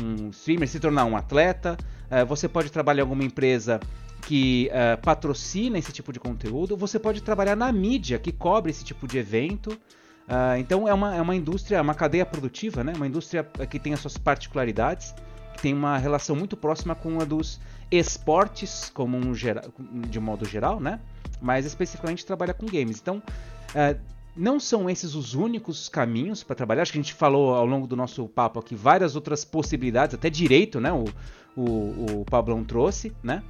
um 0.00 0.30
streamer, 0.30 0.68
se 0.68 0.78
tornar 0.78 1.04
um 1.04 1.16
atleta. 1.16 1.76
Uh, 2.10 2.24
você 2.26 2.48
pode 2.48 2.70
trabalhar 2.70 3.00
em 3.00 3.02
alguma 3.02 3.24
empresa 3.24 3.80
que 4.26 4.68
uh, 4.72 5.00
patrocina 5.00 5.78
esse 5.78 5.92
tipo 5.92 6.12
de 6.12 6.18
conteúdo, 6.18 6.76
você 6.76 6.98
pode 6.98 7.22
trabalhar 7.22 7.54
na 7.54 7.70
mídia 7.70 8.18
que 8.18 8.32
cobre 8.32 8.72
esse 8.72 8.84
tipo 8.84 9.06
de 9.06 9.18
evento. 9.18 9.70
Uh, 9.70 10.58
então 10.58 10.88
é 10.88 10.92
uma, 10.92 11.14
é 11.14 11.22
uma 11.22 11.36
indústria, 11.36 11.80
uma 11.80 11.94
cadeia 11.94 12.26
produtiva, 12.26 12.82
né? 12.82 12.92
uma 12.96 13.06
indústria 13.06 13.44
que 13.70 13.78
tem 13.78 13.94
as 13.94 14.00
suas 14.00 14.18
particularidades, 14.18 15.14
que 15.54 15.62
tem 15.62 15.72
uma 15.72 15.96
relação 15.96 16.34
muito 16.34 16.56
próxima 16.56 16.92
com 16.96 17.20
a 17.20 17.24
dos 17.24 17.60
esportes, 17.88 18.90
como 18.92 19.16
um 19.16 19.32
de 19.32 20.18
modo 20.18 20.44
geral, 20.44 20.80
né? 20.80 20.98
mas 21.40 21.64
especificamente 21.64 22.26
trabalha 22.26 22.52
com 22.52 22.66
games. 22.66 23.00
Então, 23.00 23.18
uh, 23.18 23.96
não 24.36 24.58
são 24.58 24.90
esses 24.90 25.14
os 25.14 25.34
únicos 25.34 25.88
caminhos 25.88 26.42
para 26.42 26.56
trabalhar. 26.56 26.82
Acho 26.82 26.90
que 26.90 26.98
a 26.98 27.02
gente 27.02 27.14
falou 27.14 27.54
ao 27.54 27.64
longo 27.64 27.86
do 27.86 27.94
nosso 27.94 28.26
papo 28.26 28.58
aqui 28.58 28.74
várias 28.74 29.14
outras 29.14 29.44
possibilidades, 29.44 30.16
até 30.16 30.28
direito, 30.28 30.80
né? 30.80 30.92
O, 30.92 31.04
o, 31.56 32.20
o 32.22 32.24
Pablão 32.24 32.64
trouxe, 32.64 33.12
né? 33.22 33.44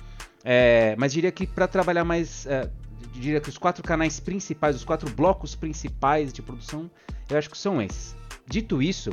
É, 0.49 0.95
mas 0.97 1.13
diria 1.13 1.33
que 1.33 1.45
para 1.45 1.67
trabalhar 1.67 2.05
mais. 2.05 2.47
É, 2.47 2.71
diria 3.15 3.41
que 3.41 3.49
os 3.49 3.59
quatro 3.59 3.83
canais 3.83 4.21
principais, 4.21 4.77
os 4.77 4.85
quatro 4.85 5.11
blocos 5.11 5.57
principais 5.57 6.33
de 6.33 6.41
produção, 6.41 6.89
eu 7.29 7.37
acho 7.37 7.51
que 7.51 7.59
são 7.59 7.83
esses. 7.83 8.15
Dito 8.49 8.81
isso, 8.81 9.11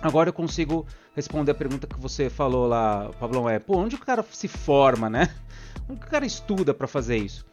agora 0.00 0.28
eu 0.28 0.32
consigo 0.32 0.86
responder 1.16 1.50
a 1.50 1.54
pergunta 1.54 1.88
que 1.88 1.98
você 1.98 2.30
falou 2.30 2.68
lá, 2.68 3.10
Pablão, 3.18 3.50
é, 3.50 3.58
pô, 3.58 3.76
onde 3.76 3.96
o 3.96 3.98
cara 3.98 4.24
se 4.30 4.46
forma, 4.46 5.10
né? 5.10 5.34
Onde 5.88 6.00
o 6.00 6.06
cara 6.06 6.24
estuda 6.24 6.72
para 6.72 6.86
fazer 6.86 7.16
isso? 7.16 7.44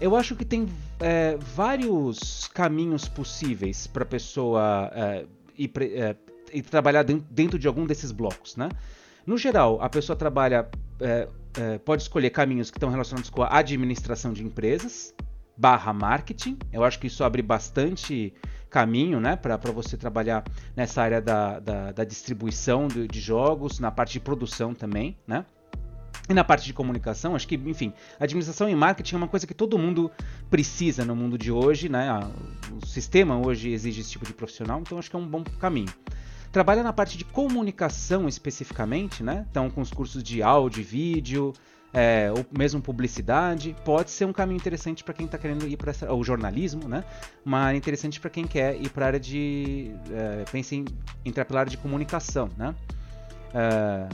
Eu 0.00 0.14
acho 0.14 0.36
que 0.36 0.44
tem 0.44 0.68
é, 1.00 1.36
vários 1.36 2.46
caminhos 2.54 3.08
possíveis 3.08 3.88
para 3.88 4.04
pessoa 4.04 4.88
é, 4.94 5.26
ir, 5.58 5.72
é, 5.80 6.14
e 6.52 6.62
trabalhar 6.62 7.02
dentro 7.02 7.58
de 7.58 7.66
algum 7.66 7.84
desses 7.84 8.12
blocos, 8.12 8.54
né? 8.56 8.68
No 9.26 9.36
geral, 9.36 9.82
a 9.82 9.88
pessoa 9.88 10.14
trabalha, 10.14 10.68
é, 11.56 11.78
pode 11.78 12.02
escolher 12.02 12.30
caminhos 12.30 12.70
que 12.70 12.78
estão 12.78 12.90
relacionados 12.90 13.30
com 13.30 13.42
a 13.42 13.58
administração 13.58 14.32
de 14.32 14.44
empresas, 14.44 15.14
barra 15.56 15.92
marketing. 15.92 16.58
Eu 16.72 16.84
acho 16.84 16.98
que 16.98 17.06
isso 17.06 17.22
abre 17.24 17.42
bastante 17.42 18.32
caminho 18.70 19.20
né, 19.20 19.36
para 19.36 19.56
você 19.56 19.96
trabalhar 19.96 20.42
nessa 20.74 21.02
área 21.02 21.20
da, 21.20 21.60
da, 21.60 21.92
da 21.92 22.04
distribuição 22.04 22.88
de, 22.88 23.06
de, 23.06 23.20
jogos, 23.20 23.78
na 23.78 23.90
parte 23.90 24.14
de 24.14 24.20
produção 24.20 24.74
também, 24.74 25.16
né? 25.26 25.44
E 26.28 26.34
na 26.34 26.44
parte 26.44 26.64
de 26.64 26.72
comunicação, 26.72 27.34
acho 27.34 27.46
que, 27.48 27.56
enfim, 27.56 27.92
administração 28.18 28.68
e 28.68 28.74
marketing 28.74 29.16
é 29.16 29.18
uma 29.18 29.28
coisa 29.28 29.46
que 29.46 29.52
todo 29.52 29.76
mundo 29.76 30.10
precisa 30.48 31.04
no 31.04 31.16
mundo 31.16 31.36
de 31.36 31.50
hoje, 31.50 31.88
né? 31.88 32.08
O 32.80 32.86
sistema 32.86 33.36
hoje 33.36 33.70
exige 33.70 34.00
esse 34.00 34.10
tipo 34.12 34.24
de 34.24 34.32
profissional, 34.32 34.80
então 34.80 34.98
acho 34.98 35.10
que 35.10 35.16
é 35.16 35.18
um 35.18 35.26
bom 35.26 35.42
caminho. 35.60 35.92
Trabalha 36.52 36.82
na 36.82 36.92
parte 36.92 37.16
de 37.16 37.24
comunicação 37.24 38.28
especificamente, 38.28 39.22
né? 39.22 39.46
Então, 39.50 39.70
com 39.70 39.80
os 39.80 39.90
cursos 39.90 40.22
de 40.22 40.42
áudio 40.42 40.80
e 40.80 40.84
vídeo, 40.84 41.54
é, 41.94 42.30
ou 42.30 42.44
mesmo 42.56 42.80
publicidade, 42.80 43.74
pode 43.86 44.10
ser 44.10 44.26
um 44.26 44.34
caminho 44.34 44.58
interessante 44.58 45.02
para 45.02 45.14
quem 45.14 45.24
está 45.24 45.38
querendo 45.38 45.66
ir 45.66 45.78
para 45.78 46.14
o 46.14 46.22
jornalismo, 46.22 46.86
né? 46.86 47.04
Mas 47.42 47.76
interessante 47.76 48.20
para 48.20 48.28
quem 48.28 48.46
quer 48.46 48.76
ir 48.76 48.90
para 48.90 49.06
a 49.06 49.08
área 49.08 49.20
de 49.20 49.94
é, 50.10 50.44
pense 50.52 50.76
em 50.76 50.84
entrar 51.24 51.46
pela 51.46 51.60
área 51.60 51.70
de 51.70 51.78
comunicação, 51.78 52.50
né? 52.54 52.74
É, 53.54 54.08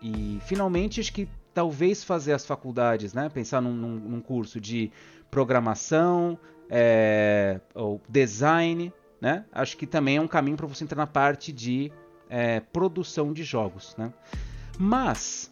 e 0.00 0.38
finalmente 0.44 1.00
acho 1.00 1.12
que 1.12 1.28
talvez 1.52 2.04
fazer 2.04 2.34
as 2.34 2.46
faculdades, 2.46 3.12
né? 3.14 3.28
Pensar 3.28 3.60
num, 3.60 3.74
num, 3.74 3.96
num 3.96 4.20
curso 4.20 4.60
de 4.60 4.92
programação 5.28 6.38
é, 6.70 7.60
ou 7.74 8.00
design, 8.08 8.92
né? 9.24 9.46
Acho 9.50 9.78
que 9.78 9.86
também 9.86 10.18
é 10.18 10.20
um 10.20 10.28
caminho 10.28 10.54
para 10.54 10.66
você 10.66 10.84
entrar 10.84 10.98
na 10.98 11.06
parte 11.06 11.50
de 11.50 11.90
é, 12.28 12.60
produção 12.60 13.32
de 13.32 13.42
jogos, 13.42 13.94
né? 13.96 14.12
Mas 14.78 15.50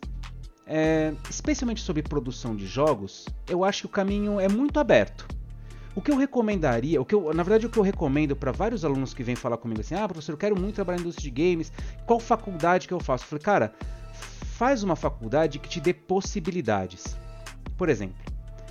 é, 0.67 1.15
especialmente 1.31 1.81
sobre 1.81 2.03
produção 2.03 2.55
de 2.55 2.67
jogos, 2.67 3.27
eu 3.49 3.65
acho 3.65 3.81
que 3.81 3.87
o 3.87 3.89
caminho 3.89 4.39
é 4.39 4.47
muito 4.47 4.79
aberto. 4.79 5.27
O 5.95 6.03
que 6.03 6.11
eu 6.11 6.19
recomendaria, 6.19 7.01
o 7.01 7.05
que 7.07 7.15
eu, 7.15 7.33
na 7.33 7.43
verdade 7.43 7.65
o 7.65 7.71
que 7.71 7.79
eu 7.79 7.83
recomendo 7.83 8.37
para 8.37 8.53
vários 8.53 8.85
alunos 8.85 9.15
que 9.15 9.23
vêm 9.23 9.35
falar 9.35 9.57
comigo 9.57 9.81
assim, 9.81 9.95
ah 9.95 10.07
professor, 10.07 10.33
eu 10.33 10.39
quero 10.39 10.61
muito 10.61 10.75
trabalhar 10.75 10.99
na 10.99 11.05
indústria 11.05 11.31
de 11.31 11.43
games, 11.43 11.73
qual 12.05 12.21
faculdade 12.21 12.87
que 12.87 12.93
eu 12.93 13.01
faço? 13.01 13.25
Eu 13.25 13.29
falei, 13.29 13.43
cara, 13.43 13.73
faz 14.13 14.83
uma 14.83 14.97
faculdade 14.97 15.59
que 15.59 15.69
te 15.69 15.81
dê 15.81 15.95
possibilidades. 15.95 17.17
Por 17.79 17.89
exemplo, 17.89 18.17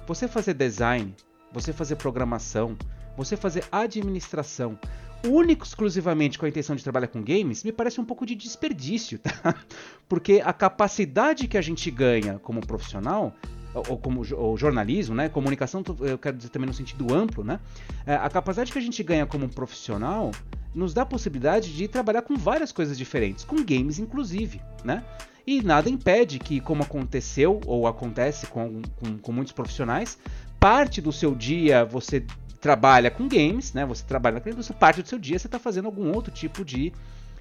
você 0.06 0.28
fazer 0.28 0.54
design, 0.54 1.16
você 1.52 1.74
fazer 1.74 1.96
programação, 1.96 2.78
você 3.24 3.38
fazer 3.38 3.64
administração, 3.72 4.80
único 5.26 5.66
exclusivamente 5.66 6.40
com 6.40 6.46
a 6.46 6.50
intenção 6.50 6.76
de 6.76 6.84
trabalhar 6.84 7.08
com 7.08 7.22
games, 7.22 7.64
me 7.64 7.72
parece 7.72 8.02
um 8.02 8.06
pouco 8.06 8.26
de 8.26 8.36
desperdício, 8.36 9.20
tá? 9.20 9.56
Porque 10.10 10.42
a 10.44 10.52
capacidade 10.52 11.48
que 11.48 11.58
a 11.58 11.62
gente 11.62 11.90
ganha 11.92 12.40
como 12.40 12.66
profissional 12.66 13.36
ou 13.74 13.98
como 13.98 14.22
ou 14.36 14.58
jornalismo, 14.58 15.16
né? 15.16 15.30
Comunicação, 15.30 15.84
eu 16.02 16.18
quero 16.18 16.36
dizer 16.36 16.50
também 16.50 16.68
no 16.68 16.74
sentido 16.74 17.14
amplo, 17.14 17.44
né? 17.44 17.60
É, 18.06 18.16
a 18.16 18.30
capacidade 18.30 18.72
que 18.72 18.78
a 18.78 18.82
gente 18.82 19.02
ganha 19.04 19.26
como 19.26 19.48
profissional 19.48 20.32
nos 20.74 20.94
dá 20.94 21.04
a 21.04 21.06
possibilidade 21.06 21.74
de 21.74 21.88
trabalhar 21.88 22.22
com 22.22 22.36
várias 22.36 22.72
coisas 22.72 22.98
diferentes, 22.98 23.44
com 23.44 23.58
games 23.64 24.00
inclusive, 24.00 24.62
né? 24.84 25.04
E 25.46 25.62
nada 25.62 25.90
impede 25.90 26.38
que, 26.38 26.60
como 26.60 26.84
aconteceu 26.84 27.60
ou 27.66 27.88
acontece 27.88 28.46
com, 28.48 28.82
com, 28.98 29.18
com 29.18 29.32
muitos 29.32 29.54
profissionais, 29.54 30.18
parte 30.60 31.02
do 31.02 31.12
seu 31.12 31.34
dia 31.34 31.84
você 31.84 32.24
trabalha 32.62 33.10
com 33.10 33.28
games, 33.28 33.74
né? 33.74 33.86
Você 33.88 34.06
trabalha 34.06 34.36
naquela 34.36 34.54
indústria, 34.54 34.78
parte 34.78 35.02
do 35.02 35.10
seu 35.10 35.18
dia 35.18 35.38
você 35.38 35.48
está 35.48 35.60
fazendo 35.60 35.88
algum 35.88 36.14
outro 36.14 36.32
tipo 36.32 36.64
de 36.64 36.94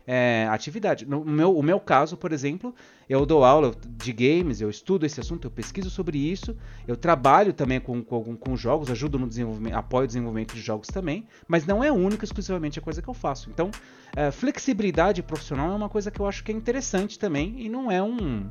é, 0.07 0.49
atividade. 0.51 1.07
No 1.07 1.25
meu, 1.25 1.57
o 1.57 1.63
meu 1.63 1.79
caso, 1.79 2.17
por 2.17 2.33
exemplo, 2.33 2.75
eu 3.09 3.25
dou 3.27 3.45
aula 3.45 3.73
de 3.87 4.13
games, 4.13 4.61
eu 4.61 4.71
estudo 4.71 5.05
esse 5.05 5.21
assunto, 5.21 5.47
eu 5.47 5.51
pesquiso 5.51 5.91
sobre 5.91 6.19
isso, 6.19 6.57
eu 6.89 6.97
trabalho 6.97 7.53
também 7.53 7.79
com, 7.79 8.03
com, 8.03 8.35
com 8.35 8.57
jogos, 8.57 8.91
ajudo 8.91 9.19
no 9.19 9.29
desenvolvimento, 9.29 9.75
apoio 9.75 10.05
o 10.05 10.07
desenvolvimento 10.07 10.55
de 10.55 10.61
jogos 10.61 10.89
também, 10.89 11.27
mas 11.47 11.67
não 11.67 11.85
é 11.85 11.93
única 11.93 12.25
exclusivamente 12.25 12.79
a 12.79 12.83
coisa 12.83 13.03
que 13.03 13.09
eu 13.09 13.15
faço. 13.15 13.51
Então, 13.51 13.71
é, 14.17 14.31
flexibilidade 14.31 15.23
profissional 15.23 15.71
é 15.71 15.75
uma 15.77 15.89
coisa 15.89 16.11
que 16.11 16.19
eu 16.19 16.27
acho 16.27 16.43
que 16.43 16.51
é 16.51 16.55
interessante 16.55 17.19
também 17.19 17.55
e 17.59 17.69
não 17.69 17.91
é 17.91 18.03
um 18.03 18.49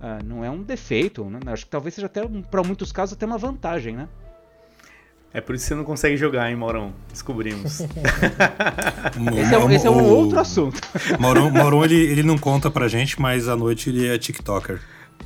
uh, 0.00 0.24
não 0.24 0.44
é 0.44 0.50
um 0.50 0.62
defeito, 0.62 1.24
né? 1.24 1.38
acho 1.46 1.66
que 1.66 1.70
talvez 1.70 1.94
seja 1.94 2.06
até 2.06 2.26
para 2.26 2.62
muitos 2.62 2.90
casos 2.90 3.12
até 3.14 3.26
uma 3.26 3.38
vantagem, 3.38 3.96
né? 3.96 4.08
É 5.32 5.40
por 5.40 5.54
isso 5.54 5.64
que 5.64 5.68
você 5.68 5.74
não 5.76 5.84
consegue 5.84 6.16
jogar, 6.16 6.50
hein, 6.50 6.56
Maurão? 6.56 6.92
Descobrimos. 7.08 7.80
esse, 9.38 9.54
é, 9.54 9.74
esse 9.74 9.86
é, 9.86 9.90
um 9.90 10.04
outro 10.04 10.40
assunto. 10.40 10.80
Maurão, 11.20 11.48
Maurão 11.52 11.84
ele, 11.84 11.94
ele 11.94 12.24
não 12.24 12.36
conta 12.36 12.68
pra 12.68 12.88
gente, 12.88 13.20
mas 13.20 13.48
à 13.48 13.54
noite 13.54 13.90
ele 13.90 14.08
é 14.08 14.18
TikToker. 14.18 14.80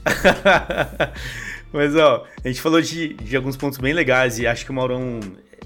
mas, 1.72 1.96
ó, 1.96 2.26
a 2.44 2.48
gente 2.48 2.60
falou 2.60 2.82
de, 2.82 3.14
de 3.14 3.34
alguns 3.34 3.56
pontos 3.56 3.78
bem 3.78 3.94
legais 3.94 4.38
e 4.38 4.46
acho 4.46 4.66
que 4.66 4.70
o 4.70 4.74
Maurão 4.74 5.20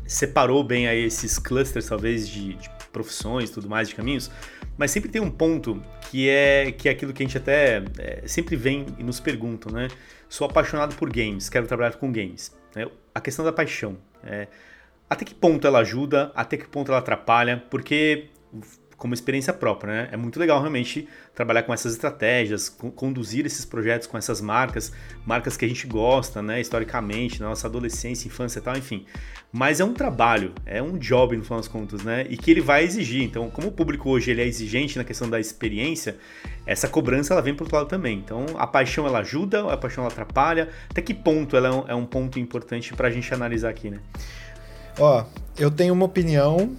separou 0.07 0.63
bem 0.63 0.87
aí 0.87 1.05
esses 1.05 1.37
clusters, 1.39 1.87
talvez, 1.87 2.29
de, 2.29 2.55
de 2.55 2.71
profissões 2.93 3.51
tudo 3.51 3.69
mais, 3.69 3.89
de 3.89 3.97
caminhos. 3.97 4.31
Mas 4.77 4.93
sempre 4.93 5.11
tem 5.11 5.21
um 5.21 5.31
ponto 5.31 5.83
que 6.11 6.29
é, 6.29 6.71
que 6.71 6.89
é 6.89 6.93
aquilo 6.93 7.13
que 7.13 7.25
a 7.25 7.27
gente 7.27 7.37
até 7.37 7.83
é, 7.99 8.23
sempre 8.27 8.55
vem 8.55 8.87
e 8.99 9.03
nos 9.03 9.19
perguntam, 9.19 9.73
né? 9.73 9.89
Sou 10.29 10.47
apaixonado 10.47 10.95
por 10.95 11.11
games, 11.11 11.49
quero 11.49 11.67
trabalhar 11.67 11.95
com 11.97 12.13
games. 12.13 12.57
Né? 12.75 12.87
A 13.13 13.21
questão 13.21 13.45
da 13.45 13.53
paixão. 13.53 13.97
É, 14.25 14.49
até 15.09 15.25
que 15.25 15.35
ponto 15.35 15.67
ela 15.67 15.79
ajuda, 15.81 16.33
até 16.35 16.57
que 16.57 16.69
ponto 16.69 16.91
ela 16.91 16.99
atrapalha, 16.99 17.63
porque 17.71 18.29
como 18.99 19.15
experiência 19.15 19.53
própria, 19.53 19.93
né? 19.93 20.09
É 20.11 20.17
muito 20.17 20.41
legal 20.41 20.59
realmente 20.59 21.09
trabalhar 21.33 21.63
com 21.63 21.73
essas 21.73 21.93
estratégias, 21.93 22.69
conduzir 22.69 23.47
esses 23.47 23.65
projetos 23.65 24.09
com 24.09 24.19
essas 24.19 24.41
marcas, 24.41 24.93
marcas 25.25 25.57
que 25.57 25.65
a 25.65 25.69
gente 25.69 25.87
gosta, 25.87 26.43
né? 26.43 26.61
Historicamente, 26.61 27.41
na 27.41 27.49
nossa 27.49 27.69
adolescência, 27.69 28.27
infância 28.27 28.59
e 28.59 28.63
tal, 28.63 28.77
enfim. 28.77 29.07
Mas 29.53 29.79
é 29.79 29.85
um 29.85 29.95
trabalho, 29.95 30.53
é 30.67 30.83
um 30.83 30.99
job 30.99 31.37
no 31.37 31.45
final 31.45 31.61
das 31.61 31.69
contas, 31.69 32.03
né? 32.03 32.27
E 32.29 32.37
que 32.37 32.51
ele 32.51 32.61
vai 32.61 32.83
exigir. 32.83 33.23
Então, 33.23 33.49
como 33.49 33.69
o 33.69 33.73
público 33.73 34.11
hoje 34.11 34.33
ele 34.33 34.43
é 34.43 34.47
exigente 34.47 34.99
na 34.99 35.05
questão 35.05 35.31
da 35.31 35.39
experiência, 35.39 36.17
essa 36.67 36.89
cobrança 36.89 37.33
ela 37.33 37.41
vem 37.41 37.55
pro 37.55 37.65
outro 37.65 37.79
lado 37.79 37.89
também. 37.89 38.19
Então, 38.19 38.47
a 38.59 38.67
paixão 38.67 39.07
ela 39.07 39.21
ajuda, 39.21 39.73
a 39.73 39.77
paixão 39.77 40.03
ela 40.03 40.13
atrapalha. 40.13 40.71
Até 40.91 41.01
que 41.01 41.15
ponto 41.15 41.57
ela 41.57 41.69
é 41.87 41.95
um, 41.95 42.03
é 42.03 42.07
ponto 42.07 42.39
importante 42.41 42.93
para 42.95 43.07
a 43.07 43.11
gente 43.13 43.33
analisar 43.33 43.69
aqui, 43.69 43.91
né? 43.91 44.01
Ó, 44.99 45.25
eu 45.57 45.71
tenho 45.71 45.95
uma 45.95 46.07
opinião 46.07 46.75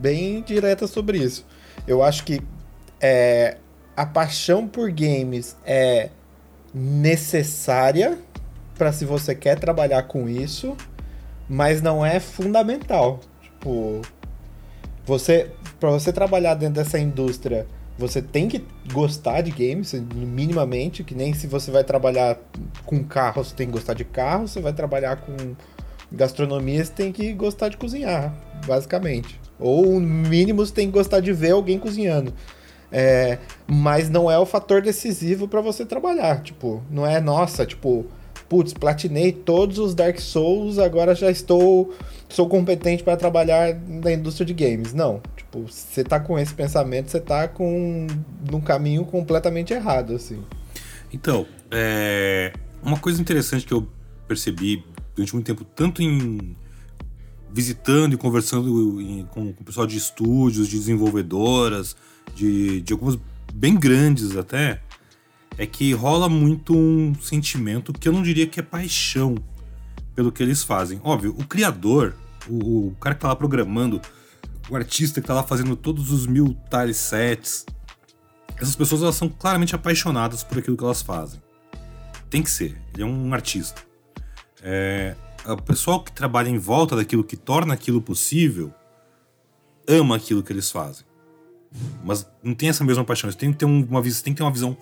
bem 0.00 0.42
direta 0.42 0.86
sobre 0.86 1.18
isso. 1.18 1.46
Eu 1.86 2.02
acho 2.02 2.24
que 2.24 2.40
é, 3.00 3.58
a 3.96 4.06
paixão 4.06 4.66
por 4.66 4.90
games 4.90 5.56
é 5.64 6.10
necessária 6.72 8.18
para 8.76 8.92
se 8.92 9.04
você 9.04 9.34
quer 9.34 9.58
trabalhar 9.58 10.02
com 10.04 10.28
isso, 10.28 10.76
mas 11.48 11.80
não 11.80 12.04
é 12.04 12.18
fundamental. 12.18 13.20
Tipo, 13.40 14.02
você 15.04 15.50
para 15.78 15.90
você 15.90 16.12
trabalhar 16.12 16.54
dentro 16.54 16.76
dessa 16.76 16.98
indústria, 16.98 17.66
você 17.98 18.20
tem 18.22 18.48
que 18.48 18.64
gostar 18.92 19.42
de 19.42 19.50
games 19.50 19.92
minimamente, 19.92 21.04
que 21.04 21.14
nem 21.14 21.34
se 21.34 21.46
você 21.46 21.70
vai 21.70 21.84
trabalhar 21.84 22.38
com 22.84 23.04
carro, 23.04 23.44
você 23.44 23.54
tem 23.54 23.66
que 23.66 23.72
gostar 23.74 23.94
de 23.94 24.04
carro, 24.04 24.48
você 24.48 24.60
vai 24.60 24.72
trabalhar 24.72 25.16
com 25.16 25.54
gastronomia, 26.10 26.84
você 26.84 26.92
tem 26.92 27.12
que 27.12 27.32
gostar 27.32 27.68
de 27.68 27.76
cozinhar, 27.76 28.34
basicamente. 28.66 29.38
Ou, 29.58 30.00
no 30.00 30.28
mínimo, 30.28 30.64
você 30.64 30.72
tem 30.72 30.86
que 30.86 30.92
gostar 30.92 31.20
de 31.20 31.32
ver 31.32 31.52
alguém 31.52 31.78
cozinhando. 31.78 32.32
É, 32.90 33.38
mas 33.66 34.08
não 34.08 34.30
é 34.30 34.38
o 34.38 34.46
fator 34.46 34.80
decisivo 34.80 35.48
para 35.48 35.60
você 35.60 35.84
trabalhar. 35.84 36.42
Tipo, 36.42 36.82
não 36.90 37.06
é, 37.06 37.20
nossa, 37.20 37.66
tipo, 37.66 38.06
putz, 38.48 38.72
platinei 38.72 39.32
todos 39.32 39.78
os 39.78 39.94
Dark 39.94 40.18
Souls, 40.20 40.78
agora 40.78 41.14
já 41.14 41.30
estou 41.30 41.92
sou 42.28 42.48
competente 42.48 43.02
para 43.02 43.16
trabalhar 43.16 43.74
na 43.86 44.12
indústria 44.12 44.44
de 44.44 44.54
games. 44.54 44.92
Não, 44.92 45.20
tipo, 45.36 45.62
você 45.68 46.02
tá 46.02 46.18
com 46.18 46.38
esse 46.38 46.52
pensamento, 46.52 47.10
você 47.10 47.20
tá 47.20 47.46
com 47.46 48.06
num 48.50 48.60
caminho 48.60 49.04
completamente 49.04 49.72
errado, 49.72 50.14
assim. 50.14 50.42
Então, 51.12 51.46
é, 51.70 52.52
uma 52.82 52.98
coisa 52.98 53.20
interessante 53.20 53.64
que 53.64 53.72
eu 53.72 53.86
percebi 54.26 54.84
durante 55.14 55.32
muito 55.32 55.46
tempo, 55.46 55.64
tanto 55.64 56.02
em 56.02 56.56
visitando 57.54 58.14
e 58.14 58.16
conversando 58.16 58.98
com, 59.30 59.52
com 59.52 59.62
o 59.62 59.64
pessoal 59.64 59.86
de 59.86 59.96
estúdios, 59.96 60.66
de 60.66 60.76
desenvolvedoras, 60.76 61.96
de, 62.34 62.80
de 62.80 62.92
algumas 62.92 63.16
bem 63.54 63.78
grandes 63.78 64.36
até, 64.36 64.82
é 65.56 65.64
que 65.64 65.92
rola 65.92 66.28
muito 66.28 66.76
um 66.76 67.14
sentimento 67.14 67.92
que 67.92 68.08
eu 68.08 68.12
não 68.12 68.24
diria 68.24 68.44
que 68.44 68.58
é 68.58 68.62
paixão 68.62 69.36
pelo 70.16 70.32
que 70.32 70.42
eles 70.42 70.64
fazem. 70.64 71.00
Óbvio, 71.04 71.32
o 71.38 71.46
criador, 71.46 72.16
o, 72.48 72.88
o 72.88 72.96
cara 72.96 73.14
que 73.14 73.20
tá 73.20 73.28
lá 73.28 73.36
programando, 73.36 74.00
o 74.68 74.74
artista 74.74 75.20
que 75.20 75.26
tá 75.28 75.34
lá 75.34 75.44
fazendo 75.44 75.76
todos 75.76 76.10
os 76.10 76.26
mil 76.26 76.56
tile 76.68 76.92
sets, 76.92 77.64
essas 78.56 78.74
pessoas 78.74 79.00
elas 79.02 79.14
são 79.14 79.28
claramente 79.28 79.76
apaixonadas 79.76 80.42
por 80.42 80.58
aquilo 80.58 80.76
que 80.76 80.82
elas 80.82 81.02
fazem. 81.02 81.40
Tem 82.28 82.42
que 82.42 82.50
ser, 82.50 82.76
ele 82.92 83.04
é 83.04 83.06
um 83.06 83.32
artista. 83.32 83.80
É, 84.60 85.14
o 85.52 85.62
pessoal 85.62 86.02
que 86.02 86.12
trabalha 86.12 86.48
em 86.48 86.58
volta 86.58 86.96
daquilo 86.96 87.22
que 87.22 87.36
torna 87.36 87.74
aquilo 87.74 88.00
possível 88.00 88.72
ama 89.86 90.16
aquilo 90.16 90.42
que 90.42 90.52
eles 90.52 90.70
fazem. 90.70 91.04
mas 92.04 92.26
não 92.42 92.54
tem 92.54 92.68
essa 92.68 92.84
mesma 92.84 93.04
paixão. 93.04 93.30
Você 93.30 93.36
tem 93.36 93.52
que 93.52 93.58
ter 93.58 93.64
uma, 93.64 94.02
tem 94.02 94.12
que 94.12 94.34
ter 94.34 94.42
uma 94.42 94.52
visão 94.52 94.76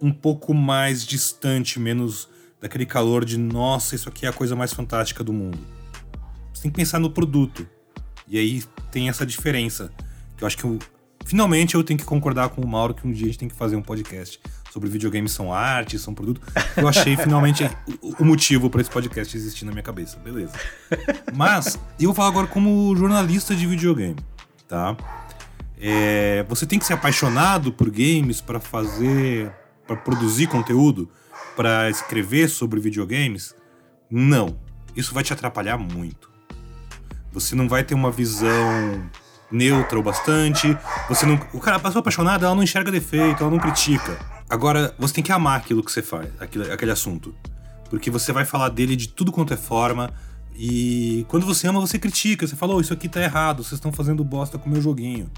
um 0.00 0.12
pouco 0.12 0.54
mais 0.54 1.04
distante, 1.04 1.78
menos 1.78 2.28
daquele 2.60 2.86
calor 2.86 3.24
de 3.24 3.36
nossa, 3.38 3.94
isso 3.94 4.08
aqui 4.08 4.26
é 4.26 4.28
a 4.28 4.32
coisa 4.32 4.56
mais 4.56 4.72
fantástica 4.72 5.22
do 5.22 5.32
mundo. 5.32 5.58
Você 6.52 6.62
tem 6.62 6.70
que 6.70 6.76
pensar 6.76 6.98
no 6.98 7.10
produto. 7.10 7.68
E 8.26 8.38
aí 8.38 8.64
tem 8.90 9.08
essa 9.08 9.24
diferença. 9.24 9.92
Que 10.36 10.42
eu 10.44 10.46
acho 10.46 10.56
que 10.56 10.64
eu, 10.64 10.78
finalmente 11.24 11.74
eu 11.74 11.84
tenho 11.84 11.98
que 11.98 12.04
concordar 12.04 12.48
com 12.48 12.62
o 12.62 12.66
Mauro 12.66 12.94
que 12.94 13.06
um 13.06 13.12
dia 13.12 13.24
a 13.24 13.28
gente 13.28 13.38
tem 13.38 13.48
que 13.48 13.54
fazer 13.54 13.76
um 13.76 13.82
podcast 13.82 14.40
sobre 14.70 14.88
videogames 14.88 15.32
são 15.32 15.52
arte, 15.52 15.98
são 15.98 16.14
produto. 16.14 16.40
Eu 16.76 16.88
achei 16.88 17.16
finalmente 17.16 17.68
o, 18.18 18.24
motivo 18.24 18.68
para 18.68 18.80
esse 18.80 18.90
podcast 18.90 19.36
existir 19.36 19.64
na 19.64 19.72
minha 19.72 19.82
cabeça. 19.82 20.18
Beleza. 20.18 20.52
Mas 21.34 21.78
eu 21.98 22.06
vou 22.06 22.14
falar 22.14 22.28
agora 22.28 22.46
como 22.46 22.94
jornalista 22.96 23.54
de 23.54 23.66
videogame, 23.66 24.16
tá? 24.66 24.96
É, 25.80 26.44
você 26.48 26.66
tem 26.66 26.78
que 26.78 26.84
ser 26.84 26.94
apaixonado 26.94 27.72
por 27.72 27.88
games 27.90 28.40
para 28.40 28.60
fazer, 28.60 29.52
para 29.86 29.96
produzir 29.96 30.48
conteúdo, 30.48 31.08
para 31.56 31.88
escrever 31.88 32.48
sobre 32.48 32.80
videogames? 32.80 33.54
Não. 34.10 34.56
Isso 34.96 35.14
vai 35.14 35.22
te 35.22 35.32
atrapalhar 35.32 35.78
muito. 35.78 36.28
Você 37.32 37.54
não 37.54 37.68
vai 37.68 37.84
ter 37.84 37.94
uma 37.94 38.10
visão 38.10 39.08
neutra 39.50 39.98
o 39.98 40.02
bastante. 40.02 40.76
Você 41.08 41.24
não, 41.24 41.34
o 41.52 41.60
cara, 41.60 41.76
a 41.76 41.80
pessoa 41.80 42.00
apaixonada, 42.00 42.46
ela 42.46 42.54
não 42.54 42.62
enxerga 42.62 42.90
defeito, 42.90 43.42
ela 43.42 43.50
não 43.50 43.58
critica. 43.58 44.18
Agora, 44.48 44.94
você 44.98 45.14
tem 45.14 45.24
que 45.24 45.32
amar 45.32 45.58
aquilo 45.58 45.82
que 45.82 45.92
você 45.92 46.02
faz, 46.02 46.28
aquele, 46.40 46.70
aquele 46.70 46.90
assunto. 46.90 47.34
Porque 47.90 48.10
você 48.10 48.32
vai 48.32 48.44
falar 48.44 48.68
dele 48.68 48.96
de 48.96 49.08
tudo 49.08 49.32
quanto 49.32 49.52
é 49.52 49.56
forma. 49.56 50.12
E 50.54 51.24
quando 51.28 51.46
você 51.46 51.66
ama, 51.66 51.80
você 51.80 51.98
critica. 51.98 52.46
Você 52.46 52.56
fala, 52.56 52.74
oh, 52.74 52.80
isso 52.80 52.92
aqui 52.92 53.08
tá 53.08 53.22
errado, 53.22 53.62
vocês 53.62 53.74
estão 53.74 53.92
fazendo 53.92 54.24
bosta 54.24 54.58
com 54.58 54.68
o 54.68 54.72
meu 54.72 54.80
joguinho 54.80 55.30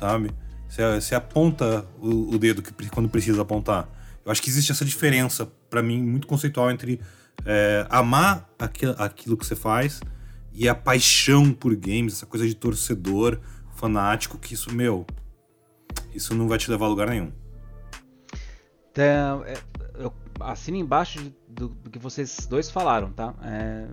sabe? 0.00 0.30
Você, 0.68 1.00
você 1.00 1.14
aponta 1.14 1.86
o, 2.00 2.34
o, 2.34 2.38
dedo 2.38 2.62
que, 2.62 2.72
quando 2.88 3.08
precisa 3.08 3.42
apontar. 3.42 3.88
Eu 4.24 4.32
acho 4.32 4.40
que 4.40 4.48
existe 4.48 4.72
essa 4.72 4.84
diferença, 4.84 5.46
para 5.68 5.82
mim, 5.82 6.02
muito 6.02 6.26
conceitual 6.26 6.70
entre 6.70 7.00
é, 7.44 7.86
amar 7.90 8.48
aquilo, 8.58 8.94
aquilo 8.98 9.36
que 9.36 9.44
você 9.44 9.56
faz 9.56 10.00
e 10.52 10.68
a 10.68 10.74
paixão 10.74 11.52
por 11.52 11.74
games, 11.76 12.14
essa 12.14 12.26
coisa 12.26 12.46
de 12.46 12.54
torcedor 12.54 13.38
fanático, 13.76 14.38
que 14.38 14.54
isso, 14.54 14.72
meu, 14.72 15.06
isso 16.14 16.34
não 16.34 16.48
vai 16.48 16.58
te 16.58 16.70
levar 16.70 16.86
a 16.86 16.88
lugar 16.88 17.08
nenhum. 17.08 17.32
Então, 19.00 19.44
eu 19.98 20.12
assino 20.40 20.76
embaixo 20.76 21.32
do, 21.48 21.68
do 21.68 21.88
que 21.88 21.98
vocês 21.98 22.46
dois 22.46 22.70
falaram, 22.70 23.10
tá? 23.10 23.34
É, 23.42 23.86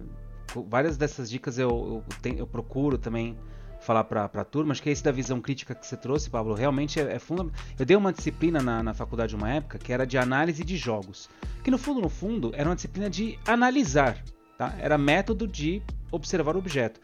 várias 0.68 0.98
dessas 0.98 1.30
dicas 1.30 1.58
eu, 1.58 2.04
eu, 2.24 2.36
eu 2.36 2.46
procuro 2.46 2.98
também 2.98 3.38
falar 3.80 4.04
para 4.04 4.26
a 4.26 4.44
turma, 4.44 4.74
acho 4.74 4.84
que 4.84 4.90
esse 4.90 5.04
da 5.04 5.12
visão 5.12 5.40
crítica 5.40 5.74
que 5.74 5.86
você 5.86 5.96
trouxe, 5.96 6.30
Pablo, 6.30 6.54
realmente 6.54 7.00
é, 7.00 7.14
é 7.14 7.20
fundamental. 7.20 7.58
Eu 7.80 7.86
dei 7.86 7.96
uma 7.96 8.12
disciplina 8.12 8.62
na, 8.62 8.84
na 8.84 8.94
faculdade 8.94 9.34
uma 9.34 9.50
época 9.50 9.78
que 9.78 9.94
era 9.94 10.06
de 10.06 10.18
análise 10.18 10.62
de 10.62 10.76
jogos, 10.76 11.30
que 11.64 11.72
no 11.72 11.78
fundo, 11.78 12.02
no 12.02 12.10
fundo, 12.10 12.52
era 12.54 12.68
uma 12.68 12.76
disciplina 12.76 13.10
de 13.10 13.40
analisar, 13.48 14.22
tá? 14.58 14.76
Era 14.78 14.98
método 14.98 15.48
de 15.48 15.82
observar 16.12 16.58
o 16.58 16.60
objeto. 16.60 17.00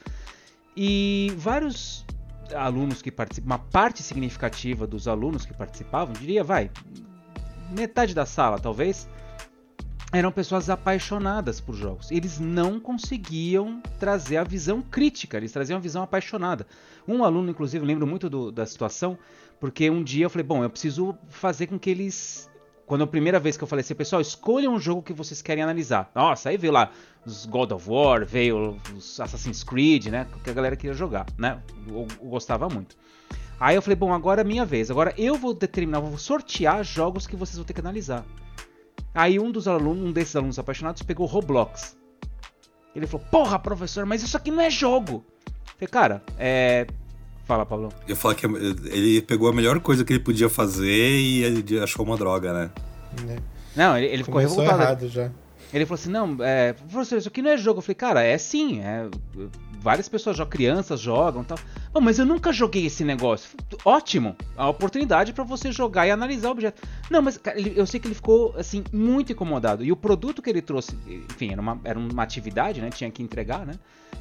E 0.76 1.32
vários 1.38 2.06
alunos 2.54 3.02
que 3.02 3.12
participam, 3.12 3.46
uma 3.46 3.60
parte 3.60 4.04
significativa 4.04 4.86
dos 4.86 5.08
alunos 5.08 5.46
que 5.46 5.54
participavam, 5.54 6.14
diria, 6.14 6.44
vai, 6.44 6.70
metade 7.72 8.14
da 8.14 8.26
sala 8.26 8.60
talvez, 8.60 9.08
eram 10.14 10.32
pessoas 10.32 10.70
apaixonadas 10.70 11.60
por 11.60 11.74
jogos. 11.76 12.12
Eles 12.12 12.40
não 12.40 12.80
conseguiam 12.80 13.82
trazer 14.00 14.38
a 14.38 14.44
visão 14.44 14.80
crítica, 14.80 15.38
eles 15.38 15.52
traziam 15.52 15.78
a 15.78 15.82
visão 15.82 16.04
apaixonada. 16.04 16.68
Um 17.08 17.24
aluno, 17.24 17.50
inclusive, 17.50 17.84
lembro 17.84 18.06
muito 18.06 18.30
do, 18.30 18.52
da 18.52 18.64
situação, 18.66 19.18
porque 19.60 19.90
um 19.90 20.04
dia 20.04 20.26
eu 20.26 20.30
falei, 20.30 20.46
bom, 20.46 20.64
eu 20.64 20.70
preciso 20.70 21.18
fazer 21.30 21.68
com 21.68 21.80
que 21.80 21.90
eles. 21.90 22.50
Quando 22.86 23.06
a 23.06 23.08
primeira 23.08 23.40
vez 23.40 23.58
que 23.58 23.64
eu 23.64 23.68
falei 23.68 23.82
assim, 23.82 23.96
pessoal, 23.96 24.22
escolham 24.22 24.76
um 24.76 24.80
jogo 24.80 25.02
que 25.02 25.14
vocês 25.14 25.42
querem 25.42 25.64
analisar. 25.64 26.12
Nossa, 26.14 26.50
aí 26.50 26.58
veio 26.58 26.74
lá 26.74 26.92
os 27.26 27.46
God 27.46 27.72
of 27.72 27.90
War, 27.90 28.26
veio 28.26 28.78
os 28.96 29.20
Assassin's 29.20 29.64
Creed, 29.64 30.08
né? 30.08 30.28
Que 30.44 30.50
a 30.50 30.54
galera 30.54 30.76
queria 30.76 30.94
jogar, 30.94 31.26
né? 31.38 31.60
Eu 31.88 32.06
gostava 32.22 32.70
muito. 32.70 32.96
Aí 33.64 33.78
eu 33.78 33.82
falei, 33.82 33.96
bom, 33.96 34.12
agora 34.14 34.42
é 34.42 34.44
minha 34.44 34.66
vez. 34.66 34.92
Agora 34.92 35.14
eu 35.18 35.38
vou 35.38 35.54
determinar, 35.54 36.02
vou 36.02 36.18
sortear 36.18 36.84
jogos 36.84 37.26
que 37.26 37.34
vocês 37.34 37.56
vão 37.56 37.64
ter 37.64 37.72
que 37.72 37.80
analisar. 37.80 38.26
Aí 39.16 39.40
um 39.40 39.50
dos 39.50 39.70
alunos, 39.70 40.04
um 40.04 40.12
desses 40.12 40.36
alunos 40.36 40.60
apaixonados 40.60 41.02
pegou 41.02 41.26
Roblox. 41.26 41.96
Ele 42.94 43.08
falou: 43.08 43.26
"Porra, 43.32 43.58
professor, 43.58 44.06
mas 44.06 44.22
isso 44.22 44.36
aqui 44.36 44.52
não 44.52 44.60
é 44.60 44.70
jogo". 44.70 45.24
Eu 45.48 45.74
falei: 45.78 45.88
"Cara, 45.90 46.24
é 46.38 46.86
Fala, 47.46 47.66
Pablo. 47.66 47.88
Eu 48.06 48.18
falo 48.18 48.36
que 48.36 48.46
ele 48.46 49.22
pegou 49.22 49.48
a 49.48 49.54
melhor 49.54 49.80
coisa 49.80 50.04
que 50.04 50.12
ele 50.12 50.20
podia 50.20 50.50
fazer 50.50 51.20
e 51.20 51.44
ele 51.44 51.80
achou 51.80 52.06
uma 52.06 52.18
droga, 52.18 52.52
né? 52.52 52.72
É. 53.30 53.38
Não, 53.78 53.98
ele, 53.98 54.08
ele 54.08 54.24
ficou 54.26 54.42
revoltado. 54.42 54.82
errado 54.82 55.08
já. 55.08 55.32
Ele 55.74 55.86
falou 55.86 55.96
assim: 55.96 56.10
não, 56.10 56.38
é, 56.42 56.74
professor, 56.74 57.18
isso 57.18 57.30
aqui 57.30 57.42
não 57.42 57.52
é 57.52 57.58
jogo. 57.58 57.80
Eu 57.80 57.82
falei, 57.82 57.96
cara, 57.96 58.24
é 58.24 58.38
sim. 58.38 58.82
É, 58.82 59.08
várias 59.84 60.08
pessoas 60.08 60.38
jogam, 60.38 60.50
crianças 60.50 61.00
jogam 61.00 61.44
tal. 61.44 61.60
Mas 62.02 62.18
eu 62.18 62.26
nunca 62.26 62.54
joguei 62.54 62.86
esse 62.86 63.04
negócio. 63.04 63.50
Ótimo, 63.84 64.36
a 64.56 64.70
oportunidade 64.70 65.34
para 65.34 65.44
você 65.44 65.72
jogar 65.72 66.08
e 66.08 66.12
analisar 66.12 66.48
o 66.48 66.52
objeto. 66.52 66.82
Não, 67.10 67.22
mas 67.22 67.38
cara, 67.38 67.60
eu 67.60 67.86
sei 67.86 68.00
que 68.00 68.08
ele 68.08 68.16
ficou 68.16 68.56
assim 68.58 68.84
muito 68.94 69.34
incomodado. 69.34 69.84
E 69.84 69.92
o 69.92 69.96
produto 69.96 70.42
que 70.42 70.50
ele 70.50 70.62
trouxe, 70.62 70.98
enfim, 71.06 71.52
era 71.52 71.62
uma, 71.62 71.80
era 71.84 72.00
uma 72.00 72.24
atividade, 72.24 72.82
né? 72.82 72.90
Tinha 72.90 73.12
que 73.12 73.22
entregar, 73.22 73.66
né? 73.66 73.74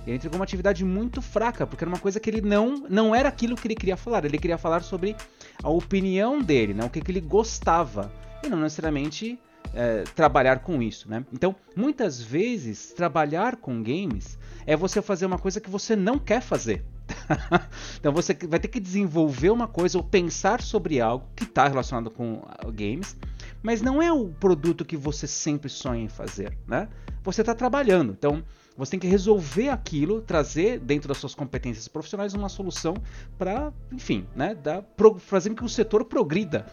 Ele 0.04 0.16
entregou 0.16 0.36
uma 0.36 0.44
atividade 0.44 0.84
muito 0.84 1.22
fraca, 1.22 1.64
porque 1.64 1.84
era 1.84 1.88
uma 1.88 1.98
coisa 1.98 2.18
que 2.18 2.28
ele 2.28 2.40
não 2.40 2.84
não 2.90 3.14
era 3.14 3.28
aquilo 3.28 3.54
que 3.54 3.68
ele 3.68 3.76
queria 3.76 3.96
falar. 3.96 4.24
Ele 4.24 4.38
queria 4.38 4.58
falar 4.58 4.82
sobre 4.82 5.14
a 5.62 5.70
opinião 5.70 6.42
dele, 6.42 6.74
né? 6.74 6.84
O 6.84 6.90
que, 6.90 7.00
que 7.00 7.12
ele 7.12 7.20
gostava. 7.20 8.10
E 8.42 8.48
não 8.48 8.58
necessariamente 8.58 9.38
é, 9.72 10.02
trabalhar 10.14 10.58
com 10.58 10.82
isso, 10.82 11.08
né? 11.08 11.24
Então, 11.32 11.54
muitas 11.76 12.20
vezes, 12.20 12.92
trabalhar 12.92 13.56
com 13.56 13.80
games 13.82 14.36
é 14.66 14.76
você 14.76 15.02
fazer 15.02 15.26
uma 15.26 15.38
coisa 15.38 15.60
que 15.60 15.70
você 15.70 15.96
não 15.96 16.18
quer 16.18 16.40
fazer. 16.40 16.84
então 17.98 18.12
você 18.12 18.34
vai 18.48 18.58
ter 18.58 18.68
que 18.68 18.80
desenvolver 18.80 19.50
uma 19.50 19.68
coisa 19.68 19.98
ou 19.98 20.04
pensar 20.04 20.60
sobre 20.60 21.00
algo 21.00 21.26
que 21.36 21.44
está 21.44 21.68
relacionado 21.68 22.10
com 22.10 22.42
ah, 22.46 22.70
games, 22.70 23.16
mas 23.62 23.82
não 23.82 24.02
é 24.02 24.12
o 24.12 24.28
produto 24.28 24.84
que 24.84 24.96
você 24.96 25.26
sempre 25.26 25.68
sonha 25.68 26.04
em 26.04 26.08
fazer, 26.08 26.56
né? 26.66 26.88
Você 27.22 27.42
está 27.42 27.54
trabalhando, 27.54 28.12
então 28.12 28.42
você 28.76 28.92
tem 28.92 29.00
que 29.00 29.06
resolver 29.06 29.68
aquilo, 29.68 30.20
trazer 30.20 30.78
dentro 30.78 31.08
das 31.08 31.18
suas 31.18 31.34
competências 31.34 31.88
profissionais 31.88 32.34
uma 32.34 32.48
solução 32.48 32.94
para, 33.38 33.72
enfim, 33.92 34.26
né, 34.34 34.54
dar, 34.54 34.82
pro, 34.82 35.18
fazer 35.18 35.50
com 35.50 35.56
que 35.56 35.64
o 35.64 35.68
setor 35.68 36.04
progrida. 36.04 36.66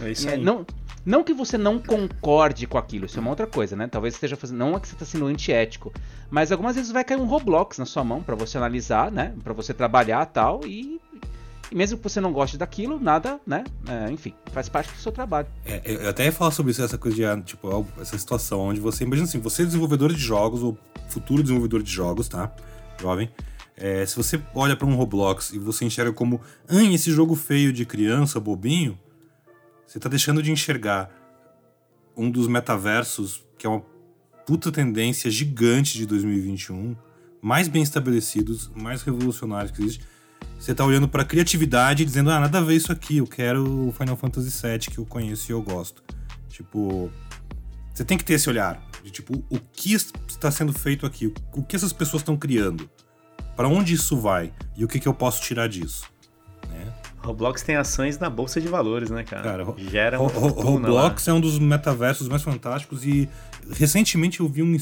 É 0.00 0.10
isso 0.10 0.28
aí. 0.30 0.42
não, 0.42 0.66
não 1.04 1.22
que 1.22 1.32
você 1.32 1.56
não 1.56 1.78
concorde 1.78 2.66
com 2.66 2.78
aquilo, 2.78 3.06
isso 3.06 3.18
é 3.18 3.20
uma 3.20 3.30
outra 3.30 3.46
coisa, 3.46 3.76
né? 3.76 3.86
Talvez 3.86 4.14
esteja 4.14 4.36
fazendo, 4.36 4.58
não 4.58 4.76
é 4.76 4.80
que 4.80 4.88
você 4.88 4.94
está 4.94 5.06
sendo 5.06 5.26
antiético, 5.26 5.92
mas 6.30 6.52
algumas 6.52 6.76
vezes 6.76 6.90
vai 6.90 7.04
cair 7.04 7.20
um 7.20 7.26
Roblox 7.26 7.78
na 7.78 7.86
sua 7.86 8.04
mão 8.04 8.22
para 8.22 8.34
você 8.34 8.58
analisar, 8.58 9.10
né? 9.10 9.34
Para 9.42 9.52
você 9.52 9.72
trabalhar 9.72 10.26
tal 10.26 10.60
e, 10.66 11.00
e 11.70 11.74
mesmo 11.74 11.98
que 11.98 12.02
você 12.02 12.20
não 12.20 12.32
goste 12.32 12.56
daquilo, 12.56 12.98
nada, 12.98 13.40
né? 13.46 13.64
É, 13.86 14.10
enfim, 14.10 14.34
faz 14.52 14.68
parte 14.68 14.92
do 14.92 14.98
seu 14.98 15.12
trabalho. 15.12 15.46
É, 15.64 15.82
eu 15.84 16.08
até 16.08 16.24
ia 16.24 16.32
falar 16.32 16.50
sobre 16.50 16.72
isso, 16.72 16.82
essa 16.82 16.96
coisa 16.96 17.16
de, 17.16 17.24
ah, 17.24 17.40
tipo, 17.40 17.86
essa 18.00 18.16
situação 18.16 18.60
onde 18.60 18.80
você, 18.80 19.04
imagina 19.04 19.28
assim, 19.28 19.38
você 19.38 19.62
é 19.62 19.66
desenvolvedor 19.66 20.12
de 20.12 20.20
jogos, 20.20 20.62
ou 20.62 20.78
futuro 21.08 21.42
desenvolvedor 21.42 21.82
de 21.82 21.90
jogos, 21.90 22.28
tá? 22.28 22.54
Jovem. 23.00 23.30
É, 23.76 24.04
se 24.06 24.16
você 24.16 24.42
olha 24.54 24.76
para 24.76 24.86
um 24.86 24.94
Roblox 24.96 25.52
e 25.52 25.58
você 25.58 25.84
enxerga 25.84 26.12
como, 26.12 26.40
ah, 26.68 26.82
esse 26.82 27.12
jogo 27.12 27.34
feio 27.34 27.72
de 27.72 27.84
criança, 27.84 28.40
bobinho, 28.40 28.98
você 29.86 29.98
está 29.98 30.08
deixando 30.08 30.42
de 30.42 30.50
enxergar 30.50 31.10
um 32.16 32.30
dos 32.30 32.48
metaversos 32.48 33.46
que 33.56 33.66
é 33.66 33.70
uma 33.70 33.82
puta 34.46 34.72
tendência 34.72 35.30
gigante 35.30 35.98
de 35.98 36.06
2021, 36.06 36.96
mais 37.40 37.68
bem 37.68 37.82
estabelecidos, 37.82 38.70
mais 38.74 39.02
revolucionários 39.02 39.70
que 39.70 39.82
existe. 39.82 40.04
Você 40.58 40.72
está 40.72 40.84
olhando 40.84 41.08
para 41.08 41.24
criatividade 41.24 42.02
e 42.02 42.06
dizendo: 42.06 42.30
"Ah, 42.30 42.40
nada 42.40 42.58
a 42.58 42.60
ver 42.60 42.74
isso 42.74 42.90
aqui, 42.90 43.18
eu 43.18 43.26
quero 43.26 43.88
o 43.88 43.92
Final 43.92 44.16
Fantasy 44.16 44.50
VII 44.66 44.78
que 44.80 44.98
eu 44.98 45.06
conheço 45.06 45.50
e 45.50 45.52
eu 45.52 45.62
gosto". 45.62 46.02
Tipo, 46.48 47.10
você 47.94 48.04
tem 48.04 48.18
que 48.18 48.24
ter 48.24 48.34
esse 48.34 48.48
olhar 48.48 48.82
de 49.02 49.10
tipo, 49.10 49.44
o 49.48 49.58
que 49.72 49.94
está 49.94 50.50
sendo 50.50 50.72
feito 50.72 51.06
aqui? 51.06 51.32
O 51.54 51.62
que 51.62 51.76
essas 51.76 51.92
pessoas 51.92 52.20
estão 52.22 52.36
criando? 52.36 52.90
Para 53.56 53.68
onde 53.68 53.94
isso 53.94 54.16
vai? 54.16 54.52
E 54.76 54.84
o 54.84 54.88
que, 54.88 54.98
que 55.00 55.08
eu 55.08 55.14
posso 55.14 55.40
tirar 55.42 55.68
disso? 55.68 56.04
Roblox 57.20 57.62
tem 57.62 57.76
ações 57.76 58.18
na 58.18 58.30
bolsa 58.30 58.60
de 58.60 58.68
valores, 58.68 59.10
né, 59.10 59.24
cara? 59.24 59.42
Cara, 59.42 59.74
Gera 59.76 60.20
uma 60.20 60.30
Roblox 60.30 61.26
lá. 61.26 61.32
é 61.32 61.36
um 61.36 61.40
dos 61.40 61.58
metaversos 61.58 62.28
mais 62.28 62.42
fantásticos 62.42 63.04
e 63.04 63.28
recentemente 63.70 64.40
eu 64.40 64.48
vi 64.48 64.62
um, 64.62 64.76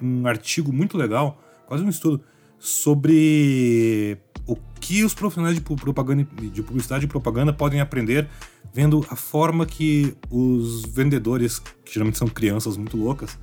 um 0.00 0.26
artigo 0.26 0.72
muito 0.72 0.96
legal, 0.96 1.40
quase 1.66 1.84
um 1.84 1.88
estudo, 1.88 2.22
sobre 2.58 4.18
o 4.46 4.56
que 4.80 5.04
os 5.04 5.14
profissionais 5.14 5.54
de 5.54 5.60
propaganda, 5.60 6.26
de 6.52 6.62
publicidade 6.62 7.04
e 7.04 7.08
propaganda 7.08 7.52
podem 7.52 7.80
aprender 7.80 8.28
vendo 8.72 9.06
a 9.08 9.16
forma 9.16 9.64
que 9.64 10.14
os 10.30 10.82
vendedores, 10.86 11.58
que 11.58 11.94
geralmente 11.94 12.18
são 12.18 12.28
crianças 12.28 12.76
muito 12.76 12.96
loucas, 12.96 13.38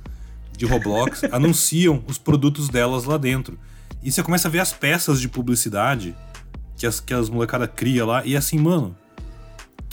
de 0.56 0.66
Roblox, 0.66 1.24
anunciam 1.32 2.04
os 2.06 2.18
produtos 2.18 2.68
delas 2.68 3.04
lá 3.04 3.16
dentro. 3.16 3.58
E 4.02 4.12
você 4.12 4.22
começa 4.22 4.48
a 4.48 4.50
ver 4.50 4.60
as 4.60 4.72
peças 4.72 5.20
de 5.20 5.28
publicidade 5.28 6.14
que 6.76 6.86
as, 6.86 7.00
que 7.00 7.14
as 7.14 7.30
molecadas 7.30 7.70
cria 7.74 8.04
lá. 8.04 8.24
E 8.24 8.36
assim, 8.36 8.58
mano, 8.58 8.96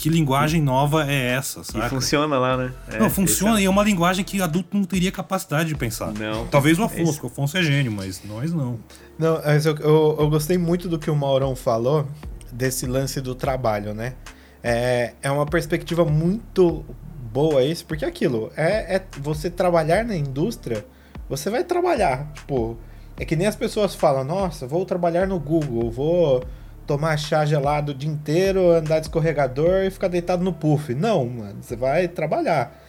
que 0.00 0.08
linguagem 0.08 0.62
nova 0.62 1.04
é 1.06 1.32
essa, 1.32 1.62
sabe? 1.62 1.84
E 1.84 1.88
funciona 1.90 2.38
lá, 2.38 2.56
né? 2.56 2.72
É, 2.88 2.98
não, 2.98 3.10
funciona 3.10 3.58
é... 3.58 3.64
e 3.64 3.64
é 3.66 3.70
uma 3.70 3.84
linguagem 3.84 4.24
que 4.24 4.40
adulto 4.40 4.74
não 4.74 4.84
teria 4.84 5.12
capacidade 5.12 5.68
de 5.68 5.74
pensar. 5.74 6.10
Não. 6.10 6.46
Talvez 6.46 6.78
o 6.78 6.84
Afonso, 6.84 7.10
esse... 7.10 7.22
o 7.22 7.26
Afonso 7.26 7.58
é 7.58 7.62
gênio, 7.62 7.92
mas 7.92 8.22
nós 8.24 8.50
não. 8.50 8.80
Não, 9.18 9.42
mas 9.44 9.66
eu, 9.66 9.76
eu, 9.76 10.16
eu, 10.18 10.30
gostei 10.30 10.56
muito 10.56 10.88
do 10.88 10.98
que 10.98 11.10
o 11.10 11.14
Maurão 11.14 11.54
falou, 11.54 12.08
desse 12.50 12.86
lance 12.86 13.20
do 13.20 13.34
trabalho, 13.34 13.92
né? 13.92 14.14
É, 14.62 15.12
é 15.20 15.30
uma 15.30 15.44
perspectiva 15.44 16.02
muito 16.02 16.82
boa 17.30 17.62
isso, 17.62 17.84
porque 17.84 18.06
aquilo, 18.06 18.50
é, 18.56 18.96
é 18.96 19.04
você 19.18 19.50
trabalhar 19.50 20.02
na 20.02 20.16
indústria, 20.16 20.82
você 21.28 21.50
vai 21.50 21.62
trabalhar, 21.62 22.32
tipo, 22.32 22.78
é 23.18 23.26
que 23.26 23.36
nem 23.36 23.46
as 23.46 23.54
pessoas 23.54 23.94
falam, 23.94 24.24
nossa, 24.24 24.66
vou 24.66 24.86
trabalhar 24.86 25.26
no 25.26 25.38
Google, 25.38 25.90
vou 25.90 26.42
tomar 26.90 27.16
chá 27.16 27.44
gelado 27.44 27.92
o 27.92 27.94
dia 27.94 28.10
inteiro, 28.10 28.72
andar 28.72 28.98
de 28.98 29.06
escorregador 29.06 29.84
e 29.84 29.90
ficar 29.90 30.08
deitado 30.08 30.42
no 30.42 30.52
puff. 30.52 30.92
Não, 30.92 31.24
mano, 31.24 31.58
você 31.62 31.76
vai 31.76 32.08
trabalhar. 32.08 32.84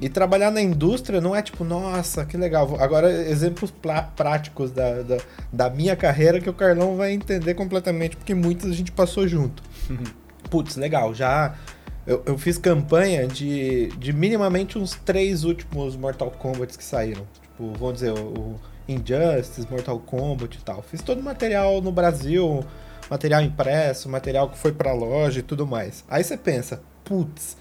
E 0.00 0.08
trabalhar 0.08 0.52
na 0.52 0.62
indústria 0.62 1.20
não 1.20 1.34
é 1.34 1.42
tipo, 1.42 1.64
nossa, 1.64 2.24
que 2.24 2.36
legal. 2.36 2.76
Agora, 2.78 3.10
exemplos 3.10 3.74
práticos 4.14 4.70
da, 4.70 5.02
da, 5.02 5.16
da, 5.52 5.68
minha 5.68 5.96
carreira 5.96 6.40
que 6.40 6.48
o 6.48 6.54
Carlão 6.54 6.94
vai 6.94 7.12
entender 7.12 7.54
completamente, 7.54 8.16
porque 8.16 8.36
muitas 8.36 8.70
a 8.70 8.74
gente 8.74 8.92
passou 8.92 9.26
junto. 9.26 9.64
Putz, 10.48 10.76
legal, 10.76 11.12
já. 11.12 11.56
Eu, 12.06 12.22
eu, 12.26 12.38
fiz 12.38 12.56
campanha 12.56 13.26
de, 13.26 13.88
de 13.98 14.12
minimamente 14.12 14.78
uns 14.78 14.94
três 14.94 15.42
últimos 15.42 15.96
Mortal 15.96 16.30
Kombat 16.30 16.78
que 16.78 16.84
saíram. 16.84 17.26
Tipo, 17.42 17.72
vamos 17.72 17.94
dizer, 17.94 18.12
o 18.12 18.54
Injustice, 18.88 19.66
Mortal 19.68 19.98
Kombat 19.98 20.56
e 20.56 20.62
tal. 20.62 20.82
Fiz 20.82 21.02
todo 21.02 21.18
o 21.18 21.22
material 21.22 21.82
no 21.82 21.90
Brasil, 21.90 22.64
material 23.10 23.42
impresso, 23.42 24.08
material 24.08 24.48
que 24.48 24.56
foi 24.56 24.72
pra 24.72 24.92
loja 24.92 25.40
e 25.40 25.42
tudo 25.42 25.66
mais. 25.66 26.04
Aí 26.08 26.22
você 26.22 26.36
pensa, 26.36 26.80
putz, 27.04 27.56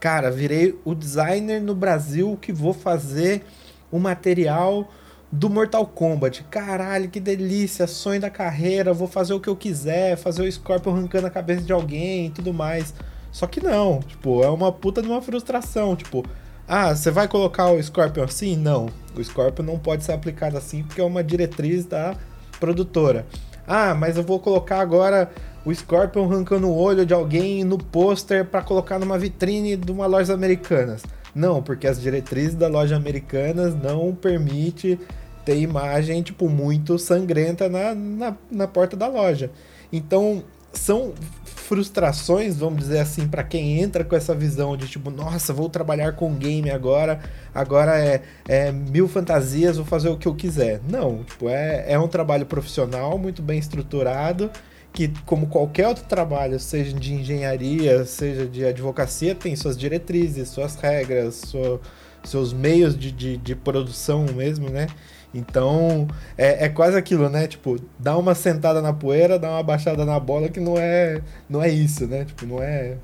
cara, 0.00 0.30
virei 0.30 0.78
o 0.84 0.94
designer 0.94 1.60
no 1.60 1.74
Brasil 1.74 2.38
que 2.40 2.52
vou 2.52 2.72
fazer 2.72 3.44
o 3.92 3.98
material 3.98 4.88
do 5.30 5.50
Mortal 5.50 5.86
Kombat. 5.86 6.44
Caralho, 6.44 7.10
que 7.10 7.20
delícia, 7.20 7.86
sonho 7.86 8.20
da 8.20 8.30
carreira, 8.30 8.94
vou 8.94 9.06
fazer 9.06 9.34
o 9.34 9.40
que 9.40 9.48
eu 9.48 9.56
quiser, 9.56 10.16
fazer 10.16 10.42
o 10.42 10.50
Scorpion 10.50 10.92
arrancando 10.92 11.26
a 11.26 11.30
cabeça 11.30 11.62
de 11.62 11.72
alguém 11.72 12.26
e 12.26 12.30
tudo 12.30 12.54
mais. 12.54 12.94
Só 13.30 13.46
que 13.46 13.60
não, 13.60 14.00
tipo, 14.00 14.42
é 14.42 14.48
uma 14.48 14.72
puta 14.72 15.02
de 15.02 15.08
uma 15.08 15.20
frustração, 15.20 15.96
tipo, 15.96 16.24
ah, 16.66 16.94
você 16.94 17.10
vai 17.10 17.28
colocar 17.28 17.70
o 17.70 17.82
Scorpion 17.82 18.24
assim? 18.24 18.56
Não, 18.56 18.88
o 19.14 19.22
Scorpion 19.22 19.64
não 19.64 19.78
pode 19.78 20.04
ser 20.04 20.12
aplicado 20.12 20.56
assim 20.56 20.82
porque 20.82 21.00
é 21.00 21.04
uma 21.04 21.22
diretriz 21.22 21.84
da 21.84 22.16
produtora. 22.58 23.26
Ah, 23.66 23.94
mas 23.94 24.16
eu 24.16 24.22
vou 24.22 24.38
colocar 24.38 24.80
agora 24.80 25.30
o 25.64 25.74
Scorpion 25.74 26.30
arrancando 26.30 26.68
o 26.68 26.76
olho 26.76 27.06
de 27.06 27.14
alguém 27.14 27.64
no 27.64 27.78
pôster 27.78 28.44
para 28.44 28.62
colocar 28.62 28.98
numa 28.98 29.18
vitrine 29.18 29.76
de 29.76 29.90
uma 29.90 30.06
loja 30.06 30.34
americanas. 30.34 31.02
Não, 31.34 31.62
porque 31.62 31.86
as 31.86 32.00
diretrizes 32.00 32.54
da 32.54 32.68
loja 32.68 32.94
americanas 32.96 33.74
não 33.74 34.14
permite 34.14 34.98
ter 35.44 35.58
imagem, 35.58 36.22
tipo, 36.22 36.48
muito 36.48 36.98
sangrenta 36.98 37.68
na, 37.68 37.94
na, 37.94 38.36
na 38.50 38.68
porta 38.68 38.96
da 38.96 39.08
loja. 39.08 39.50
Então, 39.92 40.42
são 40.72 41.12
frustrações, 41.64 42.56
vamos 42.56 42.80
dizer 42.80 42.98
assim, 42.98 43.26
para 43.26 43.42
quem 43.42 43.80
entra 43.80 44.04
com 44.04 44.14
essa 44.14 44.34
visão 44.34 44.76
de 44.76 44.86
tipo, 44.86 45.10
nossa, 45.10 45.52
vou 45.52 45.68
trabalhar 45.68 46.12
com 46.12 46.34
game 46.34 46.70
agora, 46.70 47.20
agora 47.54 47.98
é, 47.98 48.22
é 48.46 48.70
mil 48.70 49.08
fantasias, 49.08 49.76
vou 49.76 49.86
fazer 49.86 50.10
o 50.10 50.16
que 50.16 50.28
eu 50.28 50.34
quiser. 50.34 50.80
Não, 50.88 51.24
tipo, 51.24 51.48
é, 51.48 51.86
é 51.88 51.98
um 51.98 52.06
trabalho 52.06 52.44
profissional, 52.44 53.18
muito 53.18 53.40
bem 53.40 53.58
estruturado, 53.58 54.50
que 54.92 55.08
como 55.24 55.46
qualquer 55.46 55.88
outro 55.88 56.04
trabalho, 56.04 56.60
seja 56.60 56.92
de 56.92 57.14
engenharia, 57.14 58.04
seja 58.04 58.46
de 58.46 58.64
advocacia, 58.64 59.34
tem 59.34 59.56
suas 59.56 59.76
diretrizes, 59.76 60.50
suas 60.50 60.76
regras, 60.76 61.36
sua, 61.46 61.80
seus 62.22 62.52
meios 62.52 62.96
de, 62.96 63.10
de, 63.10 63.36
de 63.38 63.54
produção 63.56 64.26
mesmo, 64.34 64.68
né? 64.68 64.86
Então, 65.34 66.06
é, 66.38 66.66
é, 66.66 66.68
quase 66.68 66.96
aquilo, 66.96 67.28
né? 67.28 67.48
Tipo, 67.48 67.76
dá 67.98 68.16
uma 68.16 68.34
sentada 68.34 68.80
na 68.80 68.92
poeira, 68.92 69.38
dá 69.38 69.50
uma 69.50 69.62
baixada 69.62 70.04
na 70.04 70.18
bola, 70.20 70.48
que 70.48 70.60
não 70.60 70.78
é, 70.78 71.20
não 71.50 71.60
é 71.60 71.68
isso, 71.68 72.06
né? 72.06 72.24
Tipo, 72.24 72.46
não 72.46 72.62
é. 72.62 72.96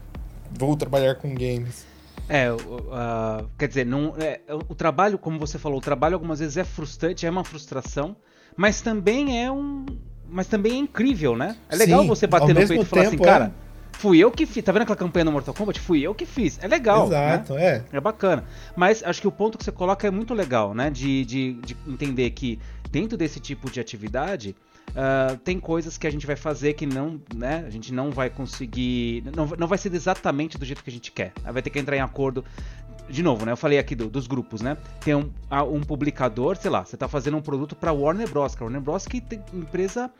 Vou 0.56 0.76
trabalhar 0.76 1.16
com 1.16 1.34
games. 1.34 1.84
É, 2.28 2.52
uh, 2.52 3.48
quer 3.58 3.66
dizer, 3.66 3.84
não, 3.84 4.14
é, 4.16 4.40
o 4.68 4.74
trabalho, 4.74 5.18
como 5.18 5.36
você 5.36 5.58
falou, 5.58 5.78
o 5.78 5.80
trabalho 5.80 6.14
algumas 6.14 6.38
vezes 6.38 6.56
é 6.56 6.62
frustrante, 6.62 7.26
é 7.26 7.30
uma 7.30 7.42
frustração, 7.42 8.14
mas 8.56 8.80
também 8.80 9.44
é 9.44 9.50
um. 9.50 9.84
Mas 10.28 10.46
também 10.46 10.74
é 10.74 10.76
incrível, 10.76 11.36
né? 11.36 11.56
É 11.68 11.74
legal 11.74 12.02
Sim, 12.02 12.06
você 12.06 12.28
bater 12.28 12.54
no 12.54 12.68
peito 12.68 12.82
e 12.82 12.84
falar 12.84 13.02
assim, 13.02 13.18
cara. 13.18 13.52
Fui 14.00 14.18
eu 14.18 14.30
que 14.30 14.46
fiz. 14.46 14.64
Tá 14.64 14.72
vendo 14.72 14.82
aquela 14.82 14.96
campanha 14.96 15.26
no 15.26 15.32
Mortal 15.32 15.52
Kombat? 15.52 15.78
Fui 15.78 16.00
eu 16.00 16.14
que 16.14 16.24
fiz. 16.24 16.58
É 16.62 16.66
legal. 16.66 17.06
Exato, 17.08 17.52
né? 17.52 17.62
é. 17.62 17.84
É 17.92 18.00
bacana. 18.00 18.44
Mas 18.74 19.02
acho 19.04 19.20
que 19.20 19.28
o 19.28 19.30
ponto 19.30 19.58
que 19.58 19.64
você 19.64 19.70
coloca 19.70 20.08
é 20.08 20.10
muito 20.10 20.32
legal, 20.32 20.72
né? 20.72 20.88
De, 20.88 21.22
de, 21.26 21.52
de 21.52 21.76
entender 21.86 22.30
que 22.30 22.58
dentro 22.90 23.18
desse 23.18 23.38
tipo 23.38 23.70
de 23.70 23.78
atividade. 23.78 24.56
Uh, 24.90 25.36
tem 25.44 25.60
coisas 25.60 25.96
que 25.96 26.04
a 26.04 26.10
gente 26.10 26.26
vai 26.26 26.34
fazer 26.34 26.72
que 26.72 26.84
não, 26.84 27.20
né? 27.32 27.62
A 27.64 27.70
gente 27.70 27.92
não 27.92 28.10
vai 28.10 28.28
conseguir, 28.28 29.22
não, 29.36 29.46
não 29.46 29.68
vai 29.68 29.78
ser 29.78 29.94
exatamente 29.94 30.58
do 30.58 30.64
jeito 30.64 30.82
que 30.82 30.90
a 30.90 30.92
gente 30.92 31.12
quer. 31.12 31.32
Vai 31.44 31.62
ter 31.62 31.70
que 31.70 31.78
entrar 31.78 31.96
em 31.96 32.00
acordo. 32.00 32.44
De 33.10 33.22
novo, 33.24 33.44
né? 33.44 33.52
Eu 33.52 33.56
falei 33.56 33.78
aqui 33.78 33.96
do, 33.96 34.08
dos 34.08 34.26
grupos, 34.28 34.60
né? 34.60 34.76
Tem 35.00 35.14
um, 35.14 35.30
um 35.72 35.80
publicador, 35.80 36.56
sei 36.56 36.70
lá, 36.70 36.84
você 36.84 36.96
tá 36.96 37.08
fazendo 37.08 37.36
um 37.36 37.42
produto 37.42 37.74
para 37.74 37.92
Warner 37.92 38.28
Bros. 38.30 38.54
Que 38.54 38.62
a 38.62 38.64
Warner 38.64 38.80
Bros. 38.80 39.06
que 39.06 39.20
tem 39.20 39.42
empresa 39.52 40.10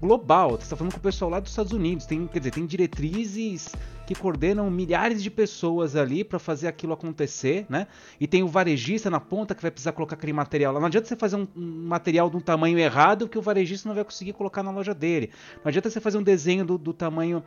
global. 0.00 0.50
Você 0.50 0.64
está 0.64 0.76
falando 0.76 0.92
com 0.92 0.98
o 0.98 1.02
pessoal 1.02 1.30
lá 1.30 1.38
dos 1.38 1.50
Estados 1.50 1.72
Unidos. 1.72 2.06
Tem, 2.06 2.26
quer 2.26 2.40
dizer, 2.40 2.50
tem 2.50 2.66
diretrizes 2.66 3.72
que 4.06 4.14
coordenam 4.16 4.68
milhares 4.68 5.22
de 5.22 5.30
pessoas 5.30 5.94
ali 5.94 6.24
para 6.24 6.40
fazer 6.40 6.66
aquilo 6.66 6.92
acontecer, 6.92 7.66
né? 7.68 7.86
E 8.18 8.26
tem 8.26 8.42
o 8.42 8.48
varejista 8.48 9.08
na 9.08 9.20
ponta 9.20 9.54
que 9.54 9.62
vai 9.62 9.70
precisar 9.70 9.92
colocar 9.92 10.16
aquele 10.16 10.32
material 10.32 10.72
lá. 10.72 10.80
Não 10.80 10.88
adianta 10.88 11.06
você 11.06 11.14
fazer 11.14 11.36
um, 11.36 11.46
um 11.54 11.86
material 11.86 12.28
de 12.28 12.36
um 12.36 12.40
tamanho 12.40 12.78
errado 12.78 13.28
que 13.28 13.38
o 13.38 13.42
varejista 13.42 13.88
não 13.88 13.94
vai 13.94 14.04
conseguir 14.04 14.32
colocar 14.32 14.64
na 14.64 14.72
loja 14.72 14.92
dele. 14.92 15.30
Não 15.62 15.68
adianta 15.68 15.88
você 15.88 16.00
fazer 16.00 16.18
um 16.18 16.22
desenho 16.22 16.64
do, 16.64 16.76
do 16.76 16.92
tamanho 16.92 17.44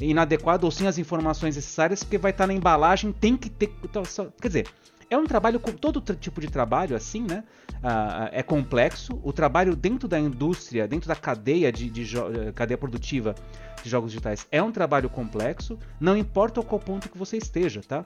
inadequado 0.00 0.64
ou 0.64 0.70
sem 0.70 0.86
as 0.86 0.98
informações 0.98 1.56
necessárias, 1.56 2.02
porque 2.02 2.18
vai 2.18 2.30
estar 2.30 2.46
na 2.46 2.52
embalagem, 2.52 3.12
tem 3.12 3.36
que 3.36 3.48
ter. 3.48 3.72
Então, 3.82 4.02
quer 4.40 4.48
dizer, 4.48 4.68
é 5.08 5.16
um 5.16 5.24
trabalho, 5.24 5.58
todo 5.58 6.00
tipo 6.14 6.40
de 6.40 6.48
trabalho 6.48 6.96
assim, 6.96 7.22
né? 7.22 7.44
Uh, 7.76 8.28
é 8.32 8.42
complexo. 8.42 9.20
O 9.22 9.32
trabalho 9.32 9.76
dentro 9.76 10.08
da 10.08 10.18
indústria, 10.18 10.88
dentro 10.88 11.08
da 11.08 11.14
cadeia 11.14 11.70
de, 11.70 11.88
de 11.88 12.16
eh, 12.16 12.52
cadeia 12.52 12.76
produtiva 12.76 13.34
de 13.82 13.88
jogos 13.88 14.10
digitais 14.10 14.46
é 14.50 14.62
um 14.62 14.72
trabalho 14.72 15.08
complexo. 15.08 15.78
Não 16.00 16.16
importa 16.16 16.62
qual 16.62 16.80
ponto 16.80 17.08
que 17.08 17.16
você 17.16 17.36
esteja, 17.36 17.80
tá? 17.86 18.04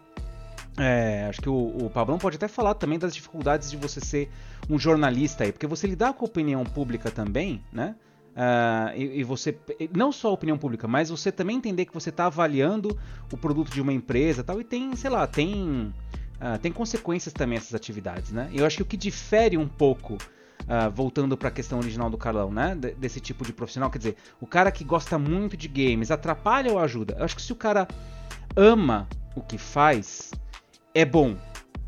É, 0.76 1.26
acho 1.28 1.40
que 1.40 1.48
o, 1.48 1.86
o 1.86 1.90
Pablão 1.90 2.18
pode 2.18 2.36
até 2.36 2.48
falar 2.48 2.74
também 2.74 2.98
das 2.98 3.14
dificuldades 3.14 3.70
de 3.70 3.76
você 3.76 4.00
ser 4.00 4.30
um 4.68 4.78
jornalista 4.78 5.44
aí, 5.44 5.52
porque 5.52 5.66
você 5.66 5.86
lidar 5.86 6.12
com 6.12 6.24
a 6.24 6.28
opinião 6.28 6.64
pública 6.64 7.10
também, 7.10 7.62
né? 7.72 7.94
Uh, 8.30 8.96
e, 8.96 9.20
e, 9.20 9.24
você 9.24 9.58
não 9.94 10.12
só 10.12 10.28
a 10.28 10.32
opinião 10.32 10.56
pública, 10.56 10.86
mas 10.86 11.10
você 11.10 11.32
também 11.32 11.56
entender 11.56 11.84
que 11.84 11.92
você 11.92 12.10
está 12.10 12.26
avaliando 12.26 12.96
o 13.32 13.36
produto 13.36 13.70
de 13.70 13.80
uma 13.80 13.92
empresa, 13.92 14.44
tal. 14.44 14.60
E 14.60 14.64
tem, 14.64 14.94
sei 14.94 15.10
lá, 15.10 15.26
tem 15.26 15.92
Uh, 16.40 16.58
tem 16.58 16.72
consequências 16.72 17.34
também 17.34 17.58
essas 17.58 17.74
atividades, 17.74 18.32
né? 18.32 18.48
Eu 18.54 18.64
acho 18.64 18.78
que 18.78 18.82
o 18.82 18.86
que 18.86 18.96
difere 18.96 19.58
um 19.58 19.68
pouco, 19.68 20.14
uh, 20.14 20.90
voltando 20.90 21.36
para 21.36 21.48
a 21.48 21.52
questão 21.52 21.78
original 21.78 22.08
do 22.08 22.16
Carlão, 22.16 22.50
né? 22.50 22.74
Desse 22.74 23.20
tipo 23.20 23.44
de 23.44 23.52
profissional, 23.52 23.90
quer 23.90 23.98
dizer, 23.98 24.16
o 24.40 24.46
cara 24.46 24.72
que 24.72 24.82
gosta 24.82 25.18
muito 25.18 25.54
de 25.54 25.68
games 25.68 26.10
atrapalha 26.10 26.72
ou 26.72 26.78
ajuda? 26.78 27.14
Eu 27.18 27.26
acho 27.26 27.36
que 27.36 27.42
se 27.42 27.52
o 27.52 27.56
cara 27.56 27.86
ama 28.56 29.06
o 29.36 29.42
que 29.42 29.58
faz, 29.58 30.30
é 30.94 31.04
bom. 31.04 31.36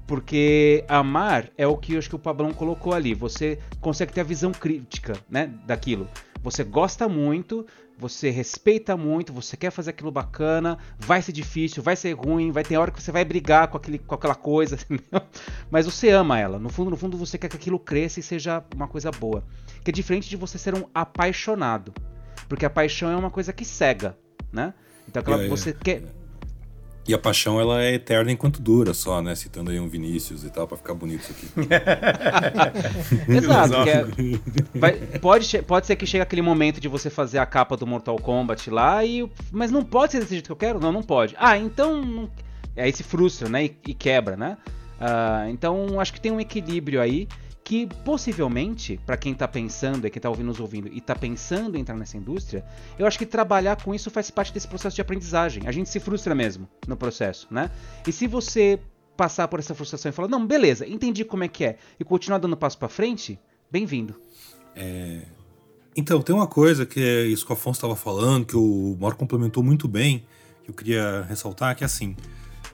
Porque 0.07 0.85
amar 0.87 1.49
é 1.57 1.67
o 1.67 1.79
que 1.79 1.95
eu 1.95 1.99
acho 1.99 2.11
que 2.11 2.17
o 2.17 2.19
Pablão 2.19 2.53
colocou 2.53 2.93
ali. 2.93 3.15
Você 3.15 3.59
consegue 3.81 4.13
ter 4.13 4.21
a 4.21 4.25
visão 4.25 4.53
crítica, 4.53 5.15
né, 5.31 5.51
daquilo. 5.65 6.07
Você 6.43 6.65
gosta 6.65 7.09
muito, 7.09 7.65
você 7.97 8.29
respeita 8.29 8.97
muito, 8.97 9.33
você 9.33 9.57
quer 9.57 9.71
fazer 9.71 9.91
aquilo 9.91 10.11
bacana, 10.11 10.77
vai 10.99 11.23
ser 11.23 11.31
difícil, 11.31 11.83
vai 11.83 11.95
ser 11.95 12.13
ruim, 12.15 12.51
vai 12.51 12.65
ter 12.65 12.77
hora 12.77 12.91
que 12.91 13.01
você 13.01 13.13
vai 13.13 13.25
brigar 13.25 13.69
com, 13.69 13.77
aquele, 13.77 13.99
com 13.99 14.15
aquela 14.15 14.35
coisa, 14.35 14.77
entendeu? 14.91 15.23
mas 15.71 15.87
você 15.87 16.11
ama 16.11 16.39
ela. 16.39 16.59
No 16.59 16.69
fundo, 16.69 16.91
no 16.91 16.97
fundo, 16.97 17.17
você 17.17 17.39
quer 17.39 17.49
que 17.49 17.57
aquilo 17.57 17.79
cresça 17.79 18.19
e 18.19 18.23
seja 18.23 18.65
uma 18.75 18.89
coisa 18.89 19.11
boa. 19.13 19.45
Que 19.85 19.91
é 19.91 19.93
diferente 19.93 20.29
de 20.29 20.37
você 20.37 20.59
ser 20.59 20.75
um 20.75 20.85
apaixonado. 20.93 21.95
Porque 22.49 22.67
a 22.67 22.71
paixão 22.71 23.11
é 23.11 23.17
uma 23.17 23.31
coisa 23.31 23.53
que 23.53 23.65
cega, 23.65 24.19
né? 24.53 24.75
Então 25.09 25.21
aquela, 25.21 25.45
é, 25.45 25.49
você 25.49 25.71
é. 25.71 25.73
quer 25.73 26.03
e 27.07 27.13
a 27.13 27.19
paixão 27.19 27.61
ela 27.61 27.83
é 27.83 27.95
eterna 27.95 28.31
enquanto 28.31 28.63
dura 28.63 28.95
só, 28.95 29.21
né? 29.21 29.35
Citando 29.35 29.71
aí 29.71 29.81
um 29.81 29.89
Vinícius 29.89 30.45
e 30.45 30.51
tal, 30.51 30.69
para 30.69 30.77
ficar 30.77 30.95
bonito 30.95 31.23
isso 31.23 31.33
aqui. 31.33 31.49
Exato. 33.29 33.75
É, 33.89 34.05
vai, 34.79 34.93
pode, 35.21 35.63
pode 35.63 35.87
ser 35.87 35.97
que 35.97 36.07
chegue 36.07 36.23
aquele 36.23 36.43
momento 36.43 36.81
de 36.81 36.87
você 36.87 37.11
fazer 37.11 37.39
a 37.39 37.47
capa 37.47 37.77
do 37.77 37.87
Mortal 37.87 38.17
Kombat 38.19 38.71
lá, 38.71 39.05
e, 39.05 39.29
mas 39.51 39.71
não 39.71 39.83
pode 39.83 40.13
ser 40.13 40.21
desse 40.21 40.35
jeito 40.35 40.47
que 40.47 40.53
eu 40.53 40.57
quero? 40.57 40.79
Não, 40.79 40.93
não 40.93 41.03
pode. 41.03 41.35
Ah, 41.39 41.59
então. 41.59 42.03
Não, 42.03 42.31
aí 42.77 42.93
se 42.93 43.03
frustra, 43.03 43.49
né? 43.49 43.65
E, 43.65 43.77
e 43.89 43.95
quebra, 43.95 44.37
né? 44.37 44.57
Uh, 45.01 45.51
então 45.51 45.99
acho 45.99 46.13
que 46.13 46.21
tem 46.21 46.31
um 46.31 46.39
equilíbrio 46.39 47.01
aí 47.01 47.27
que 47.65 47.87
possivelmente, 48.05 48.99
para 49.07 49.17
quem 49.17 49.33
está 49.33 49.47
pensando 49.47 50.07
e 50.07 50.11
quem 50.11 50.19
está 50.19 50.29
ouvindo 50.29 50.47
nos 50.47 50.61
ouvindo 50.61 50.89
e 50.89 50.99
está 50.99 51.15
pensando 51.15 51.77
em 51.77 51.81
entrar 51.81 51.97
nessa 51.97 52.17
indústria, 52.17 52.65
eu 52.99 53.07
acho 53.07 53.19
que 53.19 53.27
trabalhar 53.27 53.83
com 53.83 53.95
isso 53.95 54.11
faz 54.11 54.31
parte 54.31 54.53
desse 54.53 54.67
processo 54.67 54.97
de 54.97 55.03
aprendizagem. 55.03 55.65
A 55.67 55.73
gente 55.73 55.89
se 55.89 56.01
frustra 56.01 56.35
mesmo 56.35 56.69
no 56.87 56.97
processo, 56.97 57.47
né? 57.51 57.71
E 58.07 58.13
se 58.13 58.27
você 58.27 58.81
passar 59.17 59.47
por 59.47 59.61
essa 59.61 59.75
frustração 59.75 60.11
e 60.11 60.13
falar, 60.13 60.29
não, 60.29 60.45
beleza, 60.45 60.87
entendi 60.87 61.25
como 61.25 61.45
é 61.45 61.49
que 61.49 61.65
é, 61.65 61.79
e 62.01 62.05
continuar 62.05 62.39
dando 62.39 62.57
passo 62.57 62.79
para 62.79 62.89
frente, 62.89 63.39
bem-vindo. 63.71 64.17
É... 64.75 65.23
Então, 65.95 66.23
tem 66.23 66.35
uma 66.35 66.47
coisa 66.47 66.87
que 66.87 67.01
é 67.01 67.27
isso 67.27 67.45
que 67.45 67.53
o 67.53 67.55
Afonso 67.55 67.77
estava 67.79 67.95
falando, 67.95 68.47
que 68.47 68.57
o 68.57 68.97
Mauro 68.99 69.15
complementou 69.15 69.63
muito 69.63 69.87
bem, 69.87 70.25
que 70.65 70.71
eu 70.71 70.75
queria 70.75 71.23
ressaltar, 71.29 71.77
que 71.77 71.85
é 71.85 71.87
assim, 71.87 72.17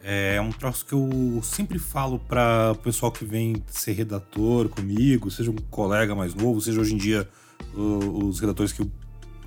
é 0.03 0.41
um 0.41 0.51
troço 0.51 0.85
que 0.87 0.93
eu 0.93 1.41
sempre 1.43 1.79
falo 1.79 2.19
para 2.19 2.73
o 2.73 2.77
pessoal 2.77 3.11
que 3.11 3.25
vem 3.25 3.63
ser 3.69 3.93
redator 3.93 4.69
comigo, 4.69 5.31
seja 5.31 5.51
um 5.51 5.57
colega 5.71 6.15
mais 6.15 6.35
novo, 6.35 6.61
seja 6.61 6.81
hoje 6.81 6.95
em 6.95 6.99
dia 6.99 7.29
os 7.75 8.41
redatores 8.41 8.73
que 8.73 8.89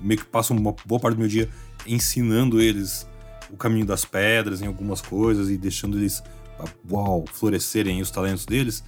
meio 0.00 0.20
que 0.20 0.26
passam 0.26 0.56
uma 0.56 0.74
boa 0.84 1.00
parte 1.00 1.14
do 1.16 1.20
meu 1.20 1.28
dia 1.28 1.48
ensinando 1.86 2.60
eles 2.60 3.06
o 3.50 3.56
caminho 3.56 3.86
das 3.86 4.04
pedras 4.04 4.62
em 4.62 4.66
algumas 4.66 5.00
coisas 5.00 5.50
e 5.50 5.56
deixando 5.56 5.98
eles 5.98 6.22
uau, 6.90 7.24
florescerem 7.32 8.00
os 8.00 8.10
talentos 8.10 8.46
deles. 8.46 8.82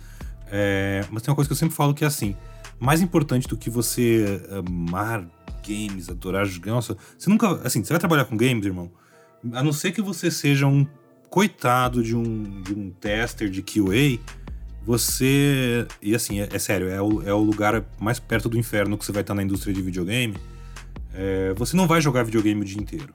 É, 0.51 1.05
mas 1.11 1.23
tem 1.23 1.31
uma 1.31 1.35
coisa 1.35 1.49
que 1.49 1.53
eu 1.53 1.57
sempre 1.57 1.75
falo 1.75 1.95
que 1.95 2.05
é 2.05 2.07
assim: 2.07 2.37
mais 2.79 3.01
importante 3.01 3.47
do 3.49 3.57
que 3.57 3.69
você 3.71 4.41
amar 4.51 5.27
games, 5.67 6.09
adorar 6.09 6.47
jogar, 6.47 6.73
nossa, 6.73 6.97
você 7.19 7.31
nunca, 7.31 7.61
assim, 7.65 7.83
você 7.83 7.93
vai 7.93 8.01
trabalhar 8.01 8.27
com 8.27 8.37
games, 8.37 8.67
irmão, 8.67 8.91
a 9.53 9.62
não 9.62 9.73
ser 9.73 9.93
que 9.93 10.03
você 10.03 10.31
seja 10.31 10.67
um 10.67 10.87
coitado 11.35 12.01
de 12.01 12.14
um, 12.14 12.62
de 12.62 12.72
um 12.72 12.91
tester 12.91 13.51
de 13.51 13.61
QA, 13.61 14.20
você. 14.87 15.85
E 16.01 16.14
assim, 16.14 16.41
é, 16.41 16.49
é 16.53 16.59
sério, 16.61 16.89
é 16.89 17.03
o, 17.03 17.28
é 17.28 17.35
o 17.35 17.41
lugar 17.41 17.85
mais 17.99 18.20
perto 18.20 18.49
do 18.49 18.57
inferno 18.57 18.97
que 18.97 19.05
você 19.05 19.11
vai 19.11 19.22
estar 19.22 19.35
na 19.35 19.43
indústria 19.43 19.74
de 19.74 19.82
videogame. 19.82 20.37
É, 21.12 21.53
você 21.57 21.76
não 21.76 21.89
vai 21.89 22.01
jogar 22.01 22.22
videogame 22.22 22.61
o 22.61 22.64
dia 22.64 22.80
inteiro. 22.80 23.12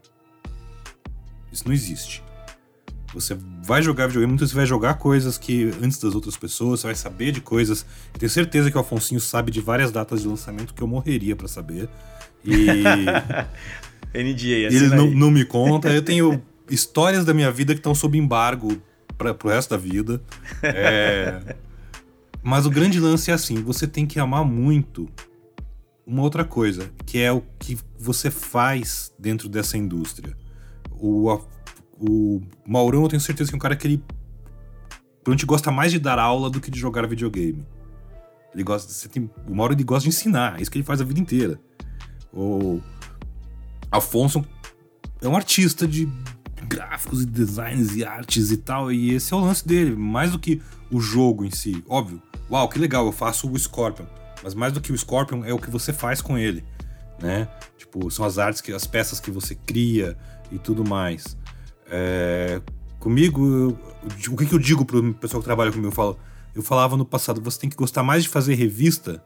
Isso 1.49 1.63
não 1.65 1.73
existe. 1.73 2.21
Você 3.13 3.37
vai 3.63 3.81
jogar 3.81 4.07
videogame, 4.07 4.33
muitas 4.33 4.49
vezes 4.49 4.51
você 4.51 4.57
vai 4.57 4.65
jogar 4.65 4.95
coisas 4.95 5.37
que 5.37 5.71
antes 5.81 5.97
das 5.97 6.13
outras 6.13 6.35
pessoas, 6.35 6.81
você 6.81 6.87
vai 6.87 6.95
saber 6.95 7.31
de 7.31 7.39
coisas. 7.39 7.85
Eu 8.13 8.19
tenho 8.19 8.29
certeza 8.29 8.69
que 8.69 8.75
o 8.75 8.81
Afonsinho 8.81 9.21
sabe 9.21 9.49
de 9.49 9.61
várias 9.61 9.93
datas 9.93 10.23
de 10.23 10.27
lançamento 10.27 10.73
que 10.73 10.81
eu 10.81 10.87
morreria 10.87 11.37
para 11.37 11.47
saber. 11.47 11.87
E. 12.43 12.53
NDA, 14.13 14.67
assim 14.67 14.77
Ele 14.77 14.87
não, 14.89 15.09
não, 15.11 15.31
me 15.31 15.45
conta. 15.45 15.89
Eu 15.89 16.01
tenho 16.01 16.41
histórias 16.69 17.25
da 17.25 17.33
minha 17.33 17.51
vida 17.51 17.73
que 17.73 17.79
estão 17.79 17.95
sob 17.95 18.17
embargo 18.17 18.81
para 19.17 19.33
pro 19.33 19.49
resto 19.49 19.71
da 19.71 19.77
vida. 19.77 20.21
É... 20.63 21.55
Mas 22.41 22.65
o 22.65 22.69
grande 22.69 22.99
lance 22.99 23.31
é 23.31 23.33
assim: 23.33 23.61
você 23.61 23.87
tem 23.87 24.05
que 24.05 24.19
amar 24.19 24.45
muito 24.45 25.09
uma 26.05 26.23
outra 26.23 26.43
coisa, 26.43 26.89
que 27.05 27.19
é 27.19 27.31
o 27.31 27.43
que 27.59 27.77
você 27.97 28.31
faz 28.31 29.13
dentro 29.19 29.47
dessa 29.47 29.77
indústria. 29.77 30.35
O, 30.91 31.29
a, 31.29 31.39
o 31.99 32.41
Maurão, 32.65 33.03
eu 33.03 33.09
tenho 33.09 33.21
certeza 33.21 33.49
que 33.49 33.55
é 33.55 33.57
um 33.57 33.59
cara 33.59 33.75
que 33.75 33.85
ele 33.85 34.03
provavelmente 35.23 35.45
gosta 35.45 35.71
mais 35.71 35.91
de 35.91 35.99
dar 35.99 36.17
aula 36.17 36.49
do 36.49 36.59
que 36.59 36.71
de 36.71 36.79
jogar 36.79 37.05
videogame. 37.07 37.65
Ele 38.53 38.63
gosta, 38.63 38.91
você 38.91 39.07
tem, 39.07 39.29
o 39.47 39.53
Mauro 39.53 39.73
ele 39.73 39.83
gosta 39.83 40.03
de 40.03 40.09
ensinar, 40.09 40.57
é 40.57 40.61
isso 40.61 40.71
que 40.71 40.77
ele 40.77 40.85
faz 40.85 40.99
a 40.99 41.03
vida 41.03 41.19
inteira. 41.19 41.59
O 42.33 42.81
Afonso 43.91 44.43
é 45.21 45.27
um 45.27 45.35
artista 45.35 45.87
de 45.87 46.07
gráficos 46.69 47.23
e 47.23 47.25
designs 47.25 47.95
e 47.95 48.05
artes 48.05 48.51
e 48.51 48.57
tal. 48.57 48.91
E 48.91 49.13
esse 49.13 49.33
é 49.33 49.37
o 49.37 49.39
lance 49.39 49.67
dele, 49.67 49.95
mais 49.95 50.31
do 50.31 50.39
que 50.39 50.61
o 50.91 51.01
jogo 51.01 51.43
em 51.43 51.51
si. 51.51 51.83
Óbvio, 51.89 52.21
uau, 52.49 52.69
que 52.69 52.77
legal, 52.77 53.05
eu 53.05 53.11
faço 53.11 53.49
o 53.49 53.57
Scorpion. 53.57 54.05
Mas 54.43 54.53
mais 54.53 54.71
do 54.71 54.79
que 54.79 54.91
o 54.91 54.97
Scorpion 54.97 55.43
é 55.43 55.53
o 55.53 55.59
que 55.59 55.69
você 55.69 55.91
faz 55.91 56.21
com 56.21 56.37
ele, 56.37 56.63
né? 57.21 57.49
Tipo, 57.77 58.09
são 58.09 58.23
as 58.23 58.37
artes, 58.37 58.61
que, 58.61 58.71
as 58.71 58.87
peças 58.87 59.19
que 59.19 59.31
você 59.31 59.55
cria 59.55 60.17
e 60.51 60.57
tudo 60.57 60.87
mais. 60.87 61.35
É, 61.91 62.61
comigo, 62.99 63.77
o 64.29 64.37
que, 64.37 64.45
que 64.45 64.53
eu 64.53 64.59
digo 64.59 64.85
pro 64.85 65.13
pessoal 65.15 65.41
que 65.41 65.45
trabalha 65.45 65.71
comigo? 65.71 65.89
Eu, 65.89 65.91
falo, 65.91 66.17
eu 66.55 66.61
falava 66.61 66.95
no 66.95 67.03
passado, 67.03 67.41
você 67.41 67.59
tem 67.59 67.69
que 67.69 67.75
gostar 67.75 68.03
mais 68.03 68.23
de 68.23 68.29
fazer 68.29 68.53
revista 68.53 69.21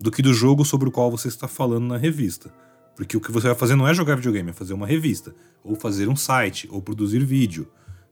do 0.00 0.10
que 0.10 0.22
do 0.22 0.32
jogo 0.32 0.64
sobre 0.64 0.88
o 0.88 0.92
qual 0.92 1.10
você 1.10 1.28
está 1.28 1.46
falando 1.46 1.86
na 1.86 1.98
revista. 1.98 2.50
Porque 2.96 3.16
o 3.16 3.20
que 3.20 3.32
você 3.32 3.48
vai 3.48 3.56
fazer 3.56 3.74
não 3.74 3.88
é 3.88 3.94
jogar 3.94 4.14
videogame, 4.16 4.50
é 4.50 4.52
fazer 4.52 4.72
uma 4.72 4.86
revista, 4.86 5.34
ou 5.62 5.74
fazer 5.74 6.08
um 6.08 6.16
site, 6.16 6.68
ou 6.70 6.80
produzir 6.80 7.24
vídeo. 7.24 7.68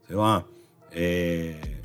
Sei 0.06 0.16
lá. 0.16 0.44
É... 0.90 1.78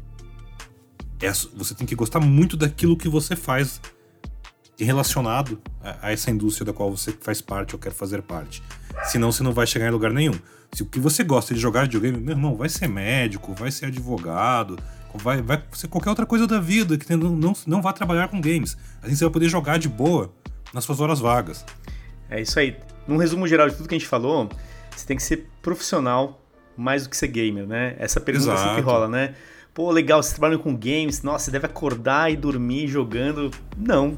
É, 1.19 1.31
você 1.55 1.73
tem 1.73 1.87
que 1.87 1.95
gostar 1.95 2.19
muito 2.19 2.55
daquilo 2.55 2.95
que 2.95 3.09
você 3.09 3.35
faz 3.35 3.81
relacionado 4.79 5.59
a, 5.81 6.07
a, 6.07 6.11
essa 6.11 6.29
indústria 6.29 6.65
da 6.65 6.73
qual 6.73 6.95
você 6.95 7.11
faz 7.11 7.41
parte 7.41 7.73
ou 7.73 7.79
quer 7.79 7.91
fazer 7.91 8.21
parte. 8.21 8.61
Senão 9.05 9.31
você 9.31 9.41
não 9.41 9.51
vai 9.51 9.65
chegar 9.65 9.87
em 9.87 9.91
lugar 9.91 10.11
nenhum. 10.11 10.33
Se 10.71 10.83
o 10.83 10.85
que 10.85 10.99
você 10.99 11.23
gosta 11.23 11.53
de 11.53 11.59
jogar 11.59 11.83
videogame, 11.83 12.19
meu 12.19 12.35
irmão, 12.35 12.55
vai 12.55 12.69
ser 12.69 12.87
médico, 12.87 13.53
vai 13.53 13.71
ser 13.71 13.87
advogado, 13.87 14.77
vai, 15.15 15.41
vai 15.41 15.63
ser 15.71 15.87
qualquer 15.87 16.09
outra 16.09 16.25
coisa 16.25 16.45
da 16.45 16.59
vida 16.59 16.97
que 16.97 17.15
não, 17.15 17.35
não, 17.35 17.53
não 17.65 17.81
vá 17.81 17.93
trabalhar 17.93 18.27
com 18.27 18.39
games. 18.39 18.77
Assim 19.01 19.15
você 19.15 19.23
vai 19.23 19.33
poder 19.33 19.49
jogar 19.49 19.79
de 19.79 19.89
boa 19.89 20.31
nas 20.73 20.83
suas 20.83 20.99
horas 20.99 21.19
vagas. 21.19 21.65
É 22.29 22.41
isso 22.41 22.59
aí. 22.59 22.75
Num 23.07 23.17
resumo 23.17 23.47
geral 23.47 23.69
de 23.69 23.75
tudo 23.75 23.87
que 23.87 23.95
a 23.95 23.97
gente 23.97 24.07
falou, 24.07 24.49
você 24.95 25.05
tem 25.05 25.15
que 25.15 25.23
ser 25.23 25.47
profissional 25.61 26.41
mais 26.75 27.03
do 27.03 27.09
que 27.09 27.17
ser 27.17 27.27
gamer, 27.27 27.65
né? 27.65 27.95
Essa 27.97 28.19
pergunta 28.19 28.51
Exato. 28.51 28.69
sempre 28.69 28.81
rola, 28.81 29.07
né? 29.07 29.33
Pô, 29.73 29.91
legal, 29.91 30.23
você 30.23 30.31
trabalha 30.31 30.57
com 30.57 30.75
games, 30.75 31.21
nossa, 31.21 31.45
você 31.45 31.51
deve 31.51 31.67
acordar 31.67 32.31
e 32.31 32.35
dormir 32.35 32.87
jogando. 32.87 33.51
Não. 33.77 34.17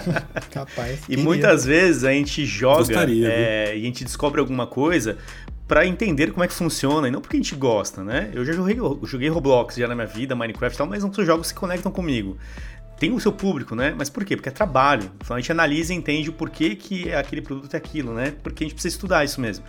Capaz. 0.50 1.02
e 1.08 1.16
muitas 1.16 1.64
vezes 1.64 2.04
a 2.04 2.12
gente 2.12 2.44
joga 2.46 2.78
Gostaria, 2.78 3.28
é, 3.28 3.76
e 3.76 3.82
a 3.82 3.84
gente 3.84 4.02
descobre 4.02 4.40
alguma 4.40 4.66
coisa 4.66 5.18
para 5.68 5.86
entender 5.86 6.30
como 6.30 6.44
é 6.44 6.48
que 6.48 6.54
funciona 6.54 7.08
e 7.08 7.10
não 7.10 7.20
porque 7.20 7.36
a 7.36 7.40
gente 7.40 7.54
gosta, 7.54 8.02
né? 8.02 8.30
Eu 8.32 8.44
já 8.44 8.52
joguei, 8.52 8.76
joguei 9.02 9.28
Roblox 9.28 9.76
já 9.76 9.88
na 9.88 9.94
minha 9.94 10.06
vida, 10.06 10.34
Minecraft 10.34 10.74
e 10.74 10.78
tal, 10.78 10.86
mas 10.86 11.02
não 11.02 11.12
são 11.12 11.24
jogos 11.24 11.48
que 11.48 11.54
se 11.54 11.60
conectam 11.60 11.92
comigo 11.92 12.36
tem 12.98 13.12
o 13.12 13.20
seu 13.20 13.32
público, 13.32 13.74
né? 13.74 13.94
Mas 13.96 14.08
por 14.08 14.24
quê? 14.24 14.36
Porque 14.36 14.48
é 14.48 14.52
trabalho. 14.52 15.10
Então 15.16 15.36
a 15.36 15.40
gente 15.40 15.50
analisa 15.50 15.92
e 15.92 15.96
entende 15.96 16.30
o 16.30 16.32
porquê 16.32 16.74
que 16.74 17.12
aquele 17.12 17.42
produto 17.42 17.74
é 17.74 17.76
aquilo, 17.76 18.14
né? 18.14 18.34
Porque 18.42 18.64
a 18.64 18.66
gente 18.66 18.74
precisa 18.74 18.94
estudar 18.94 19.24
isso 19.24 19.40
mesmo. 19.40 19.64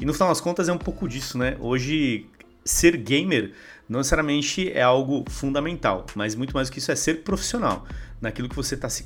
E 0.00 0.04
no 0.04 0.12
final 0.12 0.28
das 0.28 0.40
contas 0.40 0.68
é 0.68 0.72
um 0.72 0.78
pouco 0.78 1.08
disso, 1.08 1.38
né? 1.38 1.56
Hoje, 1.60 2.26
ser 2.64 2.96
gamer 2.96 3.52
não 3.88 3.98
necessariamente 3.98 4.70
é 4.72 4.82
algo 4.82 5.24
fundamental, 5.30 6.04
mas 6.14 6.34
muito 6.34 6.52
mais 6.54 6.68
do 6.68 6.72
que 6.72 6.80
isso 6.80 6.90
é 6.90 6.96
ser 6.96 7.22
profissional 7.22 7.86
naquilo 8.20 8.48
que 8.48 8.56
você 8.56 8.74
está 8.74 8.88
se, 8.88 9.04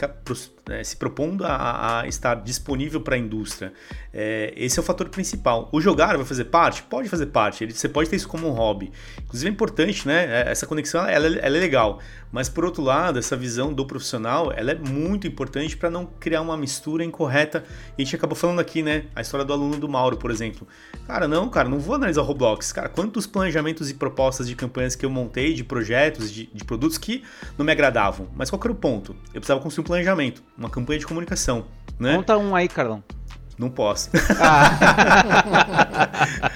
é, 0.68 0.84
se, 0.84 0.96
propondo 0.96 1.44
a, 1.44 2.00
a 2.00 2.08
estar 2.08 2.36
disponível 2.36 3.00
para 3.00 3.16
a 3.16 3.18
indústria. 3.18 3.72
É, 4.12 4.52
esse 4.56 4.78
é 4.78 4.82
o 4.82 4.84
fator 4.84 5.08
principal. 5.08 5.68
O 5.72 5.80
jogar 5.80 6.16
vai 6.16 6.26
fazer 6.26 6.44
parte? 6.46 6.82
Pode 6.84 7.08
fazer 7.08 7.26
parte. 7.26 7.64
Ele, 7.64 7.72
você 7.72 7.88
pode 7.88 8.08
ter 8.08 8.16
isso 8.16 8.28
como 8.28 8.48
um 8.48 8.52
hobby. 8.52 8.92
Inclusive 9.22 9.48
é 9.48 9.52
importante, 9.52 10.06
né? 10.06 10.42
É, 10.42 10.50
essa 10.50 10.66
conexão 10.66 11.06
ela, 11.06 11.26
ela 11.26 11.56
é 11.56 11.60
legal. 11.60 12.00
Mas 12.32 12.48
por 12.48 12.64
outro 12.64 12.82
lado, 12.82 13.18
essa 13.18 13.36
visão 13.36 13.72
do 13.72 13.84
profissional 13.84 14.52
ela 14.54 14.70
é 14.70 14.74
muito 14.74 15.26
importante 15.26 15.76
para 15.76 15.90
não 15.90 16.06
criar 16.06 16.40
uma 16.40 16.56
mistura 16.56 17.04
incorreta. 17.04 17.64
E 17.98 18.02
a 18.02 18.04
gente 18.04 18.14
acabou 18.14 18.36
falando 18.36 18.60
aqui, 18.60 18.82
né? 18.82 19.06
A 19.14 19.20
história 19.20 19.44
do 19.44 19.52
aluno 19.52 19.76
do 19.78 19.88
Mauro, 19.88 20.16
por 20.16 20.30
exemplo. 20.30 20.66
Cara, 21.06 21.26
não, 21.26 21.48
cara, 21.48 21.68
não 21.68 21.80
vou 21.80 21.96
analisar 21.96 22.22
o 22.22 22.24
Roblox. 22.24 22.72
Cara, 22.72 22.88
quantos 22.88 23.26
planejamentos 23.26 23.90
e 23.90 23.94
propostas 23.94 24.46
de 24.46 24.54
campanhas 24.54 24.94
que 24.94 25.04
eu 25.04 25.10
montei, 25.10 25.52
de 25.52 25.64
projetos, 25.64 26.30
de, 26.30 26.46
de 26.46 26.64
produtos 26.64 26.98
que 26.98 27.24
não 27.58 27.64
me 27.64 27.72
agradavam. 27.72 28.28
Mas 28.34 28.50
qual 28.50 28.60
era 28.62 28.72
o 28.72 28.76
ponto? 28.76 29.09
Eu 29.34 29.40
precisava 29.40 29.60
construir 29.60 29.82
um 29.82 29.86
planejamento, 29.86 30.42
uma 30.56 30.70
campanha 30.70 30.98
de 30.98 31.06
comunicação. 31.06 31.66
Né? 31.98 32.16
Conta 32.16 32.36
um 32.38 32.54
aí, 32.54 32.68
Carlão. 32.68 33.02
Não 33.60 33.68
posso. 33.68 34.08
Ah. 34.40 34.70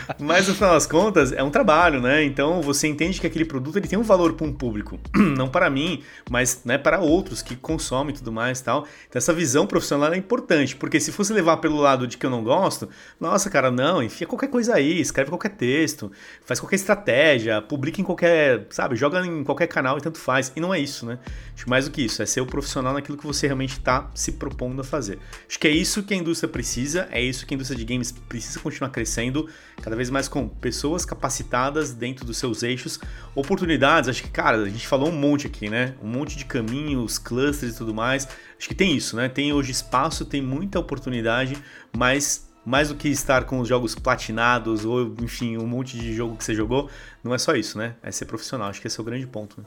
Mas 0.18 0.48
no 0.48 0.54
final 0.54 0.72
das 0.72 0.86
contas 0.86 1.32
é 1.32 1.42
um 1.42 1.50
trabalho, 1.50 2.00
né? 2.00 2.24
Então 2.24 2.62
você 2.62 2.88
entende 2.88 3.20
que 3.20 3.26
aquele 3.26 3.44
produto 3.44 3.76
ele 3.76 3.86
tem 3.86 3.98
um 3.98 4.02
valor 4.02 4.32
para 4.32 4.46
um 4.46 4.52
público, 4.52 4.98
não 5.14 5.48
para 5.48 5.68
mim, 5.68 6.02
mas 6.30 6.62
né, 6.64 6.78
para 6.78 7.00
outros 7.00 7.42
que 7.42 7.56
consomem 7.56 8.14
e 8.14 8.18
tudo 8.18 8.32
mais 8.32 8.60
e 8.60 8.64
tal. 8.64 8.86
Então 9.08 9.18
essa 9.18 9.34
visão 9.34 9.66
profissional 9.66 10.14
é 10.14 10.16
importante, 10.16 10.76
porque 10.76 10.98
se 10.98 11.12
fosse 11.12 11.30
levar 11.34 11.58
pelo 11.58 11.76
lado 11.76 12.06
de 12.06 12.16
que 12.16 12.24
eu 12.24 12.30
não 12.30 12.42
gosto, 12.42 12.88
nossa, 13.20 13.50
cara, 13.50 13.70
não, 13.70 14.02
enfia 14.02 14.26
qualquer 14.26 14.48
coisa 14.48 14.74
aí, 14.74 14.98
escreve 14.98 15.28
qualquer 15.28 15.50
texto, 15.50 16.10
faz 16.46 16.58
qualquer 16.58 16.76
estratégia, 16.76 17.60
publica 17.60 18.00
em 18.00 18.04
qualquer, 18.04 18.66
sabe, 18.70 18.96
joga 18.96 19.26
em 19.26 19.44
qualquer 19.44 19.66
canal 19.66 19.98
e 19.98 20.00
tanto 20.00 20.18
faz. 20.18 20.52
E 20.56 20.60
não 20.60 20.72
é 20.72 20.80
isso, 20.80 21.04
né? 21.04 21.18
Acho 21.54 21.68
mais 21.68 21.84
do 21.84 21.90
que 21.90 22.02
isso, 22.02 22.22
é 22.22 22.26
ser 22.26 22.40
o 22.40 22.46
profissional 22.46 22.94
naquilo 22.94 23.18
que 23.18 23.26
você 23.26 23.46
realmente 23.46 23.72
está 23.72 24.10
se 24.14 24.32
propondo 24.32 24.80
a 24.80 24.84
fazer. 24.84 25.18
Acho 25.46 25.58
que 25.58 25.68
é 25.68 25.70
isso 25.70 26.02
que 26.02 26.14
a 26.14 26.16
indústria 26.16 26.48
precisa 26.48 26.93
precisa, 26.94 27.08
é 27.10 27.20
isso 27.20 27.46
que 27.46 27.54
a 27.54 27.56
indústria 27.56 27.78
de 27.78 27.84
games 27.84 28.12
precisa 28.12 28.60
continuar 28.60 28.90
crescendo, 28.90 29.48
cada 29.82 29.96
vez 29.96 30.08
mais 30.10 30.28
com 30.28 30.48
pessoas 30.48 31.04
capacitadas 31.04 31.92
dentro 31.92 32.24
dos 32.24 32.38
seus 32.38 32.62
eixos, 32.62 33.00
oportunidades, 33.34 34.08
acho 34.08 34.22
que, 34.22 34.30
cara, 34.30 34.58
a 34.58 34.68
gente 34.68 34.86
falou 34.86 35.08
um 35.08 35.18
monte 35.18 35.46
aqui, 35.46 35.68
né? 35.68 35.94
Um 36.02 36.08
monte 36.08 36.36
de 36.36 36.44
caminhos, 36.44 37.18
clusters 37.18 37.74
e 37.74 37.78
tudo 37.78 37.92
mais. 37.92 38.28
Acho 38.58 38.68
que 38.68 38.74
tem 38.74 38.96
isso, 38.96 39.16
né? 39.16 39.28
Tem 39.28 39.52
hoje 39.52 39.72
espaço, 39.72 40.24
tem 40.24 40.40
muita 40.40 40.78
oportunidade, 40.78 41.56
mas 41.96 42.48
mais 42.64 42.88
do 42.88 42.94
que 42.94 43.08
estar 43.08 43.44
com 43.44 43.58
os 43.58 43.68
jogos 43.68 43.94
platinados 43.94 44.84
ou, 44.86 45.14
enfim, 45.20 45.58
um 45.58 45.66
monte 45.66 45.98
de 45.98 46.14
jogo 46.14 46.36
que 46.36 46.44
você 46.44 46.54
jogou, 46.54 46.88
não 47.22 47.34
é 47.34 47.38
só 47.38 47.54
isso, 47.54 47.76
né? 47.76 47.94
É 48.02 48.10
ser 48.10 48.24
profissional. 48.24 48.68
Acho 48.68 48.80
que 48.80 48.86
esse 48.86 48.98
é 48.98 49.02
o 49.02 49.04
grande 49.04 49.26
ponto. 49.26 49.60
Né? 49.60 49.66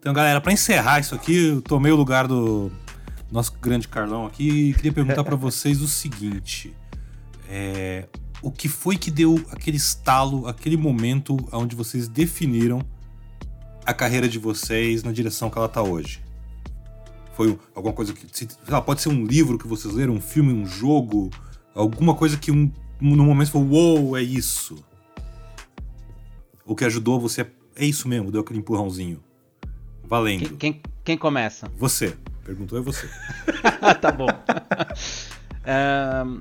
Então, 0.00 0.14
galera, 0.14 0.40
para 0.40 0.52
encerrar 0.52 1.00
isso 1.00 1.14
aqui, 1.14 1.48
eu 1.48 1.60
tomei 1.60 1.92
o 1.92 1.96
lugar 1.96 2.26
do 2.26 2.72
nosso 3.30 3.52
grande 3.60 3.86
Carlão 3.88 4.26
aqui 4.26 4.72
queria 4.74 4.92
perguntar 4.92 5.24
para 5.24 5.36
vocês 5.36 5.80
o 5.80 5.88
seguinte: 5.88 6.74
é, 7.48 8.06
o 8.42 8.50
que 8.50 8.68
foi 8.68 8.96
que 8.96 9.10
deu 9.10 9.44
aquele 9.50 9.76
estalo, 9.76 10.46
aquele 10.46 10.76
momento 10.76 11.36
onde 11.52 11.74
vocês 11.74 12.08
definiram 12.08 12.80
a 13.84 13.92
carreira 13.92 14.28
de 14.28 14.38
vocês 14.38 15.02
na 15.02 15.12
direção 15.12 15.50
que 15.50 15.58
ela 15.58 15.68
tá 15.68 15.82
hoje? 15.82 16.22
Foi 17.34 17.58
alguma 17.74 17.94
coisa 17.94 18.12
que. 18.12 18.48
Lá, 18.68 18.80
pode 18.80 19.00
ser 19.00 19.10
um 19.10 19.24
livro 19.24 19.58
que 19.58 19.66
vocês 19.66 19.92
leram, 19.94 20.14
um 20.14 20.20
filme, 20.20 20.52
um 20.52 20.66
jogo, 20.66 21.30
alguma 21.74 22.14
coisa 22.14 22.36
que 22.36 22.50
um, 22.50 22.70
no 23.00 23.24
momento 23.24 23.50
foi, 23.50 23.60
uou, 23.60 24.06
wow, 24.06 24.16
é 24.16 24.22
isso. 24.22 24.84
O 26.64 26.74
que 26.74 26.84
ajudou 26.84 27.20
você. 27.20 27.46
É 27.76 27.84
isso 27.84 28.08
mesmo, 28.08 28.32
deu 28.32 28.40
aquele 28.40 28.58
empurrãozinho. 28.58 29.22
Valendo. 30.02 30.56
Quem, 30.56 30.72
quem, 30.72 30.82
quem 31.04 31.18
começa? 31.18 31.70
Você. 31.76 32.16
Perguntou 32.48 32.78
é 32.78 32.80
você. 32.80 33.06
tá 34.00 34.10
bom. 34.10 34.26
um, 36.24 36.40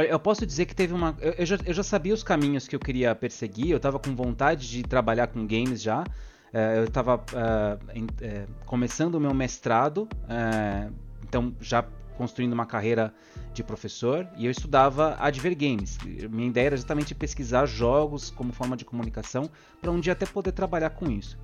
eu 0.00 0.18
posso 0.18 0.46
dizer 0.46 0.64
que 0.64 0.74
teve 0.74 0.94
uma. 0.94 1.14
Eu 1.20 1.44
já, 1.44 1.58
eu 1.66 1.74
já 1.74 1.82
sabia 1.82 2.14
os 2.14 2.22
caminhos 2.22 2.66
que 2.66 2.74
eu 2.74 2.80
queria 2.80 3.14
perseguir, 3.14 3.68
eu 3.68 3.76
estava 3.76 3.98
com 3.98 4.16
vontade 4.16 4.66
de 4.66 4.82
trabalhar 4.82 5.26
com 5.26 5.46
games 5.46 5.82
já. 5.82 6.04
É, 6.54 6.78
eu 6.78 6.84
estava 6.84 7.16
uh, 7.16 8.06
é, 8.22 8.46
começando 8.64 9.16
o 9.16 9.20
meu 9.20 9.34
mestrado, 9.34 10.08
é, 10.26 10.88
então 11.22 11.54
já 11.60 11.84
construindo 12.16 12.54
uma 12.54 12.64
carreira 12.64 13.12
de 13.52 13.62
professor, 13.62 14.26
e 14.38 14.46
eu 14.46 14.50
estudava 14.50 15.16
Adver 15.18 15.54
Games. 15.54 15.98
Minha 16.30 16.48
ideia 16.48 16.66
era 16.68 16.76
justamente 16.76 17.14
pesquisar 17.14 17.66
jogos 17.66 18.30
como 18.30 18.54
forma 18.54 18.74
de 18.74 18.86
comunicação, 18.86 19.50
para 19.82 19.90
um 19.90 20.00
dia 20.00 20.14
até 20.14 20.24
poder 20.24 20.52
trabalhar 20.52 20.90
com 20.90 21.10
isso. 21.10 21.38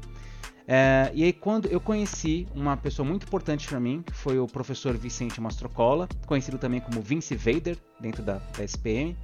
É, 0.70 1.10
e 1.14 1.24
aí 1.24 1.32
quando 1.32 1.66
eu 1.68 1.80
conheci 1.80 2.46
uma 2.54 2.76
pessoa 2.76 3.08
muito 3.08 3.26
importante 3.26 3.66
para 3.66 3.80
mim, 3.80 4.02
que 4.04 4.12
foi 4.12 4.38
o 4.38 4.46
professor 4.46 4.94
Vicente 4.98 5.40
Mastrocola, 5.40 6.06
conhecido 6.26 6.58
também 6.58 6.78
como 6.78 7.00
Vince 7.00 7.34
Vader, 7.34 7.78
dentro 7.98 8.22
da, 8.22 8.34
da 8.34 8.62
SPM, 8.62 9.16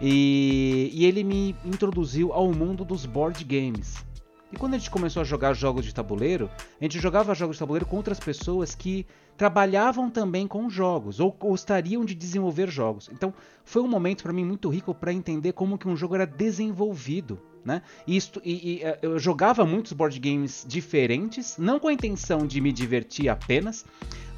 e, 0.00 0.88
e 0.94 1.04
ele 1.04 1.24
me 1.24 1.56
introduziu 1.64 2.32
ao 2.32 2.52
mundo 2.52 2.84
dos 2.84 3.04
board 3.04 3.42
games. 3.42 4.04
E 4.52 4.56
quando 4.56 4.74
a 4.74 4.78
gente 4.78 4.90
começou 4.90 5.22
a 5.22 5.24
jogar 5.24 5.52
jogos 5.54 5.84
de 5.84 5.92
tabuleiro, 5.92 6.48
a 6.80 6.84
gente 6.84 7.00
jogava 7.00 7.34
jogos 7.34 7.56
de 7.56 7.60
tabuleiro 7.60 7.86
com 7.86 7.96
outras 7.96 8.20
pessoas 8.20 8.72
que 8.72 9.04
trabalhavam 9.36 10.08
também 10.08 10.46
com 10.46 10.70
jogos 10.70 11.18
ou 11.18 11.32
gostariam 11.32 12.04
de 12.04 12.14
desenvolver 12.14 12.70
jogos. 12.70 13.10
Então, 13.12 13.34
foi 13.64 13.82
um 13.82 13.88
momento 13.88 14.22
para 14.22 14.32
mim 14.32 14.44
muito 14.44 14.68
rico 14.68 14.94
para 14.94 15.12
entender 15.12 15.54
como 15.54 15.76
que 15.76 15.88
um 15.88 15.96
jogo 15.96 16.14
era 16.14 16.26
desenvolvido 16.26 17.40
né? 17.64 17.82
Isto, 18.06 18.40
e, 18.44 18.80
e, 18.80 18.82
é, 18.82 18.98
eu 19.02 19.18
jogava 19.18 19.64
muitos 19.64 19.92
board 19.92 20.18
games 20.18 20.64
diferentes, 20.66 21.56
não 21.58 21.78
com 21.78 21.88
a 21.88 21.92
intenção 21.92 22.46
de 22.46 22.60
me 22.60 22.72
divertir 22.72 23.28
apenas, 23.28 23.84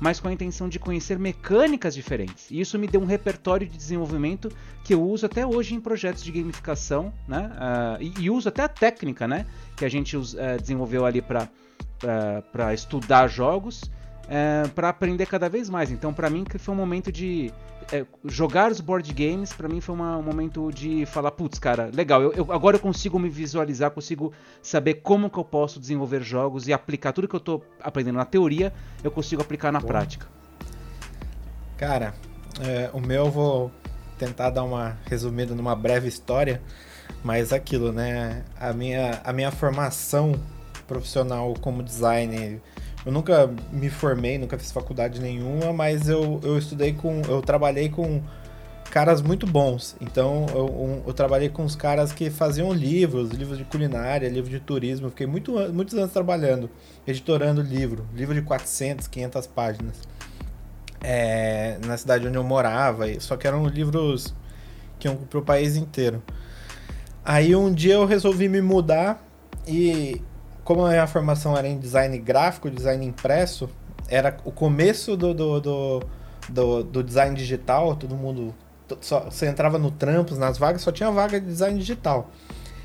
mas 0.01 0.21
com 0.21 0.29
a 0.29 0.33
intenção 0.33 0.69
de 0.69 0.79
conhecer 0.79 1.19
mecânicas 1.19 1.95
diferentes. 1.95 2.51
E 2.51 2.61
isso 2.61 2.79
me 2.79 2.87
deu 2.87 3.01
um 3.01 3.07
repertório 3.07 3.67
de 3.67 3.77
desenvolvimento 3.77 4.51
que 4.83 4.93
eu 4.93 5.03
uso 5.03 5.27
até 5.27 5.47
hoje 5.47 5.75
em 5.75 5.81
projetos 5.81 6.23
de 6.23 6.31
gamificação, 6.31 7.13
né? 7.27 7.51
Uh, 7.55 8.03
e, 8.03 8.25
e, 8.25 8.31
uso 8.31 8.49
até 8.49 8.63
a 8.63 8.69
técnica, 8.69 9.27
né? 9.27 9.47
Que 9.77 9.85
a 9.85 9.89
gente 9.89 10.17
uh, 10.17 10.23
desenvolveu 10.61 11.07
ali 11.07 11.23
para 11.23 11.45
uh, 11.45 12.73
estudar 12.75 13.29
jogos 13.29 13.91
é, 14.29 14.67
para 14.75 14.89
aprender 14.89 15.27
cada 15.27 15.49
vez 15.49 15.69
mais. 15.69 15.91
Então, 15.91 16.13
para 16.13 16.31
mim, 16.31 16.45
foi 16.59 16.75
um 16.75 16.77
momento 16.77 17.13
de 17.13 17.53
é, 17.93 18.05
jogar 18.25 18.71
os 18.71 18.81
board 18.81 19.13
games. 19.13 19.53
Para 19.53 19.69
mim, 19.69 19.81
foi 19.81 19.95
uma, 19.95 20.17
um 20.17 20.23
momento 20.23 20.71
de 20.73 21.07
falar, 21.07 21.31
putz, 21.31 21.59
cara, 21.59 21.91
legal. 21.93 22.23
Eu, 22.23 22.33
eu, 22.33 22.53
agora 22.53 22.77
eu 22.77 22.81
consigo 22.81 23.19
me 23.19 23.29
visualizar, 23.29 23.91
consigo 23.91 24.33
saber 24.63 24.95
como 24.95 25.31
que 25.31 25.39
eu 25.39 25.45
posso 25.45 25.79
desenvolver 25.81 26.23
jogos 26.23 26.69
e 26.69 26.73
aplicar 26.73 27.13
tudo 27.13 27.29
que 27.29 27.35
eu 27.35 27.39
estou 27.39 27.65
aprendendo 27.81 28.17
na 28.17 28.25
teoria, 28.25 28.73
eu 29.03 29.11
consigo 29.11 29.43
aplicar 29.43 29.73
na 29.73 29.81
Bom. 29.81 29.87
prática. 29.87 30.27
Cara, 31.77 32.15
é, 32.61 32.91
o 32.93 33.01
meu 33.01 33.27
eu 33.27 33.31
vou 33.31 33.73
tentar 34.19 34.51
dar 34.51 34.63
uma 34.65 34.97
resumida 35.07 35.55
numa 35.55 35.75
breve 35.75 36.09
história, 36.09 36.63
mas 37.23 37.53
aquilo, 37.53 37.93
né? 37.93 38.45
A 38.59 38.73
minha, 38.73 39.21
a 39.25 39.33
minha 39.33 39.51
formação 39.51 40.35
profissional 40.87 41.55
como 41.61 41.83
designer 41.83 42.61
eu 43.05 43.13
nunca 43.13 43.51
me 43.71 43.91
formei, 43.91 44.39
nunca 44.39 44.59
fiz 44.59 44.73
faculdade 44.73 45.21
nenhuma, 45.21 45.73
mas 45.73 46.09
eu, 46.09 46.41
eu 46.43 46.57
estudei 46.57 46.93
com. 46.93 47.21
Eu 47.29 47.43
trabalhei 47.43 47.89
com 47.89 48.23
caras 48.95 49.21
muito 49.21 49.45
bons. 49.45 49.97
Então 50.01 50.47
eu, 50.51 51.03
eu, 51.07 51.13
trabalhei 51.13 51.49
com 51.49 51.65
os 51.65 51.75
caras 51.75 52.13
que 52.13 52.31
faziam 52.31 52.73
livros, 52.73 53.31
livros 53.31 53.59
de 53.59 53.65
culinária, 53.65 54.29
livros 54.29 54.51
de 54.51 54.61
turismo. 54.61 55.11
Fiquei 55.11 55.27
muito, 55.27 55.53
muitos 55.73 55.95
anos 55.95 56.13
trabalhando, 56.13 56.71
editorando 57.07 57.61
livro, 57.61 58.07
livro 58.15 58.35
de 58.35 58.43
400, 58.43 59.09
500 59.09 59.47
páginas. 59.49 59.97
É, 61.03 61.77
na 61.85 61.99
cidade 61.99 62.27
onde 62.27 62.37
eu 62.39 62.45
morava, 62.45 63.05
só 63.21 63.37
que 63.37 63.47
eram 63.47 63.67
livros 63.67 64.33
que 64.99 65.09
iam 65.09 65.17
pro 65.17 65.43
país 65.43 65.77
inteiro. 65.77 66.23
Aí 67.25 67.55
um 67.57 67.73
dia 67.73 67.95
eu 67.95 68.07
resolvi 68.07 68.49
me 68.49 68.63
mudar 68.63 69.27
e 69.67 70.23
como 70.65 70.85
a 70.85 70.89
minha 70.89 71.07
formação 71.07 71.57
era 71.57 71.69
em 71.69 71.79
design 71.79 72.19
gráfico, 72.19 72.71
design 72.71 73.05
impresso, 73.05 73.69
era 74.09 74.37
o 74.45 74.51
começo 74.51 75.17
do, 75.17 75.35
do, 75.35 75.61
do, 75.61 76.03
do, 76.49 76.83
do 76.83 77.03
design 77.03 77.37
digital, 77.37 77.95
todo 77.95 78.17
mundo. 78.17 78.55
Só, 79.01 79.21
você 79.31 79.47
entrava 79.47 79.79
no 79.79 79.91
Trampos, 79.91 80.39
nas 80.39 80.59
vagas, 80.59 80.83
só 80.83 80.91
tinha 80.91 81.11
vaga 81.11 81.39
de 81.39 81.47
design 81.47 81.79
digital. 81.79 82.31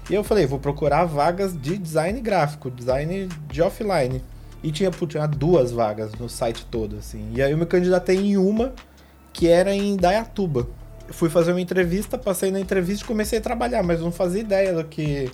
E 0.09 0.13
eu 0.13 0.23
falei, 0.23 0.45
vou 0.45 0.59
procurar 0.59 1.05
vagas 1.05 1.59
de 1.59 1.77
design 1.77 2.19
gráfico, 2.19 2.69
design 2.69 3.30
de 3.47 3.61
offline. 3.61 4.21
E 4.61 4.71
tinha, 4.71 4.91
tinha 4.91 5.27
duas 5.27 5.71
vagas 5.71 6.13
no 6.15 6.27
site 6.27 6.65
todo, 6.65 6.97
assim. 6.97 7.32
E 7.34 7.41
aí 7.41 7.51
eu 7.51 7.57
me 7.57 7.65
candidatei 7.65 8.17
em 8.17 8.36
uma, 8.36 8.73
que 9.32 9.47
era 9.47 9.73
em 9.73 9.95
Dayatuba. 9.95 10.67
Fui 11.09 11.30
fazer 11.30 11.51
uma 11.51 11.61
entrevista, 11.61 12.17
passei 12.17 12.51
na 12.51 12.59
entrevista 12.59 13.03
e 13.03 13.07
comecei 13.07 13.39
a 13.39 13.41
trabalhar, 13.41 13.84
mas 13.84 14.01
não 14.01 14.11
fazia 14.11 14.41
ideia 14.41 14.73
do 14.73 14.84
que, 14.84 15.32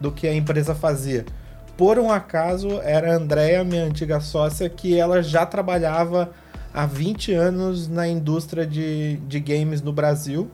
do 0.00 0.12
que 0.12 0.28
a 0.28 0.34
empresa 0.34 0.74
fazia 0.74 1.24
por 1.78 1.96
um 1.96 2.10
acaso, 2.10 2.80
era 2.82 3.12
a 3.12 3.14
Andrea, 3.14 3.62
minha 3.62 3.84
antiga 3.84 4.18
sócia, 4.18 4.68
que 4.68 4.98
ela 4.98 5.22
já 5.22 5.46
trabalhava 5.46 6.32
há 6.74 6.84
20 6.84 7.32
anos 7.32 7.86
na 7.86 8.08
indústria 8.08 8.66
de, 8.66 9.16
de 9.18 9.38
games 9.38 9.80
no 9.80 9.92
Brasil. 9.92 10.50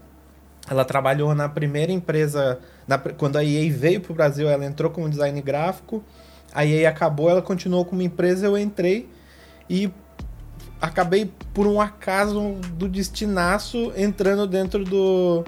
Ela 0.70 0.85
trabalhou 0.85 1.35
na 1.35 1.49
primeira 1.49 1.91
empresa, 1.91 2.59
na, 2.87 2.99
quando 2.99 3.39
a 3.39 3.43
EA 3.43 3.72
veio 3.72 4.03
para 4.03 4.12
o 4.12 4.14
Brasil, 4.14 4.51
ela 4.51 4.66
entrou 4.66 4.91
como 4.91 5.09
design 5.09 5.41
gráfico. 5.41 6.05
A 6.53 6.66
EA 6.66 6.91
acabou, 6.91 7.31
ela 7.31 7.41
continuou 7.41 7.87
como 7.87 8.03
empresa, 8.03 8.45
eu 8.45 8.59
entrei 8.59 9.09
e 9.68 9.91
acabei, 10.79 11.33
por 11.55 11.66
um 11.66 11.81
acaso 11.81 12.57
do 12.75 12.87
destinaço, 12.87 13.95
entrando 13.97 14.47
dentro 14.47 14.85
do, 14.85 15.43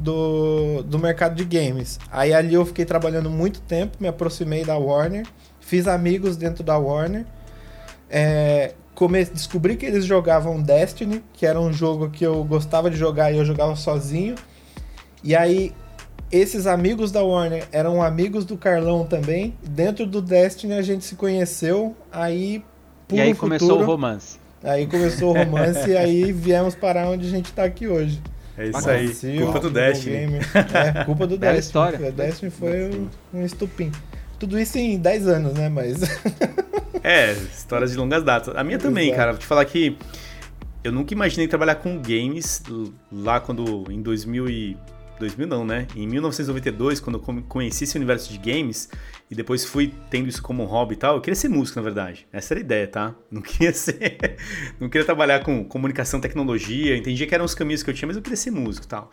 do, 0.00 0.82
do 0.82 0.98
mercado 0.98 1.34
de 1.34 1.44
games. 1.44 1.98
Aí 2.10 2.32
ali 2.32 2.54
eu 2.54 2.64
fiquei 2.66 2.84
trabalhando 2.84 3.30
muito 3.30 3.60
tempo, 3.60 3.96
me 4.00 4.08
aproximei 4.08 4.64
da 4.64 4.76
Warner, 4.76 5.26
fiz 5.60 5.86
amigos 5.86 6.36
dentro 6.36 6.62
da 6.62 6.76
Warner. 6.76 7.24
É, 8.10 8.74
come, 8.94 9.24
descobri 9.24 9.76
que 9.76 9.86
eles 9.86 10.04
jogavam 10.04 10.60
Destiny, 10.60 11.22
que 11.32 11.46
era 11.46 11.60
um 11.60 11.72
jogo 11.72 12.10
que 12.10 12.24
eu 12.24 12.44
gostava 12.44 12.90
de 12.90 12.96
jogar 12.96 13.32
e 13.32 13.38
eu 13.38 13.44
jogava 13.44 13.76
sozinho. 13.76 14.34
E 15.22 15.34
aí 15.34 15.72
esses 16.30 16.66
amigos 16.66 17.12
da 17.12 17.22
Warner 17.22 17.66
eram 17.70 18.02
amigos 18.02 18.44
do 18.44 18.56
Carlão 18.56 19.06
também. 19.06 19.54
Dentro 19.62 20.06
do 20.06 20.20
Destiny 20.20 20.74
a 20.74 20.82
gente 20.82 21.04
se 21.04 21.14
conheceu, 21.14 21.96
aí 22.10 22.64
E 23.12 23.20
aí 23.20 23.34
começou 23.34 23.80
o 23.80 23.84
romance. 23.84 24.38
Aí 24.62 24.86
começou 24.86 25.30
o 25.30 25.38
romance 25.38 25.90
e 25.90 25.96
aí 25.96 26.32
viemos 26.34 26.74
parar 26.74 27.08
onde 27.08 27.26
a 27.26 27.30
gente 27.30 27.46
está 27.46 27.64
aqui 27.64 27.86
hoje. 27.86 28.20
É 28.56 28.68
isso 28.68 28.88
aí. 29.26 29.38
culpa 29.40 29.60
do 29.60 29.70
Destiny. 29.70 30.16
É, 30.72 31.04
culpa 31.04 31.26
do 31.26 31.36
Destiny. 31.38 31.58
história. 31.60 32.08
O 32.08 32.12
Destiny 32.12 32.50
foi 32.50 32.90
um, 32.90 33.08
um 33.38 33.44
estupim. 33.44 33.90
Tudo 34.38 34.58
isso 34.58 34.78
em 34.78 34.98
10 34.98 35.28
anos, 35.28 35.54
né? 35.54 35.68
Mas. 35.68 36.02
é, 37.02 37.32
histórias 37.32 37.90
de 37.92 37.96
longas 37.96 38.22
datas. 38.22 38.54
A 38.56 38.62
minha 38.62 38.78
também, 38.78 39.06
Exato. 39.06 39.18
cara. 39.18 39.32
Vou 39.32 39.40
te 39.40 39.46
falar 39.46 39.64
que 39.64 39.96
eu 40.82 40.92
nunca 40.92 41.14
imaginei 41.14 41.48
trabalhar 41.48 41.76
com 41.76 42.00
games 42.00 42.62
lá 43.10 43.40
quando, 43.40 43.84
em 43.90 44.02
2000 44.02 44.48
e 44.50 44.76
2000 45.18 45.46
não, 45.46 45.64
né? 45.64 45.86
Em 45.94 46.06
1992, 46.06 47.00
quando 47.00 47.18
eu 47.18 47.42
conheci 47.44 47.84
esse 47.84 47.96
universo 47.96 48.32
de 48.32 48.38
games 48.38 48.88
e 49.30 49.34
depois 49.34 49.64
fui 49.64 49.92
tendo 50.10 50.28
isso 50.28 50.42
como 50.42 50.62
um 50.62 50.66
hobby 50.66 50.94
e 50.94 50.96
tal, 50.96 51.16
eu 51.16 51.20
queria 51.20 51.36
ser 51.36 51.48
músico, 51.48 51.78
na 51.78 51.84
verdade. 51.84 52.26
Essa 52.32 52.54
era 52.54 52.60
a 52.60 52.64
ideia, 52.64 52.86
tá? 52.86 53.14
Não 53.30 53.40
queria 53.40 53.72
ser. 53.74 54.36
não 54.80 54.88
queria 54.88 55.04
trabalhar 55.04 55.40
com 55.40 55.64
comunicação, 55.64 56.20
tecnologia, 56.20 56.96
entendia 56.96 57.26
que 57.26 57.34
eram 57.34 57.44
os 57.44 57.54
caminhos 57.54 57.82
que 57.82 57.90
eu 57.90 57.94
tinha, 57.94 58.06
mas 58.06 58.16
eu 58.16 58.22
queria 58.22 58.36
ser 58.36 58.50
músico 58.50 58.86
e 58.86 58.88
tal. 58.88 59.10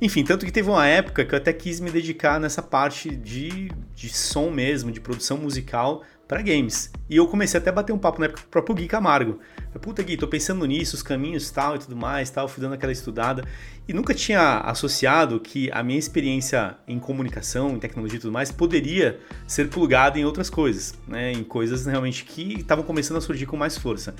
Enfim, 0.00 0.24
tanto 0.24 0.44
que 0.44 0.52
teve 0.52 0.68
uma 0.68 0.86
época 0.86 1.24
que 1.24 1.34
eu 1.34 1.38
até 1.38 1.52
quis 1.52 1.80
me 1.80 1.90
dedicar 1.90 2.40
nessa 2.40 2.62
parte 2.62 3.14
de, 3.14 3.70
de 3.94 4.08
som 4.08 4.50
mesmo, 4.50 4.90
de 4.90 5.00
produção 5.00 5.36
musical 5.38 6.02
para 6.32 6.40
games. 6.40 6.90
E 7.10 7.16
eu 7.16 7.26
comecei 7.28 7.60
até 7.60 7.68
a 7.68 7.72
bater 7.74 7.92
um 7.92 7.98
papo 7.98 8.18
na 8.18 8.24
época 8.24 8.40
com 8.40 8.46
o 8.46 8.50
próprio 8.50 8.74
Gui 8.74 8.86
Camargo. 8.86 9.38
Puta 9.82 10.02
Gui, 10.02 10.16
tô 10.16 10.26
pensando 10.26 10.64
nisso, 10.64 10.96
os 10.96 11.02
caminhos 11.02 11.50
tal 11.50 11.76
e 11.76 11.78
tudo 11.78 11.94
mais, 11.94 12.30
tal, 12.30 12.48
fui 12.48 12.62
dando 12.62 12.72
aquela 12.72 12.90
estudada. 12.90 13.44
E 13.86 13.92
nunca 13.92 14.14
tinha 14.14 14.60
associado 14.60 15.38
que 15.38 15.70
a 15.72 15.82
minha 15.82 15.98
experiência 15.98 16.74
em 16.88 16.98
comunicação, 16.98 17.72
em 17.72 17.78
tecnologia 17.78 18.16
e 18.16 18.20
tudo 18.20 18.32
mais, 18.32 18.50
poderia 18.50 19.20
ser 19.46 19.68
plugada 19.68 20.18
em 20.18 20.24
outras 20.24 20.48
coisas, 20.48 20.94
né? 21.06 21.32
Em 21.32 21.44
coisas 21.44 21.84
realmente 21.84 22.24
que 22.24 22.54
estavam 22.54 22.82
começando 22.82 23.18
a 23.18 23.20
surgir 23.20 23.44
com 23.44 23.58
mais 23.58 23.76
força. 23.76 24.14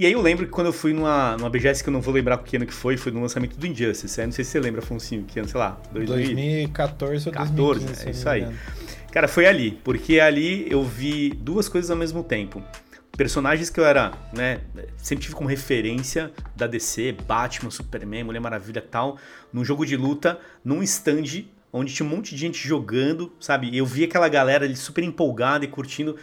E 0.00 0.06
aí 0.06 0.12
eu 0.12 0.22
lembro 0.22 0.46
que 0.46 0.50
quando 0.50 0.68
eu 0.68 0.72
fui 0.72 0.94
numa, 0.94 1.36
numa 1.36 1.50
BGS, 1.50 1.84
que 1.84 1.90
eu 1.90 1.92
não 1.92 2.00
vou 2.00 2.14
lembrar 2.14 2.38
que 2.38 2.56
ano 2.56 2.64
que 2.64 2.72
foi, 2.72 2.96
foi 2.96 3.12
no 3.12 3.20
lançamento 3.20 3.58
do 3.58 3.66
Injustice. 3.66 4.18
Aí 4.18 4.26
não 4.26 4.32
sei 4.32 4.46
se 4.46 4.52
você 4.52 4.58
lembra, 4.58 4.80
Afonso, 4.80 5.14
que 5.28 5.38
ano, 5.38 5.46
sei 5.46 5.60
lá, 5.60 5.78
2014 5.92 7.28
ou 7.28 7.34
2014, 7.34 7.84
2015, 7.84 8.06
é 8.06 8.10
isso 8.10 8.26
aí. 8.26 8.48
Cara, 9.12 9.28
foi 9.28 9.44
ali, 9.44 9.72
porque 9.84 10.18
ali 10.18 10.66
eu 10.72 10.82
vi 10.82 11.28
duas 11.28 11.68
coisas 11.68 11.90
ao 11.90 11.98
mesmo 11.98 12.24
tempo. 12.24 12.62
Personagens 13.14 13.68
que 13.68 13.78
eu 13.78 13.84
era, 13.84 14.12
né, 14.32 14.60
sempre 14.96 15.24
tive 15.24 15.34
como 15.34 15.46
referência 15.46 16.32
da 16.56 16.66
DC, 16.66 17.14
Batman, 17.28 17.70
Superman, 17.70 18.24
Mulher 18.24 18.40
Maravilha 18.40 18.80
tal, 18.80 19.18
num 19.52 19.62
jogo 19.62 19.84
de 19.84 19.98
luta, 19.98 20.40
num 20.64 20.82
stand 20.82 21.44
onde 21.70 21.92
tinha 21.92 22.06
um 22.06 22.08
monte 22.08 22.34
de 22.34 22.40
gente 22.40 22.66
jogando, 22.66 23.30
sabe? 23.38 23.76
Eu 23.76 23.84
vi 23.84 24.04
aquela 24.04 24.30
galera 24.30 24.64
ali 24.64 24.76
super 24.76 25.04
empolgada 25.04 25.62
e 25.66 25.68
curtindo. 25.68 26.16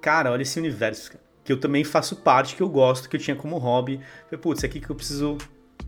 Cara, 0.00 0.32
olha 0.32 0.40
esse 0.40 0.58
universo, 0.58 1.12
que 1.44 1.52
eu 1.52 1.58
também 1.58 1.84
faço 1.84 2.16
parte, 2.16 2.56
que 2.56 2.62
eu 2.62 2.68
gosto, 2.68 3.08
que 3.08 3.16
eu 3.16 3.20
tinha 3.20 3.36
como 3.36 3.58
hobby. 3.58 4.00
Falei, 4.24 4.40
putz, 4.40 4.62
é 4.62 4.66
aqui 4.66 4.80
que 4.80 4.90
eu 4.90 4.96
preciso 4.96 5.38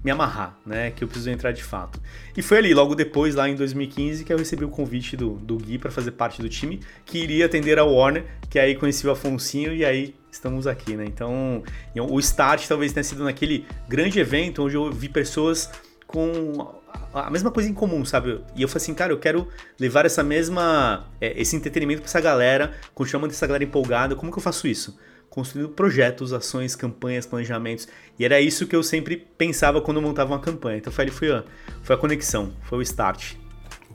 me 0.03 0.11
amarrar, 0.11 0.59
né? 0.66 0.90
Que 0.90 1.05
eu 1.05 1.09
preciso 1.09 1.30
entrar 1.30 1.53
de 1.53 1.62
fato. 1.62 2.00
E 2.36 2.42
foi 2.42 2.59
ali, 2.59 2.74
logo 2.74 2.94
depois, 2.94 3.34
lá 3.34 3.48
em 3.48 3.55
2015, 3.55 4.24
que 4.24 4.32
eu 4.32 4.38
recebi 4.38 4.64
o 4.64 4.68
convite 4.68 5.16
do, 5.16 5.34
do 5.34 5.57
Gui 5.57 5.78
para 5.78 5.90
fazer 5.90 6.12
parte 6.12 6.42
do 6.42 6.48
time, 6.48 6.80
que 7.05 7.18
iria 7.18 7.46
atender 7.46 7.78
a 7.78 7.84
Warner, 7.84 8.24
que 8.50 8.59
aí 8.59 8.74
conheci 8.74 9.07
o 9.07 9.11
Afonsinho 9.11 9.74
e 9.74 9.84
aí 9.84 10.14
estamos 10.30 10.66
aqui, 10.66 10.96
né? 10.96 11.05
Então, 11.07 11.62
o 11.94 12.18
start 12.18 12.66
talvez 12.66 12.92
tenha 12.92 13.05
sido 13.05 13.22
naquele 13.22 13.66
grande 13.88 14.18
evento 14.18 14.64
onde 14.64 14.74
eu 14.74 14.90
vi 14.90 15.09
pessoas 15.09 15.70
com 16.07 16.82
a 17.14 17.30
mesma 17.30 17.50
coisa 17.50 17.68
em 17.68 17.74
comum, 17.74 18.05
sabe? 18.05 18.40
E 18.57 18.62
eu 18.62 18.68
falei 18.68 18.82
assim, 18.82 18.94
cara, 18.94 19.12
eu 19.12 19.18
quero 19.18 19.48
levar 19.78 20.05
essa 20.05 20.22
mesma, 20.22 21.07
é, 21.20 21.40
esse 21.40 21.55
entretenimento 21.55 22.00
para 22.00 22.09
essa 22.09 22.20
galera, 22.20 22.72
continuar 22.94 23.22
mantendo 23.22 23.36
essa 23.36 23.46
galera 23.46 23.64
empolgada. 23.64 24.16
Como 24.16 24.32
que 24.32 24.38
eu 24.38 24.42
faço 24.42 24.66
isso? 24.66 24.98
Construindo 25.32 25.70
projetos, 25.70 26.30
ações, 26.34 26.76
campanhas, 26.76 27.24
planejamentos. 27.24 27.88
E 28.18 28.24
era 28.24 28.38
isso 28.38 28.66
que 28.66 28.76
eu 28.76 28.82
sempre 28.82 29.16
pensava 29.16 29.80
quando 29.80 29.96
eu 29.96 30.02
montava 30.02 30.30
uma 30.30 30.38
campanha. 30.38 30.76
Então 30.76 30.92
foi, 30.92 31.08
foi, 31.08 31.32
a, 31.32 31.42
foi 31.82 31.96
a 31.96 31.98
conexão, 31.98 32.52
foi 32.64 32.78
o 32.78 32.82
start. 32.82 33.32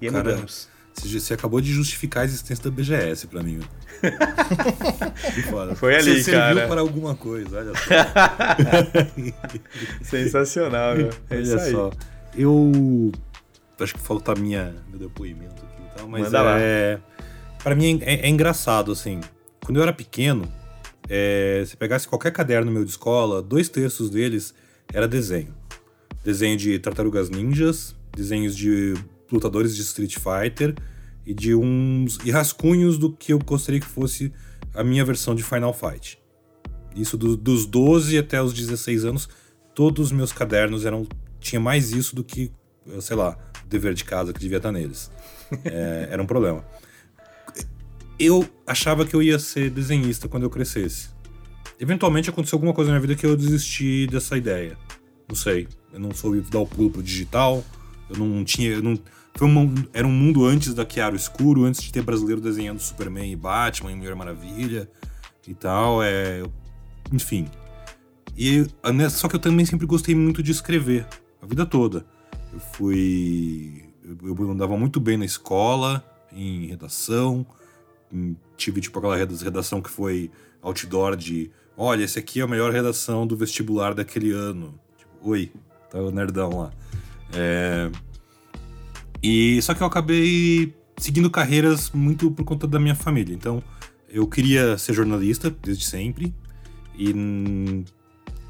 E 0.02 0.08
aí 0.08 0.12
Cara, 0.12 0.32
mudamos. 0.32 0.68
Você 0.96 1.36
acabou 1.36 1.62
de 1.62 1.72
justificar 1.72 2.24
a 2.24 2.26
existência 2.26 2.64
da 2.64 2.72
BGS 2.72 3.28
para 3.28 3.44
mim. 3.44 3.60
Foi 5.76 5.96
ali, 5.96 6.22
você 6.22 6.32
cara. 6.32 6.54
serviu 6.54 6.68
para 6.68 6.82
alguma 6.82 7.16
coisa, 7.16 7.58
olha 7.60 7.74
só. 7.76 7.86
Sensacional, 10.02 10.96
meu. 10.96 11.10
É 11.30 11.36
olha 11.36 11.72
só. 11.72 11.92
Eu 12.36 13.12
acho 13.80 13.94
que 13.94 14.00
falta 14.00 14.34
minha 14.36 14.76
meu 14.90 15.00
depoimento 15.00 15.64
aqui 15.64 15.82
e 15.82 15.98
tal, 15.98 16.08
mas 16.08 16.32
Manda 16.32 16.60
é 16.60 17.00
para 17.64 17.76
mim 17.76 18.00
é, 18.04 18.28
é 18.28 18.30
engraçado 18.30 18.92
assim. 18.92 19.20
Quando 19.64 19.78
eu 19.78 19.84
era 19.84 19.94
pequeno, 19.94 20.52
é, 21.10 21.64
se 21.66 21.78
pegasse 21.78 22.08
qualquer 22.08 22.32
caderno 22.32 22.72
meu 22.72 22.84
de 22.84 22.92
escola, 22.92 23.42
dois 23.42 23.70
terços 23.70 24.10
deles 24.10 24.54
era 24.94 25.08
desenho. 25.08 25.54
Desenho 26.24 26.58
de 26.58 26.78
tartarugas 26.80 27.30
ninjas, 27.30 27.96
desenhos 28.16 28.56
de 28.56 28.94
lutadores 29.32 29.76
de 29.76 29.82
Street 29.82 30.16
Fighter 30.16 30.76
e 31.26 31.34
de 31.34 31.56
uns 31.56 32.18
e 32.24 32.32
rascunhos 32.32 32.98
do 32.98 33.12
que 33.12 33.34
eu 33.34 33.40
gostaria 33.40 33.80
que 33.80 33.88
fosse 33.88 34.34
a 34.74 34.84
minha 34.84 35.04
versão 35.06 35.34
de 35.34 35.44
Final 35.44 35.74
Fight. 35.74 36.20
Isso 36.96 37.18
do, 37.18 37.38
dos 37.38 37.66
12 37.66 38.18
até 38.18 38.42
os 38.42 38.54
16 38.54 39.06
anos, 39.06 39.30
todos 39.74 40.08
os 40.08 40.12
meus 40.12 40.32
cadernos 40.32 40.86
eram 40.86 41.08
tinha 41.40 41.60
mais 41.60 41.92
isso 41.92 42.16
do 42.16 42.24
que, 42.24 42.52
sei 43.00 43.16
lá, 43.16 43.38
dever 43.68 43.94
de 43.94 44.04
casa 44.04 44.34
que 44.34 44.40
devia 44.40 44.58
estar 44.58 44.72
neles. 44.72 45.12
É, 45.64 46.10
era 46.12 46.22
um 46.22 46.26
problema 46.26 46.66
eu 48.20 48.48
achava 48.66 49.06
que 49.06 49.16
eu 49.16 49.22
ia 49.22 49.38
ser 49.38 49.70
desenhista 49.70 50.28
quando 50.28 50.44
eu 50.44 50.50
crescesse. 50.50 51.10
Eventualmente 51.80 52.30
aconteceu 52.30 52.56
alguma 52.56 52.74
coisa 52.74 52.90
na 52.90 52.98
minha 52.98 53.08
vida 53.08 53.20
que 53.20 53.26
eu 53.26 53.36
desisti 53.38 54.08
dessa 54.08 54.36
ideia. 54.36 54.78
Não 55.28 55.36
sei. 55.36 55.68
Eu 55.94 56.00
não 56.00 56.12
soube 56.12 56.42
dar 56.42 56.60
o 56.60 56.66
pulo 56.66 56.90
pro 56.90 57.04
digital. 57.04 57.64
Eu 58.10 58.18
não 58.18 58.44
tinha. 58.44 58.72
Eu 58.72 58.82
não, 58.82 59.00
foi 59.36 59.48
um, 59.48 59.76
era 59.94 60.08
um 60.08 60.12
mundo 60.12 60.46
antes 60.46 60.74
da 60.74 60.88
Chiaro 60.88 61.16
Escuro, 61.16 61.66
antes 61.66 61.82
de 61.82 61.92
ter 61.92 62.02
brasileiro 62.02 62.42
desenhando 62.42 62.80
Superman 62.80 63.32
e 63.32 63.36
Batman 63.36 63.92
e 63.92 63.96
Mulher 63.96 64.16
Maravilha 64.16 64.90
e 65.48 65.54
tal. 65.54 66.02
É, 66.02 66.44
enfim. 67.14 67.48
E, 68.36 68.66
só 69.12 69.28
que 69.28 69.36
eu 69.36 69.40
também 69.40 69.66
sempre 69.66 69.86
gostei 69.86 70.16
muito 70.16 70.42
de 70.42 70.52
escrever, 70.52 71.08
a 71.42 71.46
vida 71.46 71.66
toda. 71.66 72.06
Eu 72.54 72.60
fui. 72.60 73.84
Eu 74.24 74.52
andava 74.52 74.78
muito 74.78 75.00
bem 75.00 75.18
na 75.18 75.26
escola, 75.26 76.04
em 76.32 76.68
redação 76.68 77.46
tive 78.56 78.82
tipo 78.82 78.98
aquela 79.00 79.16
redação 79.16 79.82
que 79.82 79.90
foi 79.90 80.32
outdoor 80.62 81.16
de 81.16 81.52
olha, 81.78 82.04
esse 82.04 82.18
aqui 82.18 82.40
é 82.40 82.44
a 82.44 82.48
melhor 82.48 82.72
redação 82.72 83.28
do 83.28 83.38
vestibular 83.38 83.94
daquele 83.94 84.32
ano. 84.32 84.74
Tipo, 84.98 85.30
oi, 85.30 85.52
tá 85.92 86.00
o 86.00 86.10
nerdão 86.10 86.50
lá. 86.50 86.72
É... 87.34 87.92
E 89.22 89.62
só 89.62 89.74
que 89.74 89.82
eu 89.82 89.88
acabei 89.88 90.74
seguindo 90.98 91.30
carreiras 91.30 91.92
muito 91.92 92.32
por 92.32 92.44
conta 92.44 92.68
da 92.68 92.80
minha 92.80 92.96
família. 92.96 93.34
Então, 93.34 93.64
eu 94.10 94.28
queria 94.28 94.78
ser 94.78 94.94
jornalista 94.94 95.50
desde 95.50 95.86
sempre 95.86 96.34
e 96.98 97.14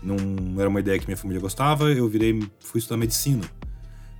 não 0.02 0.16
era 0.58 0.70
uma 0.70 0.80
ideia 0.80 0.98
que 0.98 1.06
minha 1.06 1.18
família 1.18 1.42
gostava. 1.42 1.92
Eu 1.92 2.08
virei, 2.08 2.40
fui 2.60 2.80
estudar 2.80 2.98
medicina. 2.98 3.44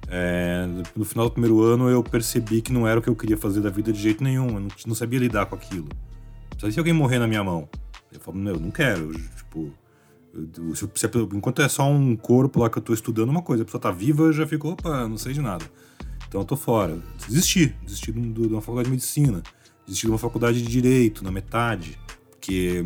É, 0.10 0.66
no 0.96 1.04
final 1.04 1.26
do 1.26 1.32
primeiro 1.32 1.62
ano 1.62 1.90
eu 1.90 2.02
percebi 2.02 2.62
que 2.62 2.72
não 2.72 2.88
era 2.88 3.00
o 3.00 3.04
que 3.04 3.10
eu 3.10 3.16
queria 3.16 3.38
fazer 3.38 3.60
da 3.60 3.70
vida 3.70 3.92
de 3.92 4.00
jeito 4.00 4.24
nenhum. 4.24 4.48
Eu 4.48 4.60
não, 4.60 4.68
não 4.88 4.96
sabia 4.96 5.20
lidar 5.20 5.46
com 5.46 5.56
aquilo. 5.56 5.88
Só 6.58 6.70
se 6.72 6.80
alguém 6.80 6.94
morrer 6.94 7.20
na 7.20 7.28
minha 7.28 7.44
mão. 7.44 7.68
Eu 8.12 8.20
falo, 8.20 8.38
não, 8.38 8.52
eu 8.52 8.60
não 8.60 8.72
quero. 8.72 9.12
Tipo, 9.36 9.72
eu, 10.34 10.76
se, 10.76 10.90
se, 10.96 11.08
enquanto 11.34 11.62
é 11.62 11.68
só 11.68 11.90
um 11.90 12.16
corpo 12.16 12.62
lá 12.62 12.70
que 12.70 12.78
eu 12.78 12.82
tô 12.82 12.94
estudando 12.94 13.30
uma 13.30 13.42
coisa, 13.42 13.64
a 13.64 13.66
pessoa 13.66 13.82
tá 13.82 13.92
viva, 13.92 14.24
eu 14.24 14.34
já 14.34 14.48
fico, 14.48 14.70
opa, 14.70 15.08
não 15.08 15.18
sei 15.18 15.34
de 15.34 15.42
nada. 15.42 15.66
Então 16.28 16.42
eu 16.42 16.46
tô 16.46 16.56
fora. 16.56 16.98
Desisti. 17.28 17.76
Desisti 17.84 18.12
de 18.12 18.48
uma 18.48 18.62
faculdade 18.62 18.86
de 18.86 18.92
medicina. 18.92 19.44
Desisti 19.86 20.06
de 20.06 20.12
uma 20.12 20.18
faculdade 20.18 20.62
de 20.62 20.68
direito, 20.68 21.24
na 21.24 21.32
metade. 21.32 22.00
Porque, 22.32 22.84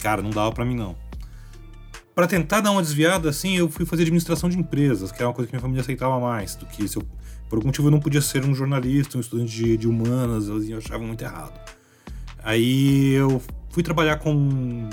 cara, 0.00 0.22
não 0.22 0.30
dava 0.30 0.52
para 0.52 0.64
mim 0.64 0.76
não 0.76 1.07
para 2.18 2.26
tentar 2.26 2.60
dar 2.60 2.72
uma 2.72 2.82
desviada, 2.82 3.30
assim, 3.30 3.56
eu 3.58 3.68
fui 3.68 3.86
fazer 3.86 4.02
administração 4.02 4.48
de 4.48 4.58
empresas, 4.58 5.12
que 5.12 5.18
era 5.18 5.28
uma 5.28 5.32
coisa 5.32 5.46
que 5.46 5.54
minha 5.54 5.62
família 5.62 5.82
aceitava 5.82 6.18
mais 6.18 6.56
do 6.56 6.66
que 6.66 6.88
se 6.88 6.96
eu, 6.96 7.02
por 7.48 7.54
algum 7.54 7.68
motivo 7.68 7.86
eu 7.86 7.92
não 7.92 8.00
podia 8.00 8.20
ser 8.20 8.44
um 8.44 8.52
jornalista, 8.52 9.16
um 9.16 9.20
estudante 9.20 9.54
de, 9.54 9.76
de 9.76 9.86
humanas, 9.86 10.48
eles 10.48 10.68
achavam 10.72 11.06
muito 11.06 11.22
errado. 11.22 11.56
Aí 12.42 13.12
eu 13.12 13.40
fui 13.70 13.84
trabalhar 13.84 14.16
com 14.16 14.34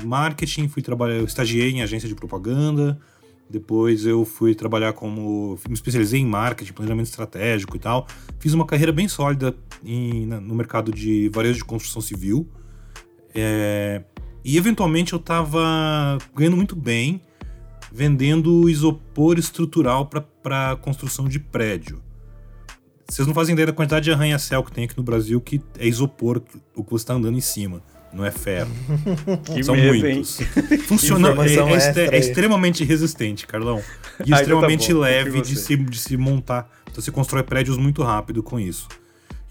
marketing, 0.04 0.68
fui 0.68 0.84
trabalhar, 0.84 1.16
eu 1.16 1.26
estagiei 1.26 1.72
em 1.72 1.82
agência 1.82 2.08
de 2.08 2.14
propaganda, 2.14 2.96
depois 3.50 4.06
eu 4.06 4.24
fui 4.24 4.54
trabalhar 4.54 4.94
como. 4.94 5.58
me 5.68 5.74
especializei 5.74 6.20
em 6.20 6.28
marketing, 6.28 6.74
planejamento 6.74 7.08
estratégico 7.08 7.76
e 7.76 7.80
tal. 7.80 8.06
Fiz 8.38 8.54
uma 8.54 8.68
carreira 8.68 8.92
bem 8.92 9.08
sólida 9.08 9.56
em, 9.84 10.28
no 10.28 10.54
mercado 10.54 10.92
de 10.92 11.28
varejo 11.30 11.58
de 11.58 11.66
construção 11.66 12.04
civil. 12.04 12.48
É, 13.34 14.04
e 14.46 14.58
eventualmente 14.58 15.12
eu 15.12 15.18
estava 15.18 16.20
ganhando 16.36 16.56
muito 16.56 16.76
bem 16.76 17.20
vendendo 17.92 18.70
isopor 18.70 19.40
estrutural 19.40 20.08
para 20.08 20.76
construção 20.76 21.28
de 21.28 21.40
prédio. 21.40 22.00
Vocês 23.10 23.28
não 23.28 23.34
fazem 23.34 23.54
ideia 23.54 23.68
da 23.68 23.74
quantidade 23.74 24.06
de 24.06 24.12
arranha-céu 24.12 24.64
que 24.64 24.72
tem 24.72 24.84
aqui 24.84 24.96
no 24.96 25.04
Brasil 25.04 25.42
que 25.42 25.60
é 25.80 25.88
isopor 25.88 26.44
o 26.76 26.84
que 26.84 26.92
você 26.92 27.04
está 27.04 27.16
andando 27.16 27.36
em 27.36 27.42
cima, 27.42 27.82
não 28.14 28.24
é 28.24 28.32
ferro. 28.32 28.72
São 29.64 29.76
medo, 29.76 29.98
muitos. 29.98 30.40
Hein? 30.40 30.48
Funciona, 30.80 31.30
é, 31.30 32.14
é, 32.14 32.16
é, 32.16 32.20
extremamente 32.20 32.84
resistente, 32.84 33.48
Carlão. 33.48 33.82
E 34.24 34.32
ah, 34.32 34.38
extremamente 34.38 34.92
então 34.92 35.02
tá 35.02 35.08
leve 35.08 35.42
de 35.42 35.56
se, 35.56 35.76
de 35.76 35.98
se 35.98 36.16
montar. 36.18 36.70
Então 36.84 37.02
você 37.02 37.12
constrói 37.12 37.42
prédios 37.42 37.78
muito 37.78 38.04
rápido 38.04 38.44
com 38.44 38.60
isso. 38.60 38.88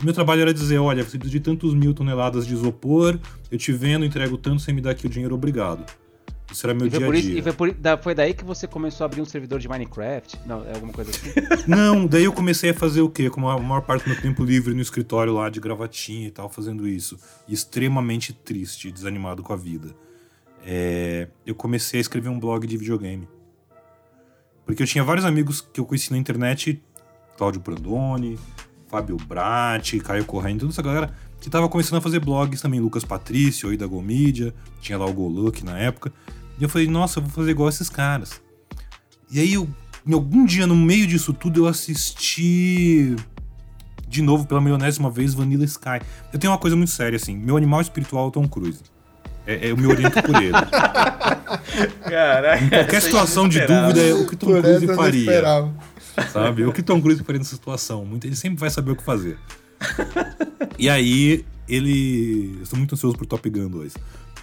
Meu 0.05 0.13
trabalho 0.13 0.43
era 0.43 0.53
dizer: 0.53 0.79
olha, 0.79 1.03
você 1.03 1.19
precisa 1.19 1.31
de 1.31 1.41
tantos 1.41 1.75
mil 1.75 1.95
toneladas 1.95 2.47
de 2.47 2.53
isopor, 2.53 3.19
eu 3.51 3.57
te 3.57 3.73
vendo, 3.73 4.05
entrego 4.05 4.37
tanto, 4.37 4.61
sem 4.61 4.75
me 4.75 4.83
dar 4.83 4.91
aqui 4.91 5.07
o 5.07 5.09
dinheiro, 5.09 5.35
obrigado. 5.35 5.85
Isso 6.53 6.67
era 6.67 6.75
meu 6.75 6.89
dia 6.89 7.05
a 7.05 7.11
dia. 7.11 7.19
Isso, 7.19 7.31
e 7.39 7.43
foi, 7.43 7.53
por, 7.53 7.75
foi, 8.03 8.15
daí 8.15 8.35
que 8.35 8.45
você 8.45 8.67
começou 8.67 9.05
a 9.05 9.07
abrir 9.07 9.23
um 9.23 9.25
servidor 9.25 9.59
de 9.59 9.67
Minecraft? 9.67 10.41
Não, 10.47 10.63
é 10.67 10.75
alguma 10.75 10.93
coisa 10.93 11.11
assim? 11.11 11.33
Não, 11.67 12.07
daí 12.07 12.25
eu 12.25 12.33
comecei 12.33 12.71
a 12.71 12.75
fazer 12.75 13.01
o 13.01 13.09
quê? 13.09 13.31
Com 13.31 13.49
a 13.49 13.59
maior 13.59 13.81
parte 13.81 14.05
do 14.05 14.11
meu 14.11 14.21
tempo 14.21 14.45
livre 14.45 14.75
no 14.75 14.83
escritório 14.83 15.33
lá, 15.33 15.49
de 15.49 15.59
gravatinha 15.59 16.29
e 16.29 16.31
tal, 16.31 16.51
fazendo 16.51 16.87
isso. 16.87 17.19
E 17.49 17.55
extremamente 17.55 18.33
triste, 18.33 18.93
desanimado 18.93 19.43
com 19.43 19.53
a 19.55 19.57
vida. 19.57 19.97
É, 20.65 21.29
eu 21.47 21.55
comecei 21.55 21.99
a 21.99 22.03
escrever 22.03 22.29
um 22.29 22.39
blog 22.39 22.67
de 22.67 22.77
videogame. 22.77 23.27
Porque 24.67 24.83
eu 24.83 24.87
tinha 24.87 25.03
vários 25.03 25.25
amigos 25.25 25.61
que 25.61 25.81
eu 25.81 25.87
conheci 25.87 26.13
na 26.13 26.19
internet, 26.19 26.81
Cláudio 27.37 27.61
Brandoni, 27.61 28.39
Fábio 28.95 29.17
Bratti, 29.17 29.99
Caio 29.99 30.25
Corrêa, 30.25 30.57
toda 30.57 30.71
essa 30.71 30.81
galera 30.81 31.13
que 31.41 31.51
tava 31.51 31.69
começando 31.69 31.99
a 31.99 32.01
fazer 32.01 32.21
blogs 32.21 32.63
também, 32.63 32.79
Lucas 32.79 33.05
Patrício, 33.05 33.69
aí 33.69 33.77
da 33.77 33.89
Gomídia, 33.89 34.55
tinha 34.81 34.97
lá 34.97 35.05
o 35.05 35.13
Goluk 35.13 35.65
na 35.65 35.77
época. 35.77 36.13
E 36.59 36.63
eu 36.63 36.69
falei, 36.69 36.87
nossa, 36.87 37.19
eu 37.19 37.25
vou 37.25 37.33
fazer 37.33 37.51
igual 37.51 37.69
esses 37.69 37.91
caras. 37.91 38.41
E 39.33 39.41
aí, 39.41 39.55
eu, 39.55 39.69
em 40.07 40.15
algum 40.15 40.47
dia, 40.47 40.65
no 40.65 40.77
meio 40.77 41.09
disso 41.09 41.33
tudo, 41.33 41.65
eu 41.65 41.67
assisti 41.67 43.17
de 44.07 44.23
novo, 44.23 44.47
pela 44.47 44.61
milionésima 44.61 45.11
vez, 45.11 45.35
Vanilla 45.35 45.65
Sky. 45.65 46.01
Eu 46.33 46.39
tenho 46.39 46.53
uma 46.53 46.59
coisa 46.59 46.77
muito 46.77 46.93
séria, 46.93 47.17
assim. 47.17 47.37
Meu 47.37 47.57
animal 47.57 47.81
espiritual 47.81 48.27
é 48.27 48.29
o 48.29 48.31
Tom 48.31 48.47
Cruise. 48.47 48.81
É, 49.45 49.55
é, 49.55 49.71
eu 49.73 49.77
me 49.77 49.89
oriento 49.89 50.23
por 50.23 50.41
ele. 50.41 50.53
Caraca, 52.09 52.65
em 52.65 52.69
qualquer 52.69 53.03
situação 53.03 53.49
de 53.49 53.61
dúvida, 53.61 54.01
é 54.01 54.15
o 54.15 54.25
que 54.27 54.37
Tom 54.37 54.63
Cruise 54.63 54.87
faria. 54.95 55.69
Sabe? 56.33 56.65
O 56.65 56.73
que 56.73 56.83
Tom 56.83 57.01
Cruise 57.01 57.23
faria 57.25 57.39
nessa 57.39 57.55
situação. 57.55 58.09
Ele 58.23 58.37
sempre 58.37 58.59
vai 58.59 58.71
saber 58.71 58.93
o 58.93 58.97
que 58.97 59.03
fazer. 59.03 59.39
e 60.79 60.89
aí, 60.89 61.45
ele. 61.69 62.59
Estou 62.63 62.79
muito 62.79 62.95
ansioso 62.95 63.17
por 63.17 63.27
Top 63.27 63.49
Gun 63.49 63.69
2. 63.69 63.95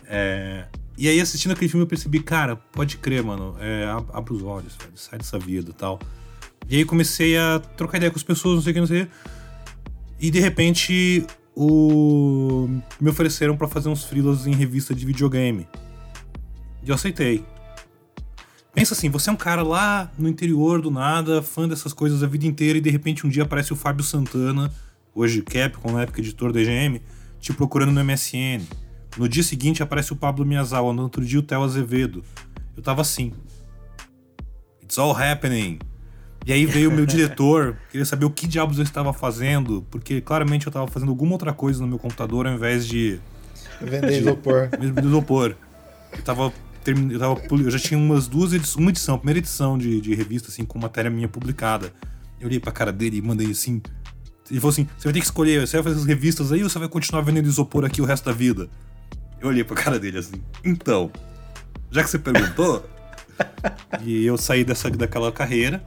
É... 0.07 0.65
E 0.97 1.07
aí, 1.07 1.19
assistindo 1.19 1.53
aquele 1.53 1.69
filme, 1.69 1.83
eu 1.83 1.87
percebi, 1.87 2.21
cara, 2.21 2.55
pode 2.55 2.97
crer, 2.97 3.23
mano. 3.23 3.55
É, 3.59 3.85
abre 4.13 4.33
os 4.33 4.43
olhos, 4.43 4.75
velho, 4.75 4.91
sai 4.95 5.17
dessa 5.17 5.39
vida 5.39 5.71
e 5.71 5.73
tal. 5.73 5.99
E 6.69 6.77
aí 6.77 6.85
comecei 6.85 7.37
a 7.37 7.59
trocar 7.59 7.97
ideia 7.97 8.11
com 8.11 8.17
as 8.17 8.23
pessoas, 8.23 8.55
não 8.55 8.61
sei 8.61 8.71
o 8.71 8.73
que, 8.73 8.79
não 8.81 8.87
sei. 8.87 9.07
E 10.19 10.29
de 10.29 10.39
repente, 10.39 11.25
o... 11.55 12.67
me 12.99 13.09
ofereceram 13.09 13.57
para 13.57 13.67
fazer 13.67 13.89
uns 13.89 14.03
freelas 14.03 14.45
em 14.45 14.53
revista 14.53 14.93
de 14.93 15.05
videogame. 15.05 15.67
E 16.83 16.89
eu 16.89 16.95
aceitei. 16.95 17.43
Pensa 18.73 18.93
assim, 18.93 19.09
você 19.09 19.29
é 19.29 19.33
um 19.33 19.37
cara 19.37 19.63
lá 19.63 20.09
no 20.17 20.29
interior 20.29 20.81
do 20.81 20.89
nada, 20.89 21.41
fã 21.41 21.67
dessas 21.67 21.91
coisas 21.91 22.23
a 22.23 22.27
vida 22.27 22.45
inteira, 22.45 22.77
e 22.77 22.81
de 22.81 22.89
repente 22.89 23.27
um 23.27 23.29
dia 23.29 23.43
aparece 23.43 23.73
o 23.73 23.75
Fábio 23.75 24.03
Santana, 24.03 24.71
hoje 25.13 25.41
Capcom, 25.41 25.91
na 25.91 26.03
época 26.03 26.21
editor 26.21 26.53
da 26.53 26.61
EGM, 26.61 27.01
te 27.39 27.51
procurando 27.51 27.91
no 27.91 28.03
MSN. 28.03 28.61
No 29.17 29.27
dia 29.27 29.43
seguinte 29.43 29.83
aparece 29.83 30.13
o 30.13 30.15
Pablo 30.15 30.45
Miyazawa, 30.45 30.93
no 30.93 31.03
outro 31.03 31.25
dia 31.25 31.39
o 31.39 31.43
Theo 31.43 31.63
Azevedo. 31.63 32.23
Eu 32.75 32.81
tava 32.81 33.01
assim. 33.01 33.33
It's 34.81 34.97
all 34.97 35.11
happening. 35.11 35.79
E 36.45 36.53
aí 36.53 36.65
veio 36.65 36.89
o 36.89 36.93
meu 36.93 37.05
diretor, 37.07 37.77
queria 37.89 38.05
saber 38.05 38.25
o 38.25 38.29
que 38.29 38.47
diabos 38.47 38.77
eu 38.77 38.83
estava 38.83 39.11
fazendo, 39.11 39.85
porque 39.91 40.21
claramente 40.21 40.65
eu 40.65 40.69
estava 40.69 40.87
fazendo 40.87 41.09
alguma 41.09 41.33
outra 41.33 41.51
coisa 41.51 41.81
no 41.81 41.87
meu 41.87 41.99
computador 41.99 42.47
ao 42.47 42.53
invés 42.53 42.87
de. 42.87 43.19
Vender 43.81 44.21
isopor. 44.21 44.69
Vender 44.79 45.03
isopor. 45.03 45.55
Eu 46.13 46.21
tava, 46.23 46.53
eu 46.85 47.19
tava. 47.19 47.41
Eu 47.51 47.71
já 47.71 47.79
tinha 47.79 47.97
umas 47.97 48.27
duas 48.27 48.53
edições, 48.53 48.75
uma 48.75 48.89
edição, 48.89 49.17
primeira 49.17 49.39
edição 49.39 49.77
de, 49.77 50.01
de 50.01 50.15
revista, 50.15 50.49
assim, 50.49 50.65
com 50.65 50.79
matéria 50.79 51.11
minha 51.11 51.27
publicada. 51.27 51.93
Eu 52.39 52.47
olhei 52.47 52.59
pra 52.59 52.71
cara 52.71 52.91
dele 52.91 53.17
e 53.17 53.21
mandei 53.21 53.51
assim. 53.51 53.81
Ele 54.49 54.59
falou 54.59 54.71
assim: 54.71 54.87
você 54.97 55.05
vai 55.05 55.13
ter 55.13 55.19
que 55.19 55.25
escolher, 55.25 55.65
você 55.65 55.77
vai 55.77 55.83
fazer 55.83 55.99
as 55.99 56.05
revistas 56.05 56.51
aí 56.51 56.63
ou 56.63 56.69
você 56.69 56.79
vai 56.79 56.89
continuar 56.89 57.21
vendendo 57.21 57.47
isopor 57.47 57.85
aqui 57.85 58.01
o 58.01 58.05
resto 58.05 58.25
da 58.25 58.31
vida? 58.31 58.69
Eu 59.39 59.47
olhei 59.47 59.63
pra 59.63 59.75
cara 59.75 59.97
dele 59.97 60.19
assim, 60.19 60.35
então, 60.63 61.11
já 61.89 62.03
que 62.03 62.09
você 62.09 62.19
perguntou, 62.19 62.85
e 64.05 64.23
eu 64.23 64.37
saí 64.37 64.63
dessa, 64.63 64.89
daquela 64.89 65.31
carreira 65.31 65.83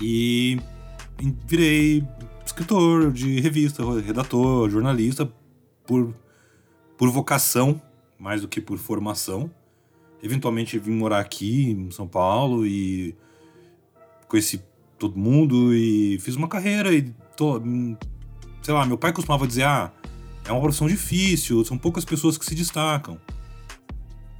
e 0.00 0.60
virei 1.46 2.06
escritor 2.44 3.10
de 3.10 3.40
revista, 3.40 3.82
redator, 4.00 4.68
jornalista, 4.68 5.28
por, 5.86 6.14
por 6.98 7.10
vocação, 7.10 7.80
mais 8.18 8.42
do 8.42 8.48
que 8.48 8.60
por 8.60 8.76
formação. 8.78 9.50
Eventualmente 10.22 10.78
vim 10.78 10.92
morar 10.92 11.20
aqui 11.20 11.70
em 11.70 11.90
São 11.90 12.08
Paulo 12.08 12.66
e 12.66 13.14
conheci 14.28 14.62
todo 14.98 15.18
mundo 15.18 15.74
e 15.74 16.18
fiz 16.20 16.36
uma 16.36 16.48
carreira 16.48 16.92
e 16.94 17.02
tô, 17.36 17.60
sei 18.62 18.74
lá, 18.74 18.84
meu 18.86 18.98
pai 18.98 19.12
costumava 19.12 19.46
dizer: 19.46 19.64
"Ah, 19.64 19.92
é 20.44 20.52
uma 20.52 20.60
profissão 20.60 20.86
difícil, 20.86 21.64
são 21.64 21.78
poucas 21.78 22.04
pessoas 22.04 22.38
que 22.38 22.44
se 22.44 22.54
destacam". 22.54 23.20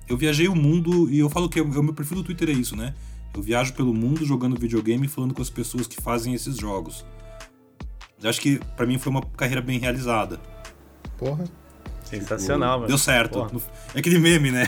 Eu 0.09 0.16
viajei 0.16 0.49
o 0.49 0.55
mundo 0.55 1.11
e 1.11 1.18
eu 1.18 1.29
falo 1.29 1.49
que 1.49 1.61
o 1.61 1.83
meu 1.83 1.93
perfil 1.93 2.18
do 2.18 2.24
Twitter 2.24 2.49
é 2.49 2.53
isso, 2.53 2.77
né? 2.77 2.95
Eu 3.35 3.43
viajo 3.43 3.74
pelo 3.74 3.93
mundo 3.93 4.24
jogando 4.24 4.59
videogame 4.59 5.07
e 5.07 5.09
falando 5.09 5.35
com 5.35 5.43
as 5.43 5.51
pessoas 5.51 5.87
que 5.87 6.01
fazem 6.01 6.33
esses 6.33 6.57
jogos. 6.57 7.05
Eu 8.22 8.31
acho 8.31 8.41
que 8.41 8.59
para 8.77 8.87
mim 8.87 8.99
foi 8.99 9.11
uma 9.11 9.20
carreira 9.20 9.61
bem 9.61 9.79
realizada. 9.79 10.41
Porra. 11.18 11.45
Sensacional, 12.07 12.77
tipo, 12.77 12.89
Deu 12.89 12.99
certo. 12.99 13.49
No, 13.53 13.63
é 13.95 13.99
aquele 13.99 14.19
meme, 14.19 14.51
né? 14.51 14.67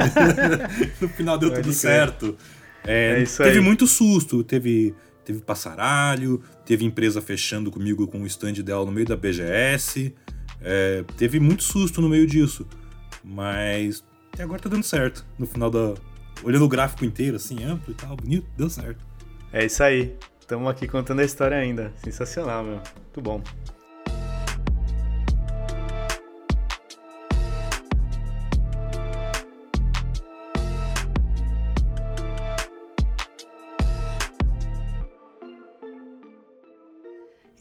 no 1.00 1.08
final 1.08 1.38
deu 1.38 1.52
tudo 1.52 1.72
certo. 1.72 2.36
É, 2.84 3.22
é 3.22 3.24
teve 3.24 3.58
aí. 3.58 3.60
muito 3.60 3.86
susto, 3.86 4.42
teve, 4.42 4.94
teve 5.24 5.40
passaralho, 5.40 6.42
teve 6.64 6.84
empresa 6.84 7.20
fechando 7.20 7.70
comigo 7.70 8.06
com 8.06 8.22
o 8.22 8.26
stand 8.26 8.54
dela 8.54 8.84
no 8.84 8.92
meio 8.92 9.06
da 9.06 9.16
BGS. 9.16 10.14
É, 10.62 11.04
teve 11.16 11.38
muito 11.38 11.62
susto 11.62 12.00
no 12.00 12.08
meio 12.08 12.26
disso. 12.26 12.66
Mas 13.22 14.04
até 14.32 14.42
agora 14.42 14.60
tá 14.60 14.68
dando 14.68 14.84
certo. 14.84 15.26
No 15.38 15.46
final 15.46 15.70
da, 15.70 15.94
olhando 16.42 16.64
o 16.64 16.68
gráfico 16.68 17.04
inteiro, 17.04 17.36
assim, 17.36 17.64
amplo 17.64 17.92
e 17.92 17.94
tal, 17.94 18.16
bonito, 18.16 18.46
deu 18.56 18.70
certo. 18.70 19.04
É 19.52 19.64
isso 19.64 19.82
aí. 19.82 20.16
Estamos 20.40 20.68
aqui 20.68 20.86
contando 20.86 21.20
a 21.20 21.24
história 21.24 21.56
ainda. 21.56 21.92
Sensacional, 21.96 22.62
meu. 22.62 22.74
Muito 22.74 23.20
bom. 23.20 23.42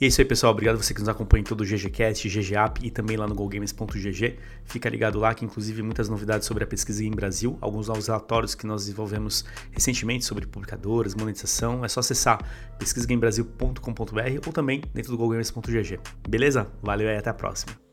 E 0.06 0.08
é 0.08 0.10
isso 0.10 0.22
aí, 0.22 0.26
pessoal. 0.26 0.52
Obrigado 0.52 0.78
você 0.78 0.94
que 0.94 1.00
nos 1.00 1.10
acompanha 1.10 1.42
em 1.42 1.44
todo 1.44 1.62
o 1.62 1.66
GGCast, 1.66 2.30
GGApp 2.30 2.80
e 2.86 2.92
também 2.92 3.18
lá 3.18 3.28
no 3.28 3.34
GoGames.gg. 3.34 4.38
Fica 4.64 4.88
ligado 4.88 5.18
lá 5.18 5.34
que, 5.34 5.44
inclusive, 5.44 5.82
muitas 5.82 6.08
novidades 6.08 6.46
sobre 6.46 6.64
a 6.64 6.68
pesquisa 6.68 7.04
em 7.04 7.10
Brasil, 7.10 7.58
alguns 7.60 7.88
novos 7.88 8.06
relatórios 8.06 8.54
que 8.54 8.68
nós 8.68 8.82
desenvolvemos 8.82 9.44
recentemente 9.72 10.24
sobre 10.24 10.46
publicadoras, 10.46 11.16
monetização. 11.16 11.84
É 11.84 11.88
só 11.88 12.02
acessar 12.02 12.38
pesquisagamebrasil.com.br 12.78 14.46
ou 14.46 14.54
também 14.54 14.84
dentro 14.94 15.12
do 15.12 15.18
GoGames.gg. 15.18 16.00
Beleza? 16.30 16.68
Valeu 16.84 17.08
e 17.08 17.18
até 17.18 17.32
a 17.32 17.34
próxima. 17.34 17.85